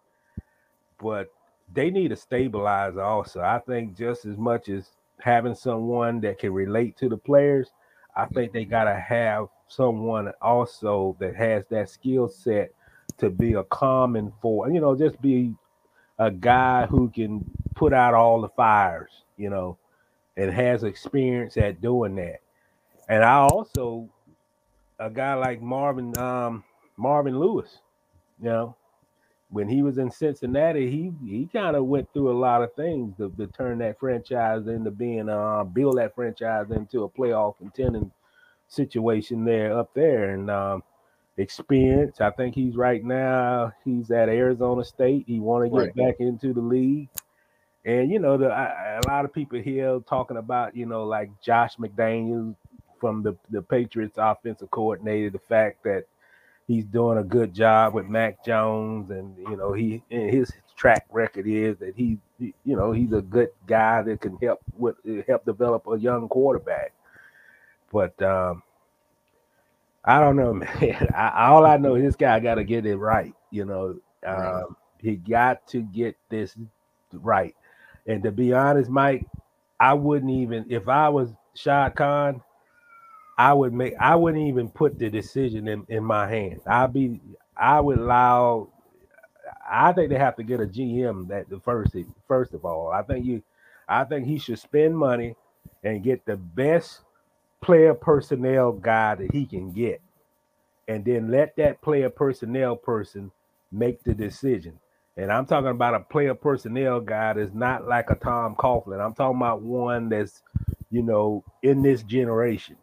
But 1.01 1.31
they 1.73 1.89
need 1.89 2.11
a 2.11 2.15
stabilizer 2.15 3.01
also. 3.01 3.41
I 3.41 3.59
think 3.59 3.97
just 3.97 4.25
as 4.25 4.37
much 4.37 4.69
as 4.69 4.89
having 5.19 5.55
someone 5.55 6.19
that 6.21 6.39
can 6.39 6.53
relate 6.53 6.97
to 6.97 7.09
the 7.09 7.17
players, 7.17 7.69
I 8.15 8.25
think 8.25 8.51
they 8.51 8.65
gotta 8.65 8.95
have 8.95 9.47
someone 9.67 10.31
also 10.41 11.15
that 11.19 11.35
has 11.35 11.65
that 11.67 11.89
skill 11.89 12.27
set 12.27 12.71
to 13.17 13.29
be 13.29 13.53
a 13.53 13.63
common 13.65 14.33
for, 14.41 14.69
you 14.69 14.79
know, 14.79 14.95
just 14.95 15.21
be 15.21 15.53
a 16.17 16.31
guy 16.31 16.85
who 16.85 17.09
can 17.09 17.49
put 17.75 17.93
out 17.93 18.13
all 18.13 18.41
the 18.41 18.49
fires, 18.49 19.23
you 19.37 19.49
know, 19.49 19.77
and 20.37 20.51
has 20.51 20.83
experience 20.83 21.57
at 21.57 21.81
doing 21.81 22.15
that. 22.15 22.41
And 23.07 23.23
I 23.23 23.37
also 23.37 24.09
a 24.99 25.09
guy 25.09 25.33
like 25.35 25.61
Marvin 25.61 26.17
um 26.17 26.63
Marvin 26.97 27.39
Lewis, 27.39 27.79
you 28.41 28.49
know, 28.49 28.75
when 29.49 29.67
he 29.69 29.81
was 29.83 29.97
in 29.97 30.11
Cincinnati, 30.11 30.89
he 30.91 31.11
he 31.25 31.47
kind 31.51 31.75
of 31.75 31.85
went 31.85 32.11
through 32.13 32.31
a 32.31 32.39
lot 32.39 32.63
of 32.63 32.73
things 32.75 33.17
to, 33.17 33.31
to 33.37 33.47
turn 33.47 33.79
that 33.79 33.99
franchise 33.99 34.67
into 34.67 34.91
being 34.91 35.29
uh 35.29 35.63
build 35.63 35.97
that 35.97 36.15
franchise 36.15 36.67
into 36.71 37.03
a 37.03 37.09
playoff 37.09 37.57
contending 37.57 38.11
situation 38.67 39.45
there 39.45 39.77
up 39.77 39.93
there 39.95 40.31
and 40.31 40.51
um 40.51 40.83
experience. 41.37 42.21
I 42.21 42.31
think 42.31 42.55
he's 42.55 42.75
right 42.75 43.03
now 43.03 43.73
he's 43.85 44.11
at 44.11 44.29
Arizona 44.29 44.83
State. 44.83 45.25
He 45.27 45.39
want 45.39 45.65
to 45.65 45.71
get 45.71 45.95
Right. 45.95 45.95
back 45.95 46.15
into 46.19 46.53
the 46.53 46.61
league. 46.61 47.09
And 47.85 48.11
you 48.11 48.19
know, 48.19 48.37
the 48.37 48.47
I, 48.47 48.99
a 49.03 49.07
lot 49.07 49.25
of 49.25 49.33
people 49.33 49.59
here 49.59 49.99
talking 50.07 50.37
about, 50.37 50.75
you 50.75 50.85
know, 50.85 51.05
like 51.05 51.31
Josh 51.41 51.77
McDaniels 51.77 52.55
from 52.99 53.23
the, 53.23 53.37
the 53.49 53.61
Patriots 53.61 54.17
offensive 54.17 54.69
coordinator, 54.71 55.29
the 55.31 55.39
fact 55.39 55.83
that 55.85 56.05
he's 56.69 56.85
doing 56.85 57.19
a 57.19 57.25
good 57.25 57.53
job 57.55 57.95
with 57.95 58.07
Mac 58.07 58.45
Jones, 58.45 59.11
and 59.11 59.37
you 59.39 59.57
know 59.57 59.73
he 59.73 60.03
and 60.11 60.31
his 60.31 60.53
track 60.77 61.07
record 61.11 61.47
is 61.47 61.77
that 61.79 61.95
he, 61.97 62.19
he- 62.39 62.55
you 62.65 62.77
know, 62.77 62.93
he's 62.93 63.13
a 63.13 63.21
good 63.23 63.49
guy 63.67 64.03
that 64.03 64.21
can 64.21 64.37
help 64.37 64.61
with 64.77 64.97
help 65.27 65.45
develop 65.45 65.87
a 65.87 65.99
young 65.99 66.29
quarterback. 66.29 66.93
But 67.91 68.21
um, 68.21 68.63
I 70.05 70.21
don't 70.21 70.37
know, 70.37 70.53
man. 70.81 71.09
I, 71.15 71.47
all 71.49 71.65
I 71.65 71.77
know, 71.77 71.95
is 71.95 72.03
this 72.03 72.17
guy 72.17 72.39
got 72.39 72.55
to 72.55 72.65
get 72.65 72.85
it 72.87 72.97
right. 72.97 73.33
You 73.51 73.65
know, 73.65 73.99
um, 74.25 74.77
he 74.99 75.17
got 75.17 75.67
to 75.69 75.81
get 75.83 76.17
this 76.29 76.57
right. 77.13 77.55
And 78.07 78.23
to 78.23 78.31
be 78.31 78.53
honest, 78.53 78.89
Mike, 78.91 79.25
I 79.79 79.93
wouldn't 79.95 80.31
even 80.31 80.67
if 80.69 80.89
I 80.89 81.09
was 81.09 81.31
Shad 81.55 81.95
Khan, 81.95 82.41
I 83.39 83.53
would 83.53 83.71
make 83.71 83.93
I 83.97 84.17
wouldn't 84.17 84.49
even 84.49 84.67
put 84.67 84.99
the 84.99 85.09
decision 85.09 85.69
in, 85.69 85.85
in 85.87 86.03
my 86.03 86.27
hands. 86.27 86.61
I'd 86.67 86.91
be 86.91 87.21
I 87.55 87.79
would 87.79 87.97
allow 87.97 88.67
I 89.71 89.93
think 89.93 90.09
they 90.09 90.17
have 90.17 90.35
to 90.35 90.43
get 90.43 90.59
a 90.59 90.65
GM 90.65 91.29
that 91.29 91.49
the 91.49 91.57
first 91.61 91.95
first 92.27 92.53
of 92.53 92.65
all. 92.65 92.91
I 92.91 93.01
think 93.01 93.25
you 93.25 93.41
I 93.87 94.03
think 94.03 94.27
he 94.27 94.39
should 94.39 94.59
spend 94.59 94.97
money 94.97 95.37
and 95.85 96.03
get 96.03 96.25
the 96.25 96.35
best 96.35 96.99
player 97.61 97.93
personnel 97.93 98.73
guy 98.73 99.15
that 99.15 99.31
he 99.31 99.45
can 99.45 99.71
get. 99.71 100.01
And 100.89 101.05
then 101.05 101.31
let 101.31 101.55
that 101.55 101.81
player 101.81 102.09
personnel 102.09 102.75
person 102.75 103.31
make 103.71 104.03
the 104.03 104.13
decision. 104.13 104.77
And 105.15 105.31
I'm 105.31 105.45
talking 105.45 105.69
about 105.69 105.95
a 105.95 106.01
player 106.01 106.35
personnel 106.35 106.99
guy 106.99 107.31
that's 107.33 107.53
not 107.53 107.87
like 107.87 108.09
a 108.09 108.15
Tom 108.15 108.55
Coughlin. 108.55 108.99
I'm 108.99 109.13
talking 109.13 109.37
about 109.37 109.61
one 109.61 110.09
that's, 110.09 110.41
you 110.89 111.03
know, 111.03 111.45
in 111.63 111.81
this 111.81 112.03
generation 112.03 112.75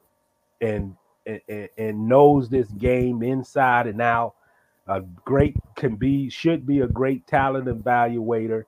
and 0.60 0.96
and, 1.26 1.68
and- 1.76 2.08
knows 2.08 2.48
this 2.48 2.68
game 2.72 3.22
inside 3.22 3.86
and 3.86 4.00
out. 4.00 4.34
A 4.88 5.00
great 5.24 5.56
can 5.74 5.96
be 5.96 6.30
should 6.30 6.66
be 6.66 6.80
a 6.80 6.86
great 6.86 7.26
talent 7.26 7.66
evaluator. 7.66 8.64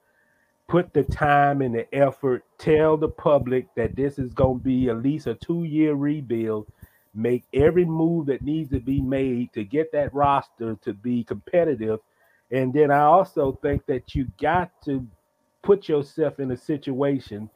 Put 0.66 0.92
the 0.92 1.04
time 1.04 1.62
and 1.62 1.74
the 1.74 1.92
effort. 1.94 2.44
Tell 2.58 2.96
the 2.96 3.08
public 3.08 3.68
that 3.76 3.96
this 3.96 4.18
is 4.18 4.34
going 4.34 4.58
to 4.58 4.64
be 4.64 4.88
at 4.88 5.02
least 5.02 5.26
a 5.28 5.34
two-year 5.34 5.94
rebuild. 5.94 6.66
Make 7.14 7.44
every 7.54 7.84
move 7.84 8.26
that 8.26 8.42
needs 8.42 8.70
to 8.70 8.80
be 8.80 9.00
made 9.00 9.52
to 9.54 9.64
get 9.64 9.92
that 9.92 10.12
roster 10.12 10.76
to 10.82 10.92
be 10.92 11.24
competitive. 11.24 12.00
And 12.50 12.72
then 12.72 12.90
I 12.90 13.02
also 13.02 13.58
think 13.62 13.86
that 13.86 14.14
you 14.14 14.26
got 14.40 14.70
to 14.84 15.06
put 15.62 15.88
yourself 15.88 16.40
in 16.40 16.50
a 16.50 16.56
situation 16.56 17.48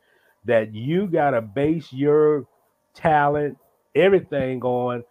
that 0.44 0.74
you 0.74 1.06
got 1.06 1.30
to 1.30 1.40
base 1.42 1.92
your 1.92 2.46
talent, 2.94 3.56
everything 3.94 4.62
on 4.62 5.04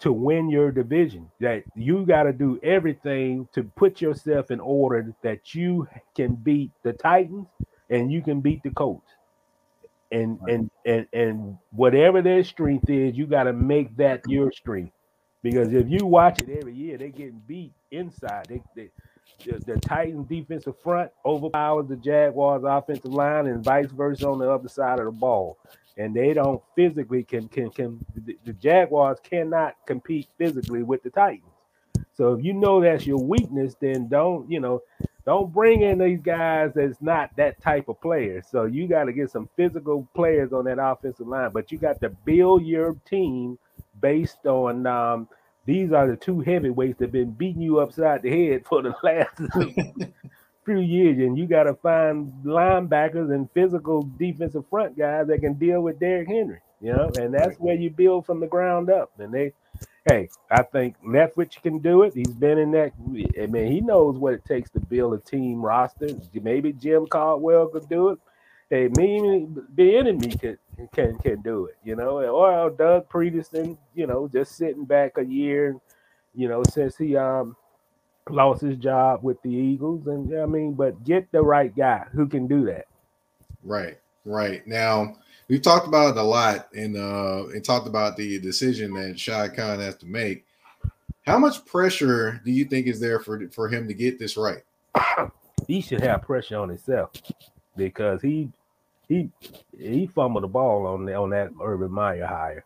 to 0.00 0.12
win 0.12 0.50
your 0.50 0.72
division. 0.72 1.30
That 1.40 1.64
you 1.76 2.06
got 2.06 2.24
to 2.24 2.32
do 2.32 2.60
everything 2.62 3.48
to 3.54 3.64
put 3.64 4.00
yourself 4.00 4.50
in 4.50 4.60
order 4.60 5.14
that 5.22 5.54
you 5.54 5.88
can 6.16 6.36
beat 6.36 6.70
the 6.82 6.92
Titans 6.92 7.48
and 7.90 8.12
you 8.12 8.22
can 8.22 8.40
beat 8.40 8.62
the 8.62 8.70
Colts. 8.70 9.10
And 10.12 10.40
Right. 10.40 10.54
and 10.54 10.70
and 10.86 11.06
and 11.12 11.58
whatever 11.72 12.22
their 12.22 12.44
strength 12.44 12.90
is, 12.90 13.16
you 13.16 13.26
got 13.26 13.44
to 13.44 13.52
make 13.52 13.96
that 13.98 14.22
your 14.26 14.52
strength. 14.52 14.92
Because 15.42 15.72
if 15.72 15.88
you 15.88 16.06
watch 16.06 16.40
it 16.42 16.50
every 16.50 16.74
year, 16.74 16.98
they're 16.98 17.08
getting 17.08 17.42
beat 17.46 17.72
inside. 17.92 18.46
They, 18.48 18.62
they 18.76 18.90
the, 19.44 19.60
the 19.66 19.80
Titans 19.80 20.28
defensive 20.28 20.78
front 20.82 21.12
overpowers 21.24 21.88
the 21.88 21.96
Jaguars 21.96 22.64
offensive 22.66 23.12
line 23.12 23.46
and 23.46 23.64
vice 23.64 23.90
versa 23.90 24.28
on 24.28 24.38
the 24.38 24.50
other 24.50 24.68
side 24.68 24.98
of 25.00 25.06
the 25.06 25.12
ball. 25.12 25.58
And 26.00 26.14
they 26.14 26.32
don't 26.32 26.62
physically 26.74 27.22
can 27.22 27.48
can 27.48 27.70
can 27.70 28.04
the, 28.14 28.52
Jaguars 28.54 29.18
cannot 29.22 29.74
compete 29.86 30.28
physically 30.38 30.82
with 30.82 31.02
the 31.02 31.10
Titans. 31.10 31.44
So 32.14 32.34
if 32.34 32.44
you 32.44 32.52
know 32.52 32.80
that's 32.80 33.06
your 33.06 33.22
weakness, 33.22 33.76
then 33.80 34.08
don't, 34.08 34.50
you 34.50 34.60
know, 34.60 34.82
don't 35.26 35.52
bring 35.52 35.82
in 35.82 35.98
these 35.98 36.20
guys 36.20 36.72
that's 36.74 37.00
not 37.00 37.30
that 37.36 37.60
type 37.62 37.88
of 37.88 38.00
player. 38.00 38.42
So 38.50 38.64
you 38.64 38.88
got 38.88 39.04
to 39.04 39.12
get 39.12 39.30
some 39.30 39.48
physical 39.56 40.08
players 40.14 40.52
on 40.52 40.64
that 40.64 40.78
offensive 40.78 41.28
line, 41.28 41.50
but 41.52 41.70
you 41.70 41.78
got 41.78 42.00
to 42.00 42.10
build 42.10 42.64
your 42.64 42.96
team 43.08 43.58
based 44.00 44.46
on 44.46 44.86
um, 44.86 45.28
these 45.66 45.92
are 45.92 46.08
the 46.08 46.16
two 46.16 46.40
heavyweights 46.40 46.98
that 46.98 47.06
have 47.06 47.12
been 47.12 47.32
beating 47.32 47.62
you 47.62 47.80
upside 47.80 48.22
the 48.22 48.30
head 48.30 48.64
for 48.68 48.82
the 48.82 48.94
last 49.02 49.40
years, 50.78 51.18
and 51.18 51.38
you 51.38 51.46
got 51.46 51.64
to 51.64 51.74
find 51.74 52.32
linebackers 52.44 53.34
and 53.34 53.50
physical 53.52 54.02
defensive 54.18 54.64
front 54.68 54.96
guys 54.96 55.26
that 55.28 55.40
can 55.40 55.54
deal 55.54 55.80
with 55.80 55.98
Derrick 55.98 56.28
Henry. 56.28 56.60
You 56.80 56.92
know, 56.94 57.10
and 57.18 57.34
that's 57.34 57.58
where 57.58 57.74
you 57.74 57.90
build 57.90 58.24
from 58.24 58.40
the 58.40 58.46
ground 58.46 58.88
up. 58.88 59.12
And 59.18 59.34
they, 59.34 59.52
hey, 60.08 60.30
I 60.50 60.62
think 60.62 60.96
Leftwich 61.04 61.60
can 61.62 61.78
do 61.78 62.04
it. 62.04 62.14
He's 62.14 62.32
been 62.32 62.56
in 62.56 62.70
that. 62.70 62.92
I 63.38 63.46
mean, 63.46 63.70
he 63.70 63.82
knows 63.82 64.16
what 64.16 64.32
it 64.32 64.44
takes 64.46 64.70
to 64.70 64.80
build 64.80 65.12
a 65.12 65.18
team 65.18 65.60
roster. 65.60 66.08
Maybe 66.32 66.72
Jim 66.72 67.06
Caldwell 67.06 67.68
could 67.68 67.88
do 67.90 68.10
it. 68.10 68.18
Hey, 68.70 68.88
maybe 68.96 69.46
Bieniemy 69.76 70.40
can 70.40 70.58
can 70.94 71.18
can 71.18 71.42
do 71.42 71.66
it. 71.66 71.76
You 71.84 71.96
know, 71.96 72.22
or 72.22 72.70
Doug 72.70 73.10
Pederson. 73.10 73.76
You 73.94 74.06
know, 74.06 74.26
just 74.26 74.56
sitting 74.56 74.86
back 74.86 75.18
a 75.18 75.24
year. 75.24 75.76
You 76.34 76.48
know, 76.48 76.62
since 76.62 76.96
he 76.96 77.14
um 77.14 77.56
lost 78.28 78.62
his 78.62 78.76
job 78.76 79.22
with 79.22 79.40
the 79.42 79.50
Eagles, 79.50 80.06
and 80.06 80.36
I 80.38 80.46
mean, 80.46 80.74
but 80.74 81.02
get 81.04 81.30
the 81.32 81.42
right 81.42 81.74
guy 81.74 82.06
who 82.12 82.26
can 82.26 82.46
do 82.46 82.64
that. 82.66 82.86
Right, 83.62 83.98
right. 84.24 84.66
Now, 84.66 85.16
we've 85.48 85.62
talked 85.62 85.86
about 85.86 86.16
it 86.16 86.20
a 86.20 86.22
lot 86.22 86.68
and 86.74 86.96
uh 86.96 87.48
and 87.48 87.64
talked 87.64 87.86
about 87.86 88.16
the 88.16 88.38
decision 88.40 88.94
that 88.94 89.18
Shad 89.18 89.56
Khan 89.56 89.80
has 89.80 89.96
to 89.96 90.06
make. 90.06 90.46
How 91.26 91.38
much 91.38 91.64
pressure 91.66 92.40
do 92.44 92.50
you 92.50 92.64
think 92.64 92.86
is 92.86 93.00
there 93.00 93.20
for 93.20 93.48
for 93.50 93.68
him 93.68 93.86
to 93.88 93.94
get 93.94 94.18
this 94.18 94.36
right? 94.36 94.62
he 95.66 95.80
should 95.80 96.00
have 96.00 96.22
pressure 96.22 96.58
on 96.58 96.68
himself 96.68 97.10
because 97.76 98.22
he 98.22 98.48
he 99.08 99.28
he 99.76 100.06
fumbled 100.06 100.44
the 100.44 100.48
ball 100.48 100.86
on 100.86 101.04
the, 101.04 101.14
on 101.14 101.30
that 101.30 101.50
Urban 101.62 101.90
Meyer 101.90 102.26
hire. 102.26 102.64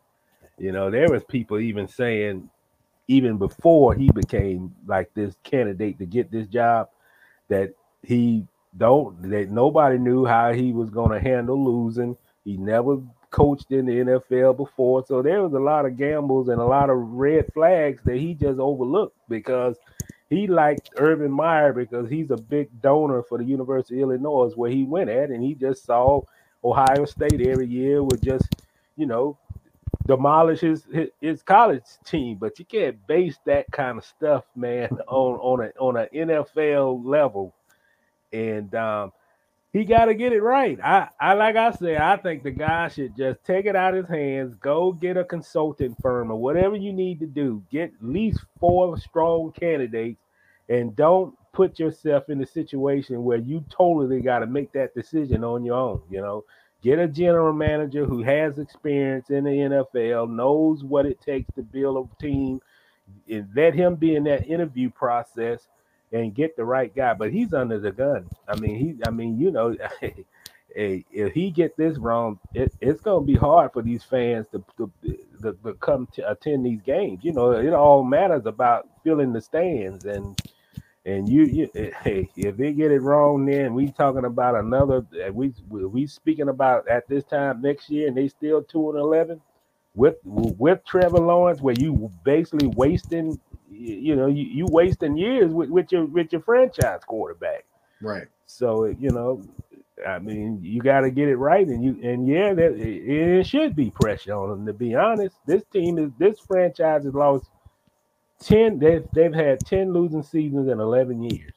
You 0.58 0.70
know, 0.72 0.90
there 0.90 1.10
was 1.10 1.24
people 1.24 1.58
even 1.58 1.88
saying 1.88 2.48
even 3.08 3.38
before 3.38 3.94
he 3.94 4.10
became 4.10 4.74
like 4.86 5.12
this 5.14 5.34
candidate 5.44 5.98
to 5.98 6.06
get 6.06 6.30
this 6.30 6.46
job 6.46 6.88
that 7.48 7.74
he 8.02 8.46
don't 8.76 9.30
that 9.30 9.50
nobody 9.50 9.98
knew 9.98 10.24
how 10.24 10.52
he 10.52 10.72
was 10.72 10.90
going 10.90 11.10
to 11.10 11.20
handle 11.20 11.62
losing. 11.62 12.16
He 12.44 12.56
never 12.56 12.98
coached 13.30 13.70
in 13.70 13.86
the 13.86 13.92
NFL 13.92 14.56
before, 14.56 15.04
so 15.06 15.22
there 15.22 15.42
was 15.42 15.52
a 15.54 15.58
lot 15.58 15.86
of 15.86 15.96
gambles 15.96 16.48
and 16.48 16.60
a 16.60 16.64
lot 16.64 16.90
of 16.90 16.98
red 16.98 17.52
flags 17.52 18.02
that 18.04 18.16
he 18.16 18.34
just 18.34 18.58
overlooked 18.58 19.16
because 19.28 19.76
he 20.30 20.46
liked 20.46 20.90
Urban 20.98 21.30
Meyer 21.30 21.72
because 21.72 22.08
he's 22.08 22.30
a 22.30 22.36
big 22.36 22.68
donor 22.80 23.22
for 23.22 23.38
the 23.38 23.44
University 23.44 23.96
of 23.96 24.10
Illinois 24.10 24.52
where 24.54 24.70
he 24.70 24.84
went 24.84 25.10
at, 25.10 25.30
and 25.30 25.42
he 25.42 25.54
just 25.54 25.84
saw 25.84 26.22
Ohio 26.62 27.04
State 27.04 27.40
every 27.46 27.66
year 27.66 28.02
with 28.02 28.22
just, 28.22 28.48
you 28.96 29.06
know, 29.06 29.38
demolish 30.06 30.60
his, 30.60 30.84
his 30.92 31.08
his 31.20 31.42
college 31.42 31.84
team. 32.04 32.38
But 32.40 32.58
you 32.58 32.64
can't 32.64 33.04
base 33.06 33.38
that 33.46 33.70
kind 33.70 33.98
of 33.98 34.04
stuff, 34.04 34.44
man, 34.56 34.88
on 35.08 35.38
on 35.60 35.66
a 35.66 35.70
on 35.78 35.96
an 35.96 36.08
NFL 36.14 37.04
level. 37.04 37.54
And 38.32 38.74
um, 38.74 39.12
he 39.74 39.84
got 39.84 40.04
to 40.06 40.14
get 40.14 40.32
it 40.32 40.40
right. 40.40 40.78
I, 40.82 41.08
I 41.20 41.34
like 41.34 41.56
I 41.56 41.72
said, 41.72 41.98
I 41.98 42.16
think 42.16 42.44
the 42.44 42.52
guy 42.52 42.88
should 42.88 43.16
just 43.16 43.44
take 43.44 43.66
it 43.66 43.74
out 43.74 43.94
of 43.94 44.06
his 44.06 44.16
hands, 44.16 44.54
go 44.60 44.92
get 44.92 45.16
a 45.16 45.24
consulting 45.24 45.96
firm 46.00 46.30
or 46.30 46.36
whatever 46.36 46.76
you 46.76 46.92
need 46.92 47.18
to 47.20 47.26
do. 47.26 47.60
Get 47.72 47.92
at 48.00 48.06
least 48.06 48.38
four 48.60 48.96
strong 48.98 49.52
candidates, 49.52 50.20
and 50.68 50.94
don't 50.94 51.34
put 51.52 51.80
yourself 51.80 52.28
in 52.28 52.40
a 52.40 52.46
situation 52.46 53.24
where 53.24 53.38
you 53.38 53.64
totally 53.68 54.20
got 54.20 54.40
to 54.40 54.46
make 54.46 54.72
that 54.72 54.94
decision 54.94 55.42
on 55.42 55.64
your 55.64 55.76
own. 55.76 56.02
You 56.08 56.20
know, 56.20 56.44
get 56.84 56.98
a 56.98 57.08
general 57.08 57.54
manager 57.54 58.04
who 58.04 58.22
has 58.22 58.58
experience 58.58 59.30
in 59.30 59.44
the 59.44 59.50
NFL, 59.50 60.30
knows 60.30 60.84
what 60.84 61.06
it 61.06 61.20
takes 61.22 61.52
to 61.54 61.62
build 61.62 62.10
a 62.12 62.22
team, 62.22 62.60
and 63.28 63.48
let 63.56 63.74
him 63.74 63.96
be 63.96 64.14
in 64.14 64.24
that 64.24 64.46
interview 64.46 64.90
process 64.90 65.66
and 66.12 66.34
get 66.34 66.56
the 66.56 66.64
right 66.64 66.94
guy. 66.94 67.14
But 67.14 67.32
he's 67.32 67.54
under 67.54 67.80
the 67.80 67.90
gun. 67.90 68.28
I 68.46 68.56
mean, 68.56 68.76
he. 68.76 68.94
I 69.06 69.10
mean, 69.10 69.38
you 69.38 69.50
know, 69.50 69.74
if 70.76 71.32
he 71.32 71.50
get 71.50 71.74
this 71.78 71.96
wrong, 71.96 72.38
it, 72.52 72.72
it's 72.82 73.00
going 73.00 73.26
to 73.26 73.32
be 73.32 73.38
hard 73.38 73.72
for 73.72 73.82
these 73.82 74.04
fans 74.04 74.46
to, 74.52 74.62
to, 74.76 74.92
to, 75.42 75.56
to 75.64 75.74
come 75.74 76.06
to 76.14 76.30
attend 76.30 76.66
these 76.66 76.82
games. 76.82 77.20
You 77.24 77.32
know, 77.32 77.52
it 77.52 77.72
all 77.72 78.04
matters 78.04 78.44
about 78.44 78.88
filling 79.02 79.32
the 79.32 79.40
stands 79.40 80.04
and. 80.04 80.38
And 81.06 81.28
you, 81.28 81.44
you, 81.44 81.70
eh, 81.74 81.90
hey, 82.02 82.30
if 82.36 82.56
they 82.56 82.72
get 82.72 82.90
it 82.90 83.00
wrong, 83.00 83.44
then 83.44 83.74
we 83.74 83.90
talking 83.90 84.24
about 84.24 84.54
another. 84.54 85.04
Eh, 85.20 85.28
we 85.28 85.52
we 85.68 86.06
speaking 86.06 86.48
about 86.48 86.88
at 86.88 87.06
this 87.08 87.24
time 87.24 87.60
next 87.60 87.90
year, 87.90 88.08
and 88.08 88.16
they 88.16 88.28
still 88.28 88.62
two 88.62 88.90
and 88.90 88.98
eleven 88.98 89.40
with 89.94 90.16
with 90.24 90.84
Trevor 90.86 91.18
Lawrence, 91.18 91.60
where 91.60 91.74
you 91.78 92.10
basically 92.24 92.68
wasting 92.68 93.38
you 93.76 94.16
know, 94.16 94.26
you, 94.26 94.44
you 94.44 94.66
wasting 94.70 95.16
years 95.16 95.52
with, 95.52 95.68
with 95.68 95.92
your 95.92 96.06
with 96.06 96.32
your 96.32 96.42
franchise 96.42 97.00
quarterback. 97.06 97.64
Right. 98.00 98.26
So 98.46 98.84
you 98.84 99.10
know, 99.10 99.42
I 100.06 100.18
mean, 100.18 100.60
you 100.62 100.80
got 100.80 101.00
to 101.00 101.10
get 101.10 101.28
it 101.28 101.36
right, 101.36 101.66
and 101.66 101.82
you 101.82 101.98
and 102.02 102.26
yeah, 102.26 102.54
that 102.54 102.72
it, 102.74 103.38
it, 103.38 103.46
should 103.46 103.74
be 103.74 103.90
pressure 103.90 104.34
on 104.34 104.50
them. 104.50 104.66
To 104.66 104.72
be 104.72 104.94
honest, 104.94 105.36
this 105.46 105.62
team 105.72 105.98
is 105.98 106.10
this 106.18 106.38
franchise 106.40 107.04
has 107.04 107.14
lost 107.14 107.46
ten. 108.40 108.78
They've 108.78 109.04
they've 109.12 109.34
had 109.34 109.60
ten 109.60 109.92
losing 109.92 110.22
seasons 110.22 110.68
in 110.68 110.80
eleven 110.80 111.22
years. 111.22 111.52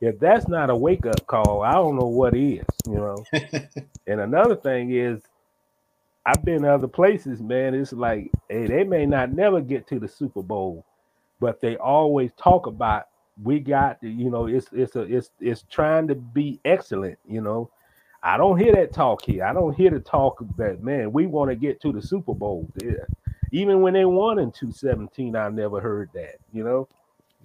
If 0.00 0.18
that's 0.20 0.48
not 0.48 0.70
a 0.70 0.76
wake 0.76 1.06
up 1.06 1.26
call, 1.26 1.62
I 1.62 1.72
don't 1.72 1.96
know 1.96 2.06
what 2.06 2.34
is. 2.36 2.64
You 2.86 2.94
know. 2.94 3.24
and 4.06 4.20
another 4.20 4.56
thing 4.56 4.92
is, 4.92 5.22
I've 6.24 6.44
been 6.44 6.64
other 6.64 6.88
places, 6.88 7.40
man. 7.40 7.74
It's 7.74 7.92
like, 7.92 8.30
hey, 8.48 8.66
they 8.66 8.84
may 8.84 9.06
not 9.06 9.32
never 9.32 9.60
get 9.60 9.86
to 9.88 9.98
the 9.98 10.08
Super 10.08 10.42
Bowl, 10.42 10.84
but 11.40 11.60
they 11.60 11.76
always 11.76 12.30
talk 12.38 12.66
about 12.66 13.08
we 13.42 13.60
got 13.60 14.00
to, 14.02 14.08
you 14.08 14.30
know, 14.30 14.46
it's 14.46 14.68
it's 14.72 14.96
a 14.96 15.02
it's 15.02 15.30
it's 15.40 15.64
trying 15.70 16.08
to 16.08 16.14
be 16.14 16.60
excellent, 16.64 17.18
you 17.26 17.40
know. 17.40 17.70
I 18.22 18.36
don't 18.36 18.58
hear 18.58 18.74
that 18.74 18.92
talk 18.92 19.24
here. 19.24 19.44
I 19.44 19.52
don't 19.52 19.74
hear 19.74 19.90
the 19.90 20.00
talk 20.00 20.44
that 20.56 20.82
man, 20.82 21.12
we 21.12 21.26
want 21.26 21.50
to 21.50 21.56
get 21.56 21.80
to 21.82 21.92
the 21.92 22.02
Super 22.02 22.34
Bowl. 22.34 22.68
Yeah. 22.82 23.04
Even 23.50 23.80
when 23.80 23.94
they 23.94 24.04
won 24.04 24.38
in 24.38 24.50
217, 24.50 25.36
I 25.36 25.48
never 25.48 25.80
heard 25.80 26.10
that, 26.14 26.36
you 26.52 26.64
know. 26.64 26.88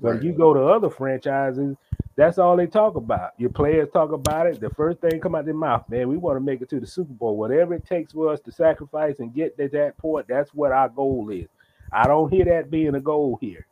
But 0.01 0.15
right. 0.15 0.23
you 0.23 0.33
go 0.33 0.53
to 0.53 0.61
other 0.61 0.89
franchises, 0.89 1.75
that's 2.15 2.37
all 2.37 2.57
they 2.57 2.67
talk 2.67 2.95
about. 2.95 3.31
Your 3.37 3.51
players 3.51 3.89
talk 3.93 4.11
about 4.11 4.47
it. 4.47 4.59
The 4.59 4.71
first 4.71 4.99
thing 4.99 5.19
come 5.19 5.35
out 5.35 5.39
of 5.39 5.45
their 5.45 5.53
mouth, 5.53 5.87
man, 5.87 6.09
we 6.09 6.17
want 6.17 6.35
to 6.35 6.41
make 6.41 6.61
it 6.61 6.69
to 6.71 6.79
the 6.79 6.87
Super 6.87 7.13
Bowl. 7.13 7.37
Whatever 7.37 7.75
it 7.75 7.85
takes 7.85 8.13
for 8.13 8.31
us 8.31 8.39
to 8.41 8.51
sacrifice 8.51 9.19
and 9.19 9.33
get 9.33 9.55
to 9.57 9.67
that 9.69 9.97
point, 9.97 10.27
that's 10.27 10.53
what 10.53 10.71
our 10.71 10.89
goal 10.89 11.29
is. 11.29 11.47
I 11.91 12.07
don't 12.07 12.31
hear 12.31 12.45
that 12.45 12.71
being 12.71 12.95
a 12.95 12.99
goal 12.99 13.37
here 13.39 13.67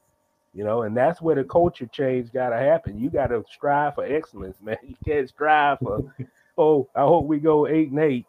you 0.53 0.63
know, 0.63 0.81
and 0.81 0.95
that's 0.95 1.21
where 1.21 1.35
the 1.35 1.43
culture 1.43 1.85
change 1.87 2.31
got 2.31 2.49
to 2.49 2.57
happen. 2.57 2.99
You 2.99 3.09
got 3.09 3.27
to 3.27 3.43
strive 3.49 3.95
for 3.95 4.05
excellence, 4.05 4.57
man. 4.61 4.77
You 4.85 4.95
can't 5.05 5.29
strive 5.29 5.79
for, 5.79 6.13
oh, 6.57 6.89
I 6.95 7.01
hope 7.01 7.25
we 7.25 7.39
go 7.39 7.67
eight 7.67 7.91
and 7.91 7.99
eight. 7.99 8.25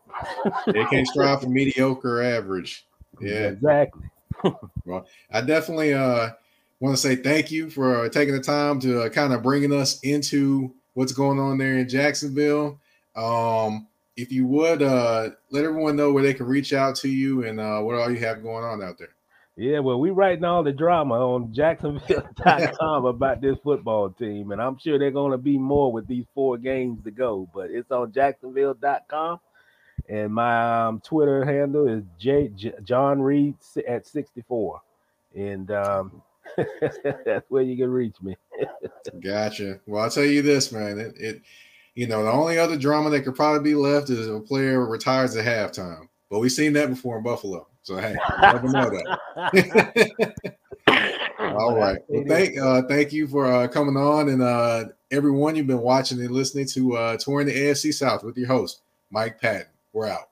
they 0.67 0.85
can't 0.85 1.07
strive 1.13 1.43
for 1.43 1.49
mediocre 1.49 2.23
average. 2.23 2.87
Yeah, 3.23 3.49
exactly. 3.49 4.03
well, 4.85 5.07
I 5.31 5.41
definitely 5.41 5.95
uh 5.95 6.31
want 6.81 6.97
to 6.97 7.01
say 7.01 7.17
thank 7.17 7.51
you 7.51 7.71
for 7.71 8.05
uh, 8.05 8.09
taking 8.09 8.35
the 8.35 8.41
time 8.41 8.81
to 8.81 9.03
uh, 9.03 9.09
kind 9.09 9.33
of 9.33 9.43
bringing 9.43 9.73
us 9.73 10.01
into 10.01 10.75
what's 10.95 11.13
going 11.13 11.39
on 11.39 11.59
there 11.59 11.79
in 11.79 11.89
Jacksonville. 11.89 12.81
Um, 13.15 13.87
if 14.17 14.33
you 14.33 14.47
would 14.47 14.83
uh 14.83 15.31
let 15.51 15.65
everyone 15.65 15.97
know 15.97 16.13
where 16.13 16.23
they 16.23 16.35
can 16.35 16.47
reach 16.47 16.73
out 16.73 16.97
to 16.97 17.09
you 17.09 17.45
and 17.45 17.61
uh, 17.61 17.81
what 17.81 17.95
all 17.95 18.11
you 18.11 18.19
have 18.19 18.43
going 18.43 18.65
on 18.65 18.83
out 18.83 18.99
there. 18.99 19.15
Yeah, 19.57 19.81
well, 19.81 20.01
we 20.01 20.11
writing 20.11 20.45
all 20.45 20.63
the 20.63 20.73
drama 20.73 21.15
on 21.15 21.53
Jacksonville.com 21.55 23.05
about 23.05 23.41
this 23.43 23.59
football 23.63 24.11
team, 24.11 24.51
and 24.51 24.63
I'm 24.63 24.79
sure 24.79 24.99
they're 24.99 25.11
going 25.11 25.33
to 25.33 25.39
be 25.39 25.59
more 25.59 25.93
with 25.93 26.07
these 26.07 26.25
four 26.35 26.57
games 26.57 27.05
to 27.05 27.11
go. 27.11 27.49
But 27.55 27.71
it's 27.71 27.91
on 27.91 28.13
Jacksonville.com, 28.13 29.41
and 30.09 30.33
my 30.33 30.87
um, 30.87 31.01
Twitter 31.01 31.45
handle 31.45 31.89
is 31.89 32.03
J, 32.19 32.49
J 32.57 32.73
John 32.85 33.21
Reid 33.21 33.55
at 33.89 34.07
64, 34.07 34.81
and 35.35 35.71
um, 35.71 36.23
that's 37.25 37.51
where 37.51 37.63
you 37.63 37.77
can 37.77 37.91
reach 37.91 38.17
me. 38.23 38.37
gotcha. 39.23 39.81
Well, 39.87 40.05
I'll 40.05 40.11
tell 40.11 40.25
you 40.25 40.43
this, 40.43 40.73
man. 40.73 40.99
It, 40.99 41.15
it, 41.19 41.43
you 41.95 42.07
know, 42.07 42.25
the 42.25 42.33
only 42.33 42.59
other 42.59 42.77
drama 42.77 43.11
that 43.11 43.23
could 43.23 43.35
probably 43.35 43.71
be 43.71 43.75
left 43.75 44.11
is 44.11 44.29
a 44.29 44.41
player 44.41 44.85
retires 44.87 45.37
at 45.37 45.45
halftime, 45.45 46.09
but 46.31 46.39
we've 46.39 46.53
seen 46.53 46.73
that 46.75 46.89
before 46.89 47.19
in 47.19 47.23
Buffalo. 47.23 47.67
So 47.83 47.97
hey, 47.97 48.15
never 48.41 48.69
know 48.69 48.91
that. 48.91 50.55
All 51.39 51.77
right. 51.77 51.99
Well, 52.09 52.25
thank 52.29 52.57
uh, 52.57 52.83
thank 52.83 53.13
you 53.13 53.27
for 53.27 53.47
uh, 53.47 53.69
coming 53.69 53.97
on, 53.97 54.29
and 54.29 54.41
uh, 54.41 54.85
everyone 55.11 55.57
you've 55.57 55.67
been 55.67 55.81
watching 55.81 56.21
and 56.21 56.31
listening 56.31 56.67
to 56.69 56.97
uh, 56.97 57.17
touring 57.17 57.49
the 57.49 57.55
AFC 57.55 57.93
South 57.93 58.23
with 58.23 58.37
your 58.37 58.47
host 58.47 58.83
Mike 59.11 59.41
Patton. 59.41 59.67
We're 59.93 60.09
out. 60.09 60.32